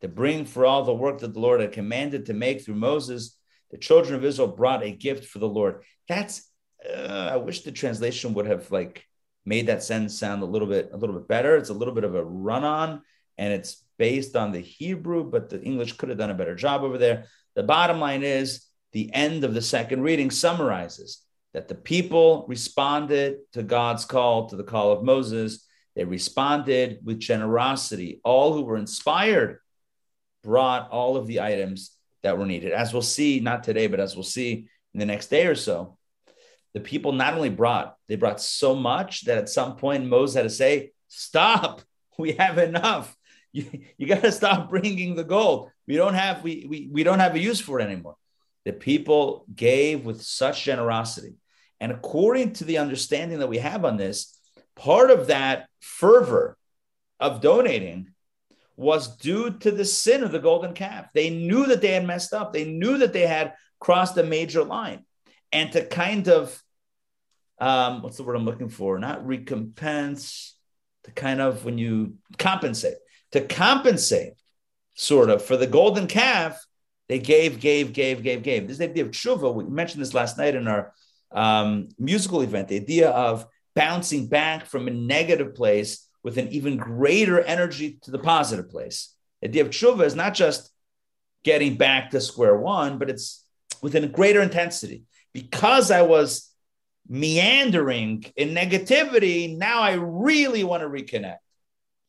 to 0.00 0.08
bring 0.08 0.46
for 0.46 0.64
all 0.64 0.84
the 0.84 0.94
work 0.94 1.18
that 1.18 1.34
the 1.34 1.40
Lord 1.40 1.60
had 1.60 1.72
commanded 1.72 2.24
to 2.26 2.32
make 2.32 2.64
through 2.64 2.76
Moses, 2.76 3.36
the 3.70 3.76
children 3.76 4.14
of 4.14 4.24
Israel 4.24 4.48
brought 4.48 4.82
a 4.82 4.92
gift 4.92 5.26
for 5.26 5.40
the 5.40 5.46
Lord. 5.48 5.82
That's 6.08 6.48
uh, 6.88 7.28
I 7.32 7.36
wish 7.36 7.60
the 7.60 7.70
translation 7.70 8.32
would 8.32 8.46
have 8.46 8.72
like 8.72 9.04
made 9.44 9.66
that 9.66 9.82
sentence 9.82 10.18
sound 10.18 10.42
a 10.42 10.46
little 10.46 10.68
bit 10.68 10.88
a 10.94 10.96
little 10.96 11.16
bit 11.16 11.28
better. 11.28 11.56
It's 11.56 11.68
a 11.68 11.74
little 11.74 11.92
bit 11.92 12.04
of 12.04 12.14
a 12.14 12.24
run 12.24 12.64
on, 12.64 13.02
and 13.38 13.52
it's 13.52 13.84
based 13.98 14.36
on 14.36 14.52
the 14.52 14.60
Hebrew, 14.60 15.24
but 15.24 15.48
the 15.48 15.62
English 15.62 15.96
could 15.96 16.08
have 16.08 16.18
done 16.18 16.30
a 16.30 16.34
better 16.34 16.54
job 16.54 16.82
over 16.82 16.98
there. 16.98 17.26
The 17.54 17.62
bottom 17.62 18.00
line 18.00 18.22
is 18.22 18.66
the 18.92 19.12
end 19.14 19.44
of 19.44 19.54
the 19.54 19.62
second 19.62 20.02
reading 20.02 20.30
summarizes 20.30 21.22
that 21.54 21.68
the 21.68 21.74
people 21.74 22.46
responded 22.48 23.38
to 23.52 23.62
God's 23.62 24.04
call, 24.04 24.48
to 24.48 24.56
the 24.56 24.64
call 24.64 24.92
of 24.92 25.04
Moses. 25.04 25.66
They 25.94 26.04
responded 26.04 27.00
with 27.04 27.20
generosity. 27.20 28.20
All 28.24 28.54
who 28.54 28.62
were 28.62 28.76
inspired 28.76 29.58
brought 30.42 30.90
all 30.90 31.16
of 31.16 31.26
the 31.26 31.40
items 31.40 31.96
that 32.22 32.38
were 32.38 32.46
needed. 32.46 32.72
As 32.72 32.92
we'll 32.92 33.02
see, 33.02 33.40
not 33.40 33.64
today, 33.64 33.86
but 33.86 34.00
as 34.00 34.16
we'll 34.16 34.22
see 34.22 34.68
in 34.94 35.00
the 35.00 35.06
next 35.06 35.28
day 35.28 35.46
or 35.46 35.54
so, 35.54 35.98
the 36.74 36.80
people 36.80 37.12
not 37.12 37.34
only 37.34 37.50
brought, 37.50 37.96
they 38.08 38.16
brought 38.16 38.40
so 38.40 38.74
much 38.74 39.26
that 39.26 39.38
at 39.38 39.48
some 39.48 39.76
point 39.76 40.06
Moses 40.06 40.36
had 40.36 40.42
to 40.42 40.50
say, 40.50 40.92
Stop, 41.08 41.82
we 42.18 42.32
have 42.32 42.58
enough. 42.58 43.14
You, 43.54 43.66
you 43.98 44.06
got 44.06 44.22
to 44.22 44.32
stop 44.32 44.70
bringing 44.74 45.14
the 45.14 45.24
gold. 45.24 45.70
We 45.86 45.96
don't 45.96 46.14
have 46.14 46.42
we, 46.42 46.64
we 46.66 46.88
we 46.90 47.02
don't 47.02 47.18
have 47.18 47.34
a 47.34 47.38
use 47.38 47.60
for 47.60 47.80
it 47.80 47.84
anymore. 47.84 48.16
The 48.64 48.72
people 48.72 49.44
gave 49.54 50.06
with 50.06 50.22
such 50.22 50.64
generosity 50.64 51.34
and 51.82 51.90
according 51.90 52.52
to 52.54 52.64
the 52.64 52.78
understanding 52.78 53.40
that 53.40 53.48
we 53.48 53.58
have 53.58 53.84
on 53.84 53.96
this, 53.96 54.38
part 54.76 55.10
of 55.10 55.26
that 55.26 55.66
fervor 55.80 56.56
of 57.18 57.40
donating 57.40 58.12
was 58.76 59.16
due 59.16 59.50
to 59.58 59.72
the 59.72 59.84
sin 59.84 60.22
of 60.22 60.30
the 60.30 60.38
golden 60.38 60.74
calf. 60.74 61.08
They 61.12 61.28
knew 61.28 61.66
that 61.66 61.80
they 61.80 61.90
had 61.90 62.06
messed 62.06 62.32
up, 62.32 62.52
they 62.52 62.64
knew 62.64 62.98
that 62.98 63.12
they 63.12 63.26
had 63.26 63.54
crossed 63.80 64.16
a 64.16 64.22
major 64.22 64.62
line. 64.62 65.04
And 65.50 65.72
to 65.72 65.84
kind 65.84 66.28
of, 66.28 66.62
um, 67.58 68.02
what's 68.02 68.16
the 68.16 68.22
word 68.22 68.36
I'm 68.36 68.44
looking 68.44 68.68
for? 68.68 68.96
Not 69.00 69.26
recompense, 69.26 70.56
to 71.02 71.10
kind 71.10 71.40
of 71.40 71.64
when 71.64 71.78
you 71.78 72.14
compensate, 72.38 72.94
to 73.32 73.40
compensate 73.40 74.34
sort 74.94 75.30
of 75.30 75.44
for 75.44 75.56
the 75.56 75.66
golden 75.66 76.06
calf, 76.06 76.64
they 77.08 77.18
gave, 77.18 77.60
gave, 77.60 77.92
gave, 77.92 78.22
gave, 78.22 78.42
gave. 78.42 78.68
This 78.68 78.80
idea 78.80 79.04
of 79.04 79.10
tshuva, 79.10 79.52
we 79.52 79.64
mentioned 79.64 80.02
this 80.02 80.14
last 80.14 80.38
night 80.38 80.54
in 80.54 80.68
our 80.68 80.92
um, 81.30 81.88
musical 81.98 82.42
event, 82.42 82.68
the 82.68 82.76
idea 82.76 83.10
of 83.10 83.46
bouncing 83.74 84.28
back 84.28 84.66
from 84.66 84.86
a 84.86 84.90
negative 84.90 85.54
place 85.54 86.08
with 86.22 86.38
an 86.38 86.48
even 86.48 86.76
greater 86.76 87.40
energy 87.40 87.98
to 88.02 88.10
the 88.10 88.18
positive 88.18 88.70
place. 88.70 89.14
The 89.40 89.48
idea 89.48 89.62
of 89.62 89.70
tshuva 89.70 90.04
is 90.04 90.14
not 90.14 90.34
just 90.34 90.70
getting 91.42 91.76
back 91.76 92.10
to 92.10 92.20
square 92.20 92.56
one, 92.56 92.98
but 92.98 93.10
it's 93.10 93.44
within 93.82 94.04
a 94.04 94.08
greater 94.08 94.40
intensity. 94.40 95.04
Because 95.32 95.90
I 95.90 96.02
was 96.02 96.50
meandering 97.08 98.24
in 98.36 98.50
negativity, 98.50 99.56
now 99.56 99.80
I 99.80 99.94
really 99.94 100.62
want 100.62 100.82
to 100.82 100.88
reconnect. 100.88 101.38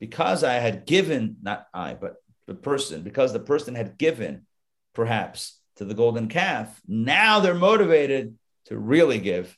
Because 0.04 0.44
I 0.44 0.56
had 0.56 0.86
given, 0.86 1.38
not 1.42 1.66
I, 1.74 1.94
but 1.94 2.16
the 2.46 2.54
person, 2.54 3.04
because 3.04 3.32
the 3.32 3.40
person 3.40 3.74
had 3.74 3.98
given 3.98 4.46
perhaps 4.94 5.62
to 5.78 5.86
the 5.86 5.94
golden 5.94 6.28
calf, 6.28 6.82
now 6.86 7.40
they're 7.40 7.54
motivated 7.54 8.36
to 8.66 8.78
really 8.78 9.18
give 9.18 9.58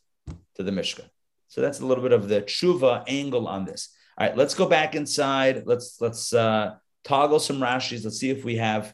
to 0.54 0.62
the 0.62 0.70
Mishkan. 0.70 1.10
So 1.48 1.62
that's 1.62 1.80
a 1.80 1.86
little 1.88 2.04
bit 2.04 2.12
of 2.12 2.28
the 2.28 2.44
tshuva 2.44 3.06
angle 3.08 3.48
on 3.48 3.66
this. 3.66 3.90
All 4.20 4.28
right, 4.28 4.38
let's 4.38 4.54
go 4.54 4.68
back 4.68 4.94
inside. 4.94 5.64
Let's 5.66 6.00
let's 6.00 6.32
uh, 6.32 6.76
toggle 7.04 7.40
some 7.40 7.60
Rashis. 7.60 8.04
Let's 8.04 8.20
see 8.20 8.30
if 8.30 8.46
we 8.46 8.58
have 8.58 8.94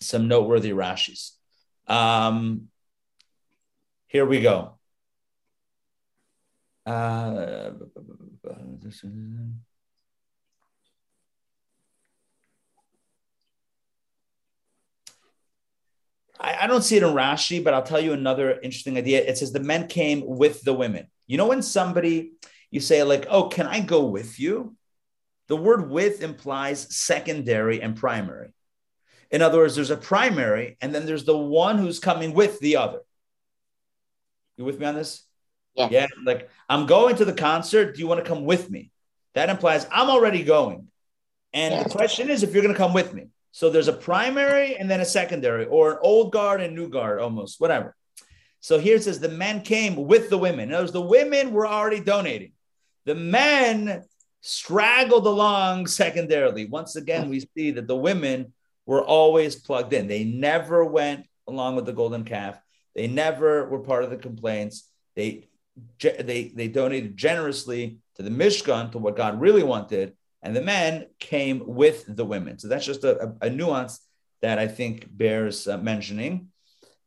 some 0.00 0.28
noteworthy 0.28 0.70
Rashis. 0.70 1.32
Um, 1.86 2.68
here 4.06 4.24
we 4.24 4.40
go. 4.40 4.78
Uh, 6.86 7.72
I, 16.62 16.66
don't 16.66 16.82
see 16.82 16.96
it 16.96 17.02
in 17.02 17.10
Rashi, 17.10 17.62
but 17.62 17.74
I'll 17.74 17.82
tell 17.82 18.00
you 18.00 18.12
another 18.12 18.58
interesting 18.60 18.96
idea. 18.96 19.22
It 19.22 19.38
says 19.38 19.52
the 19.52 19.60
men 19.60 19.88
came 19.88 20.22
with 20.24 20.62
the 20.62 20.72
women. 20.72 21.06
You 21.26 21.36
know, 21.36 21.46
when 21.46 21.62
somebody 21.62 22.32
you 22.72 22.80
say, 22.80 23.02
like, 23.02 23.26
oh, 23.28 23.48
can 23.48 23.66
I 23.66 23.80
go 23.80 24.06
with 24.06 24.40
you? 24.40 24.74
The 25.48 25.56
word 25.56 25.90
with 25.90 26.22
implies 26.22 26.96
secondary 26.96 27.82
and 27.82 27.94
primary. 27.94 28.54
In 29.30 29.42
other 29.42 29.58
words, 29.58 29.74
there's 29.74 29.90
a 29.90 29.96
primary, 29.96 30.78
and 30.80 30.94
then 30.94 31.04
there's 31.04 31.24
the 31.24 31.36
one 31.36 31.76
who's 31.78 31.98
coming 31.98 32.32
with 32.32 32.58
the 32.60 32.76
other. 32.76 33.00
You 34.56 34.64
with 34.64 34.80
me 34.80 34.86
on 34.86 34.94
this? 34.94 35.22
Yeah. 35.74 35.88
Yeah. 35.90 36.06
Like, 36.24 36.48
I'm 36.68 36.86
going 36.86 37.16
to 37.16 37.26
the 37.26 37.34
concert. 37.34 37.94
Do 37.94 38.00
you 38.00 38.06
want 38.06 38.24
to 38.24 38.28
come 38.28 38.44
with 38.44 38.70
me? 38.70 38.90
That 39.34 39.50
implies 39.50 39.86
I'm 39.92 40.08
already 40.08 40.42
going. 40.42 40.88
And 41.52 41.74
Yeah. 41.74 41.82
the 41.82 41.90
question 41.90 42.30
is 42.30 42.42
if 42.42 42.54
you're 42.54 42.62
going 42.62 42.74
to 42.74 42.78
come 42.78 42.94
with 42.94 43.12
me. 43.12 43.28
So 43.52 43.70
there's 43.70 43.88
a 43.88 43.92
primary 43.92 44.76
and 44.76 44.90
then 44.90 45.00
a 45.00 45.04
secondary, 45.04 45.66
or 45.66 45.92
an 45.92 45.98
old 46.02 46.32
guard 46.32 46.60
and 46.60 46.74
new 46.74 46.88
guard, 46.88 47.20
almost, 47.20 47.60
whatever. 47.60 47.94
So 48.60 48.78
here 48.78 48.96
it 48.96 49.04
says 49.04 49.20
the 49.20 49.28
men 49.28 49.60
came 49.60 49.94
with 49.94 50.30
the 50.30 50.38
women. 50.38 50.68
In 50.68 50.74
other 50.74 50.84
words, 50.84 50.92
the 50.92 51.00
women 51.02 51.52
were 51.52 51.66
already 51.66 52.00
donating. 52.00 52.52
The 53.04 53.14
men 53.14 54.04
straggled 54.40 55.26
along 55.26 55.86
secondarily. 55.86 56.66
Once 56.66 56.96
again, 56.96 57.28
we 57.28 57.46
see 57.56 57.72
that 57.72 57.86
the 57.86 57.96
women 57.96 58.52
were 58.86 59.04
always 59.04 59.56
plugged 59.56 59.92
in. 59.92 60.08
They 60.08 60.24
never 60.24 60.84
went 60.84 61.26
along 61.46 61.76
with 61.76 61.86
the 61.86 61.92
golden 61.92 62.24
calf. 62.24 62.58
They 62.94 63.06
never 63.06 63.68
were 63.68 63.80
part 63.80 64.04
of 64.04 64.10
the 64.10 64.16
complaints. 64.16 64.88
They 65.14 65.48
they 65.98 66.52
they 66.54 66.68
donated 66.68 67.16
generously 67.16 67.98
to 68.16 68.22
the 68.22 68.30
Mishkan 68.30 68.92
to 68.92 68.98
what 68.98 69.16
God 69.16 69.40
really 69.40 69.62
wanted, 69.62 70.14
and 70.42 70.56
the 70.56 70.62
men 70.62 71.06
came 71.18 71.62
with 71.64 72.04
the 72.08 72.24
women. 72.24 72.58
So 72.58 72.68
that's 72.68 72.86
just 72.86 73.04
a, 73.04 73.34
a, 73.40 73.48
nuance 73.48 74.00
that 74.40 74.58
I 74.58 74.66
think 74.66 75.06
bears 75.10 75.68
uh, 75.68 75.78
mentioning. 75.78 76.48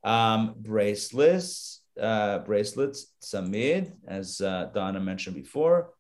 Um, 0.04 0.56
bracelets, 0.58 1.82
uh, 2.00 2.40
bracelets, 2.40 3.14
samid, 3.22 3.92
as 4.08 4.40
uh, 4.40 4.70
Donna 4.74 5.00
mentioned 5.00 5.36
before. 5.36 5.92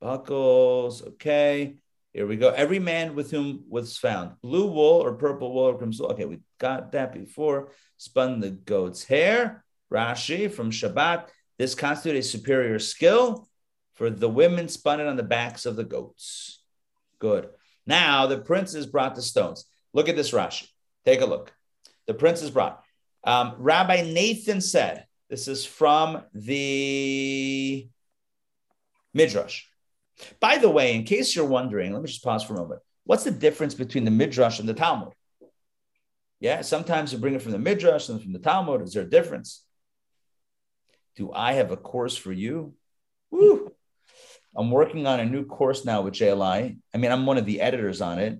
Buckles, 0.00 1.02
okay. 1.02 1.76
Here 2.12 2.26
we 2.26 2.36
go. 2.36 2.50
Every 2.50 2.78
man 2.78 3.14
with 3.14 3.30
whom 3.30 3.64
was 3.68 3.96
found 3.96 4.32
blue 4.42 4.66
wool 4.66 5.02
or 5.02 5.14
purple 5.14 5.54
wool 5.54 5.64
or 5.64 5.78
crimson. 5.78 6.06
Okay, 6.06 6.26
we 6.26 6.40
got 6.58 6.92
that 6.92 7.14
before. 7.14 7.72
Spun 7.96 8.40
the 8.40 8.50
goat's 8.50 9.04
hair. 9.04 9.64
Rashi 9.90 10.52
from 10.52 10.70
Shabbat. 10.70 11.28
This 11.58 11.74
constituted 11.74 12.20
a 12.20 12.22
superior 12.22 12.78
skill, 12.78 13.48
for 13.94 14.10
the 14.10 14.28
women 14.28 14.68
spun 14.68 15.00
it 15.00 15.06
on 15.06 15.16
the 15.16 15.22
backs 15.22 15.64
of 15.64 15.76
the 15.76 15.84
goats. 15.84 16.61
Good. 17.22 17.50
Now 17.86 18.26
the 18.26 18.38
princes 18.38 18.84
brought 18.84 19.14
the 19.14 19.22
stones. 19.22 19.64
Look 19.92 20.08
at 20.08 20.16
this 20.16 20.32
Rashi. 20.32 20.66
Take 21.04 21.20
a 21.20 21.26
look. 21.26 21.52
The 22.08 22.14
princes 22.14 22.50
brought. 22.50 22.82
Um, 23.22 23.54
Rabbi 23.58 24.02
Nathan 24.12 24.60
said, 24.60 25.06
this 25.30 25.46
is 25.46 25.64
from 25.64 26.24
the 26.34 27.88
Midrash. 29.14 29.62
By 30.40 30.58
the 30.58 30.68
way, 30.68 30.96
in 30.96 31.04
case 31.04 31.36
you're 31.36 31.44
wondering, 31.44 31.92
let 31.92 32.02
me 32.02 32.08
just 32.08 32.24
pause 32.24 32.42
for 32.42 32.54
a 32.54 32.56
moment. 32.56 32.80
What's 33.04 33.22
the 33.22 33.30
difference 33.30 33.74
between 33.74 34.04
the 34.04 34.10
Midrash 34.10 34.58
and 34.58 34.68
the 34.68 34.74
Talmud? 34.74 35.12
Yeah, 36.40 36.62
sometimes 36.62 37.12
you 37.12 37.20
bring 37.20 37.34
it 37.34 37.42
from 37.42 37.52
the 37.52 37.58
Midrash 37.58 38.08
and 38.08 38.20
from 38.20 38.32
the 38.32 38.40
Talmud. 38.40 38.82
Is 38.82 38.94
there 38.94 39.04
a 39.04 39.08
difference? 39.08 39.64
Do 41.14 41.32
I 41.32 41.52
have 41.52 41.70
a 41.70 41.76
course 41.76 42.16
for 42.16 42.32
you? 42.32 42.74
Woo. 43.30 43.71
I'm 44.56 44.70
working 44.70 45.06
on 45.06 45.20
a 45.20 45.24
new 45.24 45.46
course 45.46 45.84
now 45.84 46.02
with 46.02 46.14
JLI. 46.14 46.76
I 46.94 46.98
mean, 46.98 47.10
I'm 47.10 47.26
one 47.26 47.38
of 47.38 47.46
the 47.46 47.60
editors 47.60 48.00
on 48.00 48.18
it. 48.18 48.38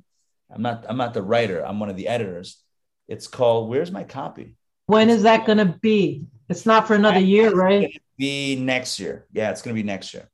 I'm 0.51 0.63
not. 0.63 0.85
I'm 0.89 0.99
not 0.99 1.15
the 1.15 1.23
writer. 1.23 1.65
I'm 1.65 1.81
one 1.81 1.89
of 1.89 1.97
the 1.97 2.09
editors. 2.09 2.63
It's 3.09 3.27
called. 3.27 3.71
Where's 3.71 3.91
my 3.91 4.05
copy? 4.05 4.57
When 4.87 5.09
is 5.09 5.23
that 5.23 5.47
going 5.47 5.59
to 5.59 5.79
be? 5.81 6.27
It's 6.49 6.67
not 6.67 6.87
for 6.87 6.95
another 6.95 7.21
year, 7.21 7.55
right? 7.55 7.99
Be 8.19 8.57
next 8.57 9.01
year. 9.01 9.27
Yeah, 9.33 9.51
it's 9.51 9.63
going 9.63 9.75
to 9.75 9.83
be 9.83 9.87
next 9.87 10.13
year, 10.13 10.29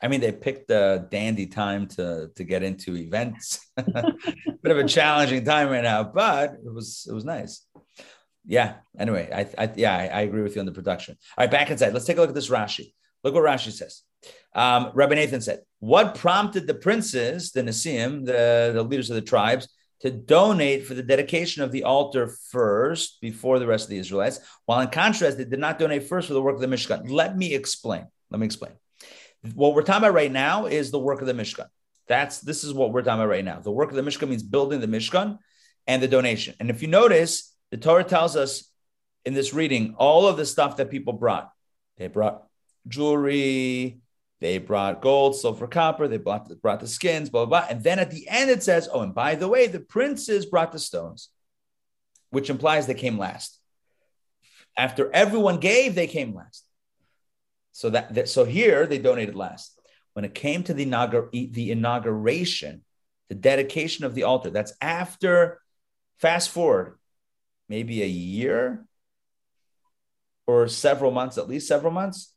I 0.03 0.09
mean, 0.09 0.21
they 0.21 0.33
picked 0.33 0.71
a 0.71 1.07
dandy 1.11 1.47
time 1.47 1.87
to 1.89 2.31
to 2.35 2.45
get 2.45 2.63
into 2.63 2.97
events. 2.97 3.71
Bit 3.77 4.73
of 4.73 4.79
a 4.79 4.85
challenging 4.85 5.45
time 5.45 5.71
right 5.71 5.83
now, 5.83 6.03
but 6.03 6.55
it 6.55 6.73
was 6.73 7.07
it 7.09 7.13
was 7.13 7.25
nice. 7.25 7.65
Yeah. 8.45 8.75
Anyway, 8.99 9.31
I, 9.33 9.63
I 9.63 9.73
yeah, 9.77 9.97
I, 9.97 10.07
I 10.07 10.21
agree 10.23 10.43
with 10.43 10.55
you 10.55 10.61
on 10.61 10.67
the 10.67 10.73
production. 10.73 11.17
All 11.37 11.45
right, 11.45 11.51
back 11.51 11.71
inside. 11.71 11.93
Let's 11.93 12.07
take 12.07 12.17
a 12.17 12.21
look 12.21 12.31
at 12.31 12.35
this 12.35 12.51
Rashi. 12.51 12.93
Look 13.23 13.35
what 13.35 13.45
Rashi 13.45 13.71
says. 13.71 14.03
Um, 14.55 14.91
Rabbi 14.95 15.15
Nathan 15.15 15.41
said, 15.41 15.61
"What 15.79 16.17
prompted 16.17 16.67
the 16.67 16.75
princes, 16.75 17.53
the 17.53 17.63
Nisim, 17.63 18.27
the, 18.27 18.73
the 18.75 18.83
leaders 18.83 19.11
of 19.11 19.17
the 19.17 19.23
tribes, 19.23 19.69
to 20.01 20.11
donate 20.11 20.85
for 20.87 20.95
the 20.95 21.03
dedication 21.03 21.63
of 21.63 21.71
the 21.71 21.85
altar 21.85 22.35
first 22.51 23.21
before 23.21 23.59
the 23.61 23.67
rest 23.67 23.85
of 23.85 23.91
the 23.91 23.99
Israelites, 23.99 24.41
while 24.67 24.81
in 24.81 24.89
contrast, 24.89 25.39
they 25.39 25.45
did 25.45 25.61
not 25.61 25.79
donate 25.79 26.09
first 26.09 26.27
for 26.27 26.35
the 26.35 26.43
work 26.43 26.57
of 26.57 26.61
the 26.61 26.67
Mishkan. 26.67 27.09
Let 27.09 27.37
me 27.37 27.55
explain. 27.55 28.07
Let 28.31 28.41
me 28.41 28.47
explain. 28.47 28.73
What 29.55 29.75
we're 29.75 29.83
talking 29.83 30.03
about 30.03 30.15
right 30.15 30.31
now 30.31 30.67
is 30.67 30.91
the 30.91 30.99
work 30.99 31.21
of 31.21 31.27
the 31.27 31.35
Mishkan. 31.35 31.67
That's 32.09 32.41
this 32.41 32.65
is 32.65 32.75
what 32.75 32.93
we're 32.93 33.03
talking 33.03 33.21
about 33.21 33.31
right 33.31 33.45
now. 33.45 33.61
The 33.61 33.71
work 33.71 33.91
of 33.91 33.97
the 33.97 34.03
Mishkan 34.03 34.29
means 34.29 34.43
building 34.43 34.81
the 34.81 34.89
Mishkan 34.89 35.39
and 35.87 36.03
the 36.03 36.09
donation. 36.09 36.55
And 36.59 36.69
if 36.71 36.83
you 36.83 36.89
notice, 36.89 37.52
the 37.73 37.79
Torah 37.79 38.05
tells 38.05 38.37
us 38.37 38.71
in 39.25 39.33
this 39.33 39.55
reading 39.55 39.95
all 39.97 40.29
of 40.29 40.37
the 40.37 40.45
stuff 40.45 40.77
that 40.77 40.91
people 40.91 41.15
brought. 41.15 41.51
They 41.97 42.07
brought 42.07 42.45
jewelry, 42.87 44.03
they 44.43 44.59
brought 44.59 45.01
gold, 45.01 45.37
silver, 45.37 45.67
copper. 45.67 46.07
They 46.07 46.19
brought 46.19 46.49
the, 46.49 46.57
brought 46.57 46.81
the 46.81 46.87
skins, 46.87 47.31
blah, 47.31 47.47
blah, 47.47 47.61
blah. 47.61 47.69
And 47.71 47.83
then 47.83 47.99
at 47.99 48.11
the 48.11 48.29
end, 48.29 48.51
it 48.51 48.63
says, 48.63 48.91
oh, 48.93 49.01
and 49.01 49.15
by 49.15 49.37
the 49.37 49.49
way, 49.49 49.69
the 49.69 49.81
princes 49.81 50.45
brought 50.45 50.71
the 50.71 50.79
stones, 50.79 51.31
which 52.29 52.51
implies 52.51 52.87
they 52.87 52.95
came 52.95 53.19
last. 53.19 53.59
After 54.77 55.11
everyone 55.15 55.59
gave, 55.59 55.95
they 55.95 56.07
came 56.07 56.35
last. 56.35 56.67
So 57.73 57.89
that, 57.89 58.13
that 58.15 58.29
so 58.29 58.45
here 58.45 58.87
they 58.87 58.99
donated 58.99 59.35
last. 59.35 59.81
When 60.13 60.27
it 60.27 60.35
came 60.35 60.63
to 60.65 60.75
the, 60.75 60.85
inaugur- 60.85 61.55
the 61.55 61.71
inauguration, 61.71 62.85
the 63.31 63.35
dedication 63.35 64.05
of 64.05 64.15
the 64.15 64.25
altar, 64.25 64.51
that's 64.51 64.75
after, 64.83 65.63
fast 66.19 66.51
forward, 66.51 66.99
maybe 67.73 68.03
a 68.03 68.07
year 68.07 68.85
or 70.47 70.69
several 70.69 71.11
months, 71.11 71.39
at 71.39 71.49
least 71.49 71.67
several 71.67 71.91
months, 71.91 72.35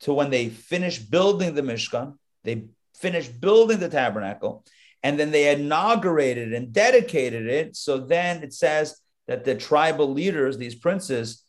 to 0.00 0.12
when 0.12 0.28
they 0.30 0.48
finish 0.48 0.98
building 0.98 1.54
the 1.54 1.62
Mishkan, 1.62 2.14
they 2.42 2.64
finished 2.96 3.40
building 3.40 3.78
the 3.78 3.88
tabernacle, 3.88 4.64
and 5.04 5.20
then 5.20 5.30
they 5.30 5.54
inaugurated 5.54 6.52
and 6.52 6.72
dedicated 6.72 7.46
it. 7.46 7.76
So 7.76 7.98
then 7.98 8.42
it 8.42 8.52
says 8.52 9.00
that 9.28 9.44
the 9.44 9.54
tribal 9.54 10.12
leaders, 10.12 10.58
these 10.58 10.74
princes, 10.74 11.44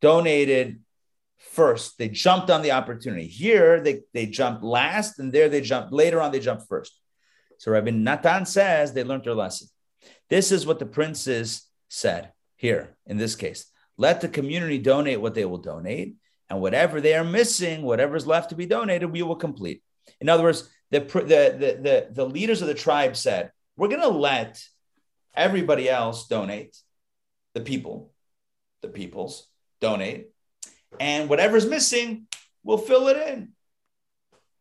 donated 0.00 0.78
first. 1.38 1.98
They 1.98 2.08
jumped 2.08 2.50
on 2.50 2.62
the 2.62 2.70
opportunity. 2.70 3.26
Here 3.26 3.80
they, 3.80 4.02
they 4.12 4.26
jumped 4.26 4.62
last, 4.62 5.18
and 5.18 5.32
there 5.32 5.48
they 5.48 5.60
jumped 5.60 5.92
later 5.92 6.20
on, 6.20 6.30
they 6.30 6.38
jumped 6.38 6.68
first. 6.68 7.00
So 7.58 7.72
Rabbi 7.72 7.90
Natan 7.90 8.46
says 8.46 8.92
they 8.92 9.02
learned 9.02 9.24
their 9.24 9.34
lesson. 9.34 9.66
This 10.30 10.52
is 10.52 10.64
what 10.64 10.78
the 10.78 10.86
princes 10.86 11.68
said 11.88 12.30
here 12.56 12.96
in 13.06 13.16
this 13.16 13.36
case. 13.36 13.66
Let 13.96 14.20
the 14.20 14.28
community 14.28 14.78
donate 14.78 15.20
what 15.20 15.34
they 15.34 15.44
will 15.44 15.58
donate 15.58 16.16
and 16.50 16.60
whatever 16.60 17.00
they 17.00 17.14
are 17.14 17.24
missing, 17.24 17.82
whatever's 17.82 18.26
left 18.26 18.50
to 18.50 18.56
be 18.56 18.66
donated, 18.66 19.10
we 19.10 19.22
will 19.22 19.36
complete. 19.36 19.82
In 20.20 20.28
other 20.28 20.42
words, 20.42 20.68
the, 20.90 21.00
the, 21.00 21.18
the, 21.18 21.78
the, 21.82 22.08
the 22.10 22.26
leaders 22.26 22.60
of 22.60 22.68
the 22.68 22.74
tribe 22.74 23.16
said, 23.16 23.50
we're 23.76 23.88
going 23.88 24.00
to 24.00 24.08
let 24.08 24.62
everybody 25.34 25.88
else 25.88 26.26
donate, 26.26 26.76
the 27.54 27.60
people, 27.60 28.12
the 28.82 28.88
peoples 28.88 29.48
donate, 29.80 30.28
and 31.00 31.28
whatever's 31.28 31.66
missing, 31.66 32.26
we'll 32.62 32.78
fill 32.78 33.08
it 33.08 33.16
in. 33.28 33.52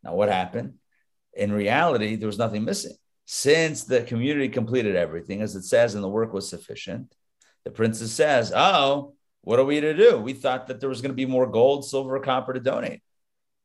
Now, 0.03 0.15
what 0.15 0.29
happened? 0.29 0.75
in 1.35 1.51
reality, 1.51 2.15
there 2.15 2.27
was 2.27 2.37
nothing 2.37 2.63
missing. 2.63 2.93
Since 3.25 3.85
the 3.85 4.03
community 4.03 4.49
completed 4.49 4.95
everything, 4.95 5.41
as 5.41 5.55
it 5.55 5.63
says, 5.63 5.95
and 5.95 6.03
the 6.03 6.09
work 6.09 6.33
was 6.33 6.49
sufficient, 6.49 7.13
the 7.65 7.71
princess 7.71 8.11
says, 8.11 8.51
Oh, 8.55 9.13
what 9.41 9.59
are 9.59 9.65
we 9.65 9.79
to 9.79 9.93
do? 9.93 10.17
We 10.17 10.33
thought 10.33 10.67
that 10.67 10.79
there 10.79 10.89
was 10.89 11.01
going 11.01 11.11
to 11.11 11.15
be 11.15 11.25
more 11.25 11.47
gold, 11.47 11.85
silver, 11.85 12.19
copper 12.19 12.53
to 12.53 12.59
donate. 12.59 13.01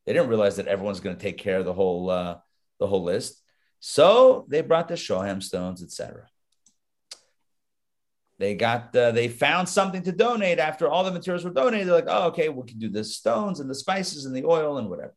They 0.07 0.13
didn't 0.13 0.29
realize 0.29 0.57
that 0.57 0.69
everyone's 0.69 1.01
going 1.01 1.17
to 1.17 1.23
take 1.23 1.39
care 1.39 1.59
of 1.59 1.65
the 1.65 1.73
whole 1.73 2.11
uh, 2.11 2.39
the 2.81 2.87
whole 2.87 3.05
list. 3.05 3.43
So 3.81 4.47
they 4.49 4.61
brought 4.63 4.89
the 4.89 4.95
shoham 4.95 5.43
stones, 5.43 5.83
etc. 5.83 6.27
They 8.39 8.55
got 8.55 8.95
uh, 8.95 9.13
they 9.13 9.29
found 9.29 9.69
something 9.69 10.03
to 10.05 10.13
donate 10.13 10.59
after 10.59 10.89
all 10.89 11.05
the 11.05 11.13
materials 11.13 11.45
were 11.45 11.51
donated. 11.51 11.89
They're 11.89 11.95
like, 11.95 12.05
oh, 12.09 12.29
okay, 12.29 12.49
we 12.49 12.67
can 12.67 12.79
do 12.79 12.89
the 12.89 13.05
stones 13.05 13.61
and 13.61 13.69
the 13.69 13.75
spices 13.75 14.25
and 14.25 14.35
the 14.35 14.45
oil 14.45 14.79
and 14.79 14.89
whatever. 14.89 15.15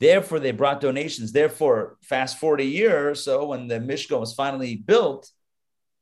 Therefore, 0.00 0.38
they 0.38 0.52
brought 0.52 0.80
donations. 0.80 1.32
Therefore, 1.32 1.96
fast 2.02 2.38
forward 2.38 2.60
a 2.60 2.64
year 2.64 3.10
or 3.10 3.14
so, 3.16 3.46
when 3.46 3.66
the 3.66 3.80
Mishkan 3.80 4.20
was 4.20 4.32
finally 4.32 4.76
built, 4.76 5.30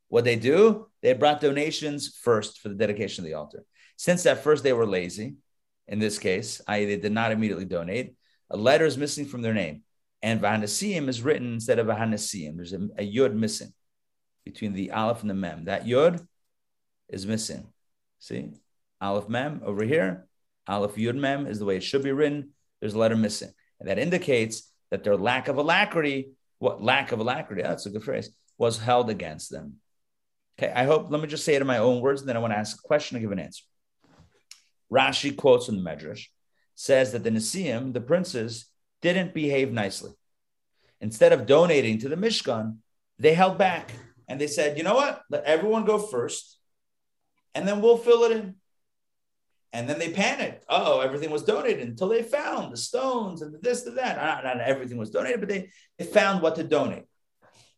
what 0.08 0.24
they 0.24 0.36
do? 0.36 0.88
They 1.06 1.12
brought 1.12 1.40
donations 1.40 2.18
first 2.20 2.58
for 2.58 2.68
the 2.68 2.74
dedication 2.74 3.22
of 3.22 3.28
the 3.28 3.34
altar. 3.34 3.64
Since 3.96 4.26
at 4.26 4.42
first 4.42 4.64
they 4.64 4.72
were 4.72 4.84
lazy, 4.84 5.36
in 5.86 6.00
this 6.00 6.18
case, 6.18 6.60
i.e., 6.66 6.84
they 6.84 6.96
did 6.96 7.12
not 7.12 7.30
immediately 7.30 7.64
donate, 7.64 8.16
a 8.50 8.56
letter 8.56 8.84
is 8.86 8.98
missing 8.98 9.24
from 9.24 9.40
their 9.40 9.54
name. 9.54 9.84
And 10.20 10.40
Vahanasiim 10.40 11.08
is 11.08 11.22
written 11.22 11.52
instead 11.52 11.78
of 11.78 11.86
Vahanasiim. 11.86 12.56
There's 12.56 12.72
a, 12.72 12.88
a 12.98 13.08
yud 13.08 13.34
missing 13.34 13.72
between 14.44 14.72
the 14.72 14.90
aleph 14.90 15.20
and 15.20 15.30
the 15.30 15.34
mem. 15.34 15.66
That 15.66 15.86
yud 15.86 16.26
is 17.08 17.24
missing. 17.24 17.68
See, 18.18 18.54
aleph 19.00 19.28
mem 19.28 19.60
over 19.64 19.84
here. 19.84 20.26
Aleph 20.66 20.96
yud 20.96 21.14
mem 21.14 21.46
is 21.46 21.60
the 21.60 21.66
way 21.66 21.76
it 21.76 21.84
should 21.84 22.02
be 22.02 22.10
written. 22.10 22.50
There's 22.80 22.94
a 22.94 22.98
letter 22.98 23.14
missing, 23.14 23.52
and 23.78 23.88
that 23.88 24.00
indicates 24.00 24.72
that 24.90 25.04
their 25.04 25.16
lack 25.16 25.46
of 25.46 25.56
alacrity, 25.56 26.32
what 26.58 26.82
lack 26.82 27.12
of 27.12 27.20
alacrity? 27.20 27.62
That's 27.62 27.86
a 27.86 27.90
good 27.90 28.02
phrase. 28.02 28.34
Was 28.58 28.78
held 28.78 29.08
against 29.08 29.52
them. 29.52 29.76
Okay, 30.58 30.72
I 30.72 30.84
hope. 30.84 31.10
Let 31.10 31.20
me 31.20 31.28
just 31.28 31.44
say 31.44 31.54
it 31.54 31.60
in 31.60 31.66
my 31.66 31.78
own 31.78 32.00
words, 32.00 32.22
and 32.22 32.28
then 32.28 32.36
I 32.36 32.40
want 32.40 32.52
to 32.52 32.58
ask 32.58 32.78
a 32.78 32.82
question 32.86 33.16
and 33.16 33.24
give 33.24 33.32
an 33.32 33.38
answer. 33.38 33.64
Rashi 34.92 35.36
quotes 35.36 35.66
from 35.66 35.82
the 35.82 35.88
Medrash, 35.88 36.26
says 36.74 37.12
that 37.12 37.24
the 37.24 37.30
Nisim, 37.30 37.92
the 37.92 38.00
princes, 38.00 38.66
didn't 39.02 39.34
behave 39.34 39.72
nicely. 39.72 40.12
Instead 41.00 41.32
of 41.32 41.46
donating 41.46 41.98
to 41.98 42.08
the 42.08 42.16
Mishkan, 42.16 42.78
they 43.18 43.34
held 43.34 43.58
back 43.58 43.90
and 44.28 44.40
they 44.40 44.46
said, 44.46 44.78
you 44.78 44.84
know 44.84 44.94
what? 44.94 45.22
Let 45.30 45.44
everyone 45.44 45.84
go 45.84 45.98
first 45.98 46.58
and 47.54 47.66
then 47.66 47.80
we'll 47.80 47.98
fill 47.98 48.24
it 48.24 48.32
in. 48.32 48.56
And 49.72 49.88
then 49.88 49.98
they 49.98 50.12
panicked. 50.12 50.64
Oh, 50.68 51.00
everything 51.00 51.30
was 51.30 51.42
donated 51.42 51.86
until 51.86 52.08
they 52.08 52.22
found 52.22 52.72
the 52.72 52.76
stones 52.76 53.42
and 53.42 53.52
the 53.52 53.58
this, 53.58 53.82
the 53.82 53.90
that. 53.92 54.16
Not, 54.16 54.44
not 54.44 54.60
everything 54.60 54.96
was 54.96 55.10
donated, 55.10 55.40
but 55.40 55.48
they, 55.48 55.70
they 55.98 56.04
found 56.04 56.40
what 56.40 56.56
to 56.56 56.64
donate. 56.64 57.04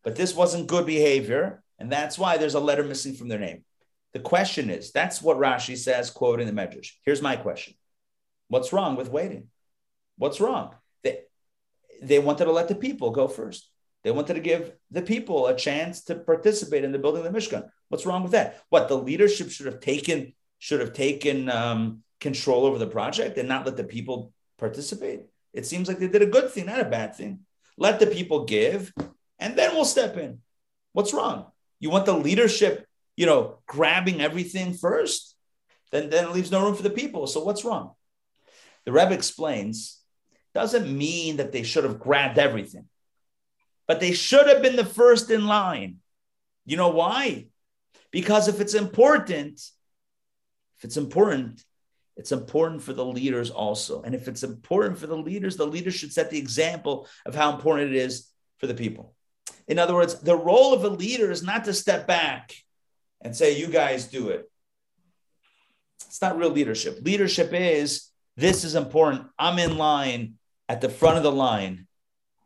But 0.05 0.15
this 0.15 0.35
wasn't 0.35 0.69
good 0.69 0.87
behavior. 0.87 1.63
And 1.79 1.91
that's 1.91 2.19
why 2.19 2.37
there's 2.37 2.55
a 2.55 2.61
letter 2.61 2.85
missing 2.85 3.15
from 3.15 3.29
their 3.29 3.39
name. 3.39 3.65
The 4.13 4.21
question 4.21 4.71
is 4.71 4.91
that's 4.91 5.23
what 5.23 5.39
Rashi 5.39 5.77
says, 5.77 6.11
quoting 6.11 6.47
the 6.47 6.53
Medrash. 6.53 6.93
Here's 7.05 7.23
my 7.23 7.37
question 7.37 7.75
What's 8.49 8.73
wrong 8.73 8.97
with 8.97 9.11
waiting? 9.11 9.49
What's 10.17 10.41
wrong? 10.41 10.75
They, 11.05 11.21
they 12.03 12.19
wanted 12.19 12.47
to 12.47 12.53
let 12.53 12.69
the 12.69 12.75
people 12.75 13.11
go 13.11 13.29
first. 13.29 13.71
They 14.05 14.11
wanted 14.11 14.35
to 14.35 14.41
give 14.41 14.73
the 14.91 15.03
people 15.03 15.47
a 15.47 15.57
chance 15.57 16.05
to 16.05 16.15
participate 16.15 16.85
in 16.85 16.93
the 16.93 16.99
building 16.99 17.25
of 17.25 17.33
the 17.33 17.39
Mishkan. 17.39 17.69
What's 17.89 18.07
wrong 18.07 18.23
with 18.23 18.33
that? 18.33 18.63
What 18.69 18.89
the 18.89 18.97
leadership 18.97 19.51
should 19.51 19.67
have 19.67 19.81
taken 19.81 20.35
should 20.59 20.81
have 20.81 20.93
taken 20.93 21.49
um, 21.49 22.03
control 22.21 22.65
over 22.65 22.79
the 22.79 22.87
project 22.87 23.39
and 23.39 23.49
not 23.49 23.65
let 23.65 23.77
the 23.77 23.85
people 23.85 24.33
participate. 24.59 25.23
It 25.53 25.67
seems 25.67 25.89
like 25.89 25.99
they 25.99 26.09
did 26.09 26.23
a 26.23 26.27
good 26.27 26.51
thing, 26.51 26.67
not 26.67 26.81
a 26.81 26.85
bad 26.85 27.15
thing. 27.15 27.41
Let 27.77 28.01
the 28.01 28.09
people 28.09 28.45
give, 28.45 28.93
and 29.39 29.57
then 29.57 29.75
we'll 29.75 29.85
step 29.85 30.17
in. 30.17 30.41
What's 30.93 31.15
wrong? 31.15 31.47
You 31.81 31.91
want 31.91 32.07
the 32.07 32.15
leadership, 32.15 32.87
you 33.17 33.27
know, 33.27 33.59
grabbing 33.67 34.21
everything 34.21 34.75
first? 34.75 35.35
Then 35.91 36.11
then 36.11 36.25
it 36.25 36.33
leaves 36.33 36.51
no 36.51 36.63
room 36.63 36.75
for 36.75 36.83
the 36.83 36.91
people. 36.91 37.27
So 37.27 37.45
what's 37.45 37.65
wrong? 37.65 37.93
The 38.85 38.93
Rebbe 38.93 39.13
explains, 39.13 40.01
doesn't 40.55 40.97
mean 40.97 41.37
that 41.37 41.53
they 41.53 41.63
should 41.63 41.85
have 41.85 41.99
grabbed 41.99 42.39
everything 42.39 42.89
but 43.89 44.01
they 44.01 44.13
should 44.13 44.47
have 44.47 44.63
been 44.63 44.77
the 44.77 44.85
first 44.85 45.31
in 45.31 45.47
line. 45.47 45.97
You 46.67 46.77
know 46.77 46.91
why? 46.91 47.47
Because 48.13 48.47
if 48.47 48.61
it's 48.61 48.75
important, 48.75 49.55
if 50.77 50.85
it's 50.85 50.99
important, 50.99 51.65
it's 52.15 52.31
important 52.31 52.83
for 52.83 52.93
the 52.93 53.05
leaders 53.05 53.51
also. 53.51 54.03
And 54.03 54.15
if 54.15 54.29
it's 54.29 54.43
important 54.43 54.99
for 54.99 55.07
the 55.07 55.17
leaders, 55.17 55.57
the 55.57 55.67
leaders 55.67 55.95
should 55.95 56.13
set 56.13 56.31
the 56.31 56.39
example 56.39 57.09
of 57.25 57.35
how 57.35 57.55
important 57.55 57.91
it 57.91 57.97
is 57.97 58.29
for 58.59 58.67
the 58.67 58.75
people. 58.75 59.15
In 59.69 59.79
other 59.79 59.95
words, 59.95 60.21
the 60.21 60.37
role 60.37 60.73
of 60.73 60.85
a 60.85 60.89
leader 60.89 61.31
is 61.31 61.43
not 61.43 61.67
to 61.67 61.75
step 61.75 62.07
back 62.07 62.55
and 63.21 63.37
say, 63.37 63.59
you 63.59 63.69
guys 63.69 64.07
do 64.07 64.31
it. 64.31 64.51
It's 66.07 66.23
not 66.23 66.39
real 66.39 66.51
leadership. 66.51 66.99
Leadership 67.03 67.51
is 67.53 68.09
this 68.37 68.65
is 68.65 68.75
important. 68.75 69.27
I'm 69.39 69.59
in 69.59 69.77
line 69.77 70.35
at 70.69 70.81
the 70.81 70.89
front 70.89 71.19
of 71.19 71.23
the 71.23 71.33
line 71.33 71.87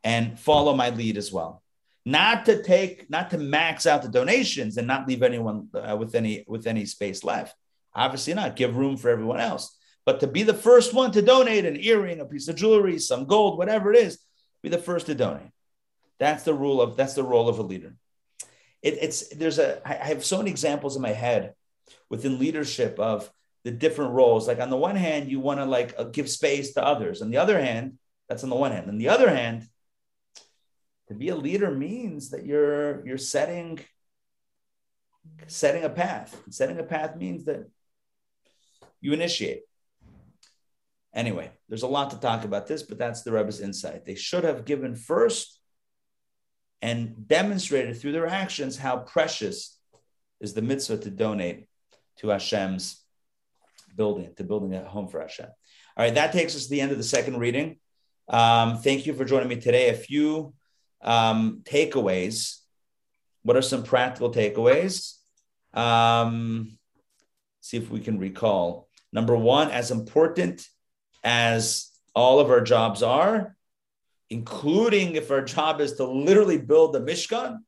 and 0.03 0.39
follow 0.39 0.75
my 0.75 0.91
lead 0.91 1.17
as 1.17 1.33
well. 1.33 1.63
Not 2.05 2.47
to 2.47 2.63
take, 2.63 3.09
not 3.09 3.31
to 3.31 3.39
max 3.39 3.87
out 3.87 4.03
the 4.03 4.09
donations 4.09 4.77
and 4.77 4.89
not 4.89 5.07
leave 5.07 5.23
anyone 5.23 5.69
uh, 5.75 5.97
with 5.97 6.17
any 6.17 6.45
with 6.49 6.67
any 6.67 6.85
space 6.85 7.23
left. 7.23 7.55
Obviously, 7.95 8.35
not 8.35 8.57
give 8.57 8.77
room 8.77 8.97
for 8.97 9.11
everyone 9.11 9.39
else, 9.39 9.79
but 10.05 10.19
to 10.21 10.27
be 10.27 10.43
the 10.43 10.55
first 10.55 10.93
one 10.95 11.13
to 11.13 11.23
donate 11.23 11.65
an 11.65 11.77
earring, 11.79 12.21
a 12.21 12.25
piece 12.25 12.49
of 12.49 12.57
jewelry, 12.57 12.99
some 12.99 13.27
gold, 13.27 13.59
whatever 13.59 13.93
it 13.93 13.99
is, 13.99 14.19
be 14.63 14.69
the 14.69 14.79
first 14.79 15.07
to 15.07 15.15
donate. 15.15 15.53
That's 16.23 16.45
the 16.45 16.55
rule 16.55 16.81
of 16.81 16.97
that's 16.97 17.15
the 17.15 17.25
role 17.25 17.49
of 17.49 17.59
a 17.59 17.63
leader. 17.63 17.97
It, 18.81 18.97
it's 19.01 19.35
there's 19.35 19.59
a 19.59 19.83
I 19.85 19.95
have 19.95 20.25
so 20.25 20.39
many 20.39 20.51
examples 20.51 20.95
in 20.95 21.03
my 21.03 21.11
head 21.11 21.55
within 22.09 22.39
leadership 22.39 23.01
of 23.01 23.29
the 23.65 23.73
different 23.73 24.13
roles. 24.13 24.47
Like 24.47 24.61
on 24.61 24.71
the 24.71 24.77
one 24.77 24.95
hand, 24.95 25.33
you 25.33 25.41
want 25.41 25.59
to 25.59 25.65
like 25.65 25.97
uh, 25.99 26.05
give 26.05 26.31
space 26.31 26.75
to 26.75 26.87
others. 26.87 27.23
On 27.23 27.31
the 27.33 27.39
other 27.39 27.61
hand, 27.61 27.99
that's 28.29 28.45
on 28.45 28.51
the 28.51 28.55
one 28.55 28.71
hand. 28.71 28.89
On 28.89 28.99
the 28.99 29.09
other 29.09 29.35
hand, 29.35 29.67
to 31.09 31.15
be 31.15 31.31
a 31.31 31.35
leader 31.35 31.73
means 31.73 32.31
that 32.31 32.47
you're 32.47 33.05
you're 33.05 33.19
setting 33.19 33.81
setting 35.49 35.83
a 35.83 35.91
path. 35.91 36.41
Setting 36.51 36.79
a 36.79 36.85
path 36.85 37.17
means 37.17 37.47
that 37.47 37.69
you 39.01 39.13
initiate. 39.13 39.63
Anyway, 41.13 41.51
there's 41.69 41.83
a 41.83 41.89
lot 41.89 42.11
to 42.11 42.21
talk 42.21 42.45
about 42.45 42.69
this, 42.69 42.85
but 42.85 42.97
that's 42.97 43.23
the 43.23 43.33
Rebbe's 43.33 43.59
insight. 43.59 44.05
They 44.05 44.15
should 44.15 44.45
have 44.45 44.65
given 44.65 44.95
first 44.95 45.59
and 46.83 47.29
demonstrated 47.29 47.97
through 47.97 48.13
their 48.13 48.27
actions 48.27 48.77
how 48.77 48.99
precious 48.99 49.79
is 50.41 50.53
the 50.53 50.63
mitzvah 50.63 50.99
to 50.99 51.11
donate 51.11 51.69
to 52.19 52.29
Hashem's 52.29 53.01
building, 53.97 54.35
to 54.37 54.45
building 54.45 54.75
a 54.75 54.85
home 54.85 55.07
for 55.07 55.21
Hashem. 55.21 55.47
All 55.47 56.05
right, 56.05 56.15
that 56.15 56.33
takes 56.33 56.57
us 56.57 56.65
to 56.65 56.71
the 56.71 56.81
end 56.81 56.91
of 56.91 56.99
the 56.99 57.05
second 57.05 57.39
reading. 57.39 57.79
Um, 58.29 58.79
thank 58.79 59.07
you 59.07 59.15
for 59.15 59.25
joining 59.25 59.49
me 59.49 59.57
today. 59.57 59.91
A 59.91 59.95
few 59.95 60.55
um, 61.03 61.63
takeaways. 61.65 62.59
What 63.43 63.57
are 63.57 63.63
some 63.63 63.85
practical 63.85 64.33
takeaways? 64.33 65.15
Um, 65.75 66.79
see 67.61 67.77
if 67.77 67.91
we 67.91 68.01
can 68.01 68.19
recall. 68.19 68.89
Number 69.13 69.37
one, 69.37 69.71
as 69.71 69.91
important 69.91 70.67
as 71.23 71.91
all 72.15 72.41
of 72.41 72.51
our 72.51 72.61
jobs 72.61 73.03
are, 73.03 73.57
including 74.33 75.15
if 75.15 75.31
our 75.31 75.43
job 75.43 75.81
is 75.81 75.93
to 75.93 76.05
literally 76.05 76.57
build 76.57 76.95
the 76.95 77.01
Mishkan, 77.01 77.59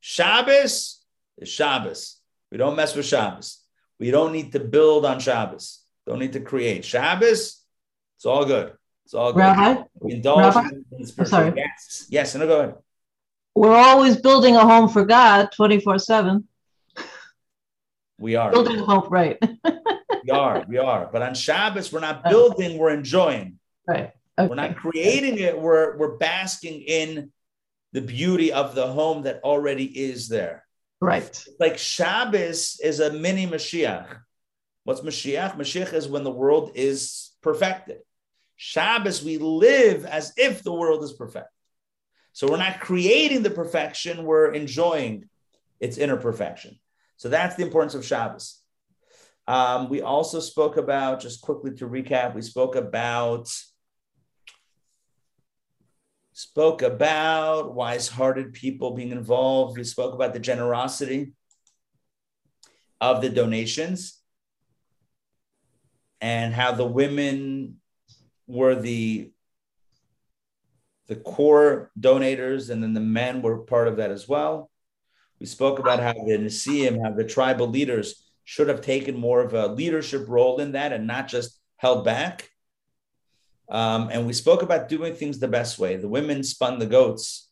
Shabbos 0.00 1.04
is 1.36 1.48
Shabbos. 1.48 2.16
We 2.50 2.56
don't 2.56 2.74
mess 2.74 2.96
with 2.96 3.04
Shabbos. 3.04 3.60
We 3.98 4.10
don't 4.10 4.32
need 4.32 4.52
to 4.52 4.60
build 4.60 5.04
on 5.04 5.20
Shabbos. 5.20 5.80
Don't 6.06 6.18
need 6.18 6.32
to 6.32 6.40
create. 6.40 6.86
Shabbos, 6.86 7.62
it's 8.16 8.24
all 8.24 8.46
good. 8.46 8.72
It's 9.04 9.12
all 9.12 9.34
good. 9.34 9.40
Rabbi? 9.40 9.82
Indulge 10.08 10.54
Rabbi? 10.54 10.68
in 10.68 10.84
I'm 11.18 11.26
sorry. 11.26 11.52
Yes. 11.54 12.06
Yes. 12.08 12.34
No, 12.34 12.46
go 12.46 12.60
ahead. 12.60 12.74
We're 13.54 13.76
always 13.76 14.16
building 14.16 14.56
a 14.56 14.60
home 14.60 14.88
for 14.88 15.04
God 15.04 15.50
24 15.52 15.98
7. 15.98 16.48
We 18.18 18.36
are. 18.36 18.50
Building 18.50 18.80
a 18.80 18.84
home, 18.84 19.06
right. 19.10 19.38
We 20.24 20.30
are. 20.30 20.64
We 20.66 20.78
are. 20.78 21.08
But 21.12 21.22
on 21.22 21.34
Shabbos, 21.34 21.92
we're 21.92 22.00
not 22.00 22.24
building, 22.24 22.78
we're 22.78 22.90
enjoying. 22.90 23.58
right. 23.86 24.12
We're 24.48 24.54
not 24.54 24.76
creating 24.76 25.38
it, 25.38 25.58
we're, 25.58 25.96
we're 25.96 26.16
basking 26.16 26.80
in 26.82 27.32
the 27.92 28.00
beauty 28.00 28.52
of 28.52 28.74
the 28.74 28.86
home 28.86 29.22
that 29.22 29.42
already 29.42 29.84
is 29.84 30.28
there. 30.28 30.64
Right. 31.00 31.44
Like 31.58 31.78
Shabbos 31.78 32.78
is 32.82 33.00
a 33.00 33.12
mini 33.12 33.46
Mashiach. 33.46 34.18
What's 34.84 35.00
Mashiach? 35.00 35.56
Mashiach 35.56 35.92
is 35.92 36.08
when 36.08 36.24
the 36.24 36.30
world 36.30 36.72
is 36.74 37.32
perfected. 37.42 37.98
Shabbos, 38.56 39.24
we 39.24 39.38
live 39.38 40.04
as 40.04 40.32
if 40.36 40.62
the 40.62 40.72
world 40.72 41.02
is 41.02 41.12
perfect. 41.12 41.48
So 42.32 42.48
we're 42.48 42.58
not 42.58 42.80
creating 42.80 43.42
the 43.42 43.50
perfection, 43.50 44.24
we're 44.24 44.52
enjoying 44.52 45.28
its 45.80 45.98
inner 45.98 46.16
perfection. 46.16 46.78
So 47.16 47.28
that's 47.28 47.56
the 47.56 47.62
importance 47.62 47.94
of 47.94 48.04
Shabbos. 48.04 48.60
Um, 49.48 49.88
we 49.88 50.02
also 50.02 50.40
spoke 50.40 50.76
about, 50.76 51.20
just 51.20 51.40
quickly 51.40 51.72
to 51.76 51.86
recap, 51.86 52.34
we 52.34 52.42
spoke 52.42 52.76
about 52.76 53.50
spoke 56.40 56.80
about 56.80 57.74
wise-hearted 57.74 58.54
people 58.54 58.92
being 58.92 59.12
involved. 59.12 59.76
We 59.76 59.84
spoke 59.84 60.14
about 60.14 60.32
the 60.32 60.40
generosity 60.40 61.34
of 62.98 63.20
the 63.20 63.28
donations 63.28 64.18
and 66.20 66.54
how 66.54 66.72
the 66.72 66.86
women 66.86 67.76
were 68.46 68.74
the 68.74 69.30
the 71.08 71.16
core 71.16 71.90
donators 71.98 72.70
and 72.70 72.82
then 72.82 72.94
the 72.94 73.00
men 73.00 73.42
were 73.42 73.58
part 73.58 73.88
of 73.88 73.96
that 73.96 74.10
as 74.10 74.28
well. 74.28 74.70
We 75.40 75.46
spoke 75.46 75.78
about 75.78 75.98
how 76.00 76.12
the 76.12 76.38
Nisim, 76.38 77.02
how 77.02 77.10
the 77.10 77.24
tribal 77.24 77.66
leaders 77.66 78.30
should 78.44 78.68
have 78.68 78.80
taken 78.80 79.16
more 79.16 79.42
of 79.42 79.52
a 79.52 79.66
leadership 79.66 80.26
role 80.28 80.60
in 80.60 80.72
that 80.72 80.92
and 80.92 81.06
not 81.06 81.26
just 81.28 81.60
held 81.76 82.04
back. 82.04 82.49
Um, 83.70 84.10
and 84.12 84.26
we 84.26 84.32
spoke 84.32 84.62
about 84.62 84.88
doing 84.88 85.14
things 85.14 85.38
the 85.38 85.48
best 85.48 85.78
way. 85.78 85.96
The 85.96 86.08
women 86.08 86.42
spun 86.42 86.78
the 86.78 86.86
goats. 86.86 87.48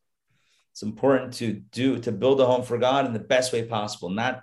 It's 0.72 0.82
important 0.82 1.34
to 1.34 1.52
do 1.52 1.98
to 2.00 2.12
build 2.12 2.40
a 2.40 2.46
home 2.46 2.64
for 2.64 2.76
God 2.76 3.06
in 3.06 3.12
the 3.12 3.18
best 3.20 3.52
way 3.52 3.64
possible, 3.64 4.10
not 4.10 4.42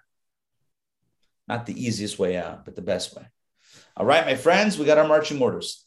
not 1.48 1.66
the 1.66 1.86
easiest 1.86 2.18
way 2.18 2.38
out, 2.38 2.66
but 2.66 2.76
the 2.76 2.82
best 2.82 3.16
way. 3.16 3.26
All 3.96 4.06
right, 4.06 4.26
my 4.26 4.36
friends, 4.36 4.78
we 4.78 4.86
got 4.86 4.98
our 4.98 5.08
marching 5.08 5.42
orders. 5.42 5.86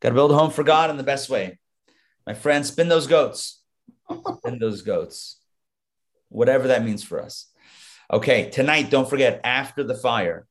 Got 0.00 0.08
to 0.10 0.14
build 0.14 0.32
a 0.32 0.38
home 0.38 0.50
for 0.50 0.64
God 0.64 0.90
in 0.90 0.96
the 0.96 1.02
best 1.02 1.28
way. 1.28 1.58
My 2.26 2.34
friends, 2.34 2.68
spin 2.68 2.88
those 2.88 3.06
goats. 3.06 3.62
Spin 4.38 4.58
those 4.58 4.82
goats. 4.82 5.40
Whatever 6.28 6.68
that 6.68 6.84
means 6.84 7.04
for 7.04 7.20
us. 7.20 7.50
Okay, 8.12 8.50
tonight, 8.50 8.90
don't 8.90 9.08
forget, 9.08 9.40
after 9.44 9.82
the 9.82 9.94
fire, 9.94 10.46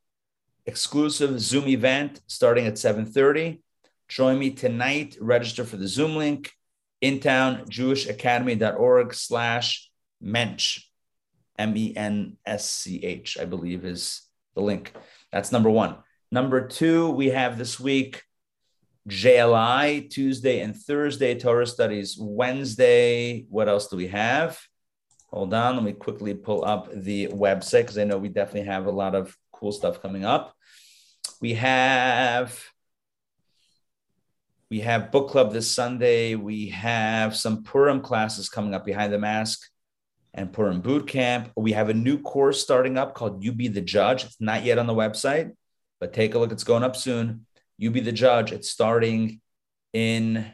exclusive 0.65 1.39
Zoom 1.39 1.67
event 1.67 2.21
starting 2.27 2.67
at 2.67 2.77
7:30. 2.77 3.61
Join 4.07 4.37
me 4.39 4.51
tonight. 4.51 5.17
Register 5.19 5.63
for 5.63 5.77
the 5.77 5.87
Zoom 5.87 6.15
link 6.15 6.51
in 7.01 7.19
town, 7.19 7.65
jewishacademy.org 7.65 9.13
slash 9.13 9.89
mensch, 10.21 10.85
M 11.57 11.75
E 11.75 11.93
N 11.95 12.37
S 12.45 12.69
C 12.69 13.03
H, 13.03 13.37
I 13.39 13.45
believe 13.45 13.85
is 13.85 14.21
the 14.55 14.61
link. 14.61 14.93
That's 15.31 15.51
number 15.51 15.69
one. 15.69 15.97
Number 16.31 16.67
two, 16.67 17.09
we 17.09 17.27
have 17.27 17.57
this 17.57 17.79
week 17.79 18.23
JLI 19.09 20.09
Tuesday 20.09 20.61
and 20.61 20.75
Thursday, 20.75 21.37
Torah 21.37 21.67
studies 21.67 22.17
Wednesday. 22.17 23.45
What 23.49 23.67
else 23.67 23.87
do 23.87 23.97
we 23.97 24.07
have? 24.07 24.59
Hold 25.29 25.53
on, 25.53 25.75
let 25.75 25.83
me 25.83 25.93
quickly 25.93 26.33
pull 26.33 26.63
up 26.63 26.89
the 26.93 27.27
website 27.27 27.81
because 27.81 27.97
I 27.97 28.03
know 28.03 28.17
we 28.17 28.29
definitely 28.29 28.69
have 28.69 28.85
a 28.85 28.91
lot 28.91 29.15
of 29.15 29.35
cool 29.51 29.71
stuff 29.71 30.01
coming 30.01 30.23
up. 30.23 30.55
We 31.41 31.55
have 31.55 32.57
we 34.73 34.79
have 34.79 35.11
book 35.11 35.29
club 35.29 35.53
this 35.53 35.69
Sunday. 35.69 36.33
We 36.33 36.69
have 36.69 37.35
some 37.35 37.61
Purim 37.61 38.01
classes 38.01 38.49
coming 38.49 38.73
up 38.73 38.83
behind 38.83 39.13
the 39.13 39.19
mask 39.19 39.69
and 40.33 40.51
Purim 40.51 40.81
boot 40.81 41.07
camp. 41.07 41.51
We 41.55 41.73
have 41.73 41.89
a 41.89 41.93
new 41.93 42.19
course 42.19 42.59
starting 42.59 42.97
up 42.97 43.13
called 43.13 43.43
You 43.43 43.51
Be 43.51 43.67
the 43.67 43.81
Judge. 43.81 44.25
It's 44.25 44.41
not 44.41 44.63
yet 44.63 44.79
on 44.79 44.87
the 44.87 44.95
website, 44.95 45.51
but 45.99 46.11
take 46.11 46.33
a 46.33 46.39
look. 46.39 46.51
It's 46.51 46.63
going 46.63 46.81
up 46.81 46.95
soon. 46.95 47.45
You 47.77 47.91
Be 47.91 47.99
the 47.99 48.11
Judge. 48.11 48.51
It's 48.51 48.67
starting 48.67 49.41
in 49.93 50.51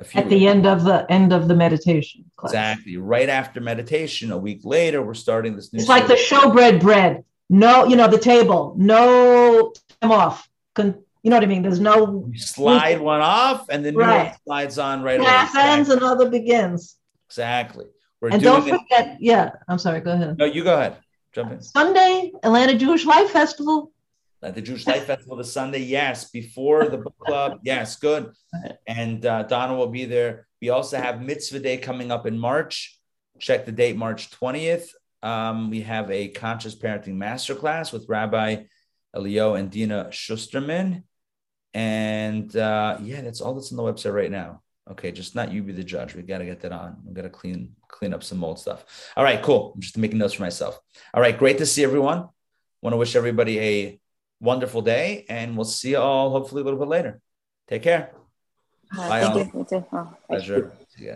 a 0.00 0.02
few 0.02 0.20
at 0.20 0.28
the 0.28 0.34
weeks. 0.34 0.50
end 0.50 0.66
of 0.66 0.82
the 0.82 1.06
end 1.08 1.32
of 1.32 1.46
the 1.46 1.54
meditation 1.54 2.24
class. 2.36 2.50
Exactly. 2.50 2.96
Right 2.96 3.28
after 3.28 3.60
meditation, 3.60 4.32
a 4.32 4.36
week 4.36 4.62
later, 4.64 5.00
we're 5.00 5.14
starting 5.14 5.54
this 5.54 5.72
new. 5.72 5.76
It's 5.76 5.86
series. 5.86 6.00
like 6.00 6.08
the 6.08 6.14
showbread 6.20 6.80
bread. 6.80 7.22
No, 7.48 7.84
you 7.84 7.94
know, 7.94 8.08
the 8.08 8.18
table. 8.18 8.74
No 8.76 9.72
time 10.00 10.10
off. 10.10 10.48
Con- 10.74 11.04
you 11.22 11.30
know 11.30 11.36
what 11.36 11.42
I 11.44 11.46
mean? 11.46 11.62
There's 11.62 11.80
no 11.80 12.28
you 12.32 12.38
slide 12.38 13.00
one 13.00 13.20
off 13.20 13.68
and 13.68 13.84
then 13.84 13.96
right. 13.96 14.36
slides 14.44 14.78
on 14.78 15.02
right 15.02 15.20
Half 15.20 15.54
away. 15.54 15.64
ends, 15.64 15.88
exactly. 15.88 16.06
another 16.06 16.30
begins. 16.30 16.96
Exactly. 17.28 17.86
We're 18.20 18.30
and 18.30 18.42
don't 18.42 18.62
forget, 18.62 18.82
it. 18.90 19.18
yeah, 19.20 19.50
I'm 19.68 19.78
sorry, 19.78 20.00
go 20.00 20.12
ahead. 20.12 20.38
No, 20.38 20.44
you 20.44 20.64
go 20.64 20.74
ahead. 20.74 20.96
Jump 21.32 21.52
in. 21.52 21.62
Sunday, 21.62 22.32
Atlanta 22.42 22.76
Jewish 22.76 23.04
Life 23.04 23.30
Festival. 23.30 23.92
The 24.40 24.62
Jewish 24.62 24.86
Life 24.86 25.04
Festival 25.04 25.36
this 25.36 25.52
Sunday, 25.52 25.80
yes. 25.80 26.30
Before 26.30 26.88
the 26.88 26.98
book 26.98 27.14
club, 27.18 27.60
yes, 27.64 27.96
good. 27.96 28.32
And 28.86 29.24
uh, 29.26 29.42
Donna 29.44 29.74
will 29.74 29.88
be 29.88 30.04
there. 30.04 30.46
We 30.60 30.70
also 30.70 30.96
have 30.96 31.20
Mitzvah 31.20 31.60
Day 31.60 31.76
coming 31.76 32.10
up 32.10 32.26
in 32.26 32.38
March. 32.38 32.98
Check 33.38 33.66
the 33.66 33.72
date, 33.72 33.96
March 33.96 34.30
20th. 34.30 34.90
Um, 35.22 35.70
we 35.70 35.82
have 35.82 36.10
a 36.10 36.28
conscious 36.28 36.76
parenting 36.76 37.16
masterclass 37.16 37.92
with 37.92 38.08
Rabbi 38.08 38.64
Elio 39.14 39.54
and 39.54 39.70
Dina 39.70 40.08
Schusterman. 40.10 41.02
And 41.74 42.54
uh, 42.56 42.98
yeah, 43.02 43.20
that's 43.20 43.40
all 43.40 43.54
that's 43.54 43.72
on 43.72 43.76
the 43.76 43.82
website 43.82 44.14
right 44.14 44.30
now. 44.30 44.62
Okay, 44.90 45.12
just 45.12 45.34
not 45.34 45.52
you 45.52 45.62
be 45.62 45.72
the 45.72 45.84
judge. 45.84 46.14
We 46.14 46.22
got 46.22 46.38
to 46.38 46.46
get 46.46 46.60
that 46.60 46.72
on. 46.72 46.96
We 47.04 47.12
got 47.12 47.22
to 47.22 47.30
clean 47.30 47.74
clean 47.88 48.14
up 48.14 48.22
some 48.24 48.42
old 48.42 48.58
stuff. 48.58 49.12
All 49.16 49.24
right, 49.24 49.42
cool. 49.42 49.72
I'm 49.74 49.80
just 49.80 49.98
making 49.98 50.18
notes 50.18 50.34
for 50.34 50.42
myself. 50.42 50.80
All 51.12 51.20
right, 51.20 51.36
great 51.36 51.58
to 51.58 51.66
see 51.66 51.84
everyone. 51.84 52.28
Want 52.80 52.94
to 52.94 52.96
wish 52.96 53.16
everybody 53.16 53.60
a 53.60 54.00
wonderful 54.40 54.82
day, 54.82 55.26
and 55.28 55.56
we'll 55.56 55.64
see 55.64 55.90
you 55.90 55.98
all 55.98 56.30
hopefully 56.30 56.62
a 56.62 56.64
little 56.64 56.78
bit 56.78 56.88
later. 56.88 57.20
Take 57.66 57.82
care. 57.82 58.12
Bye. 58.96 59.20
Thank 59.20 59.62
all. 59.62 59.76
you. 59.82 60.06
Pleasure. 60.28 60.72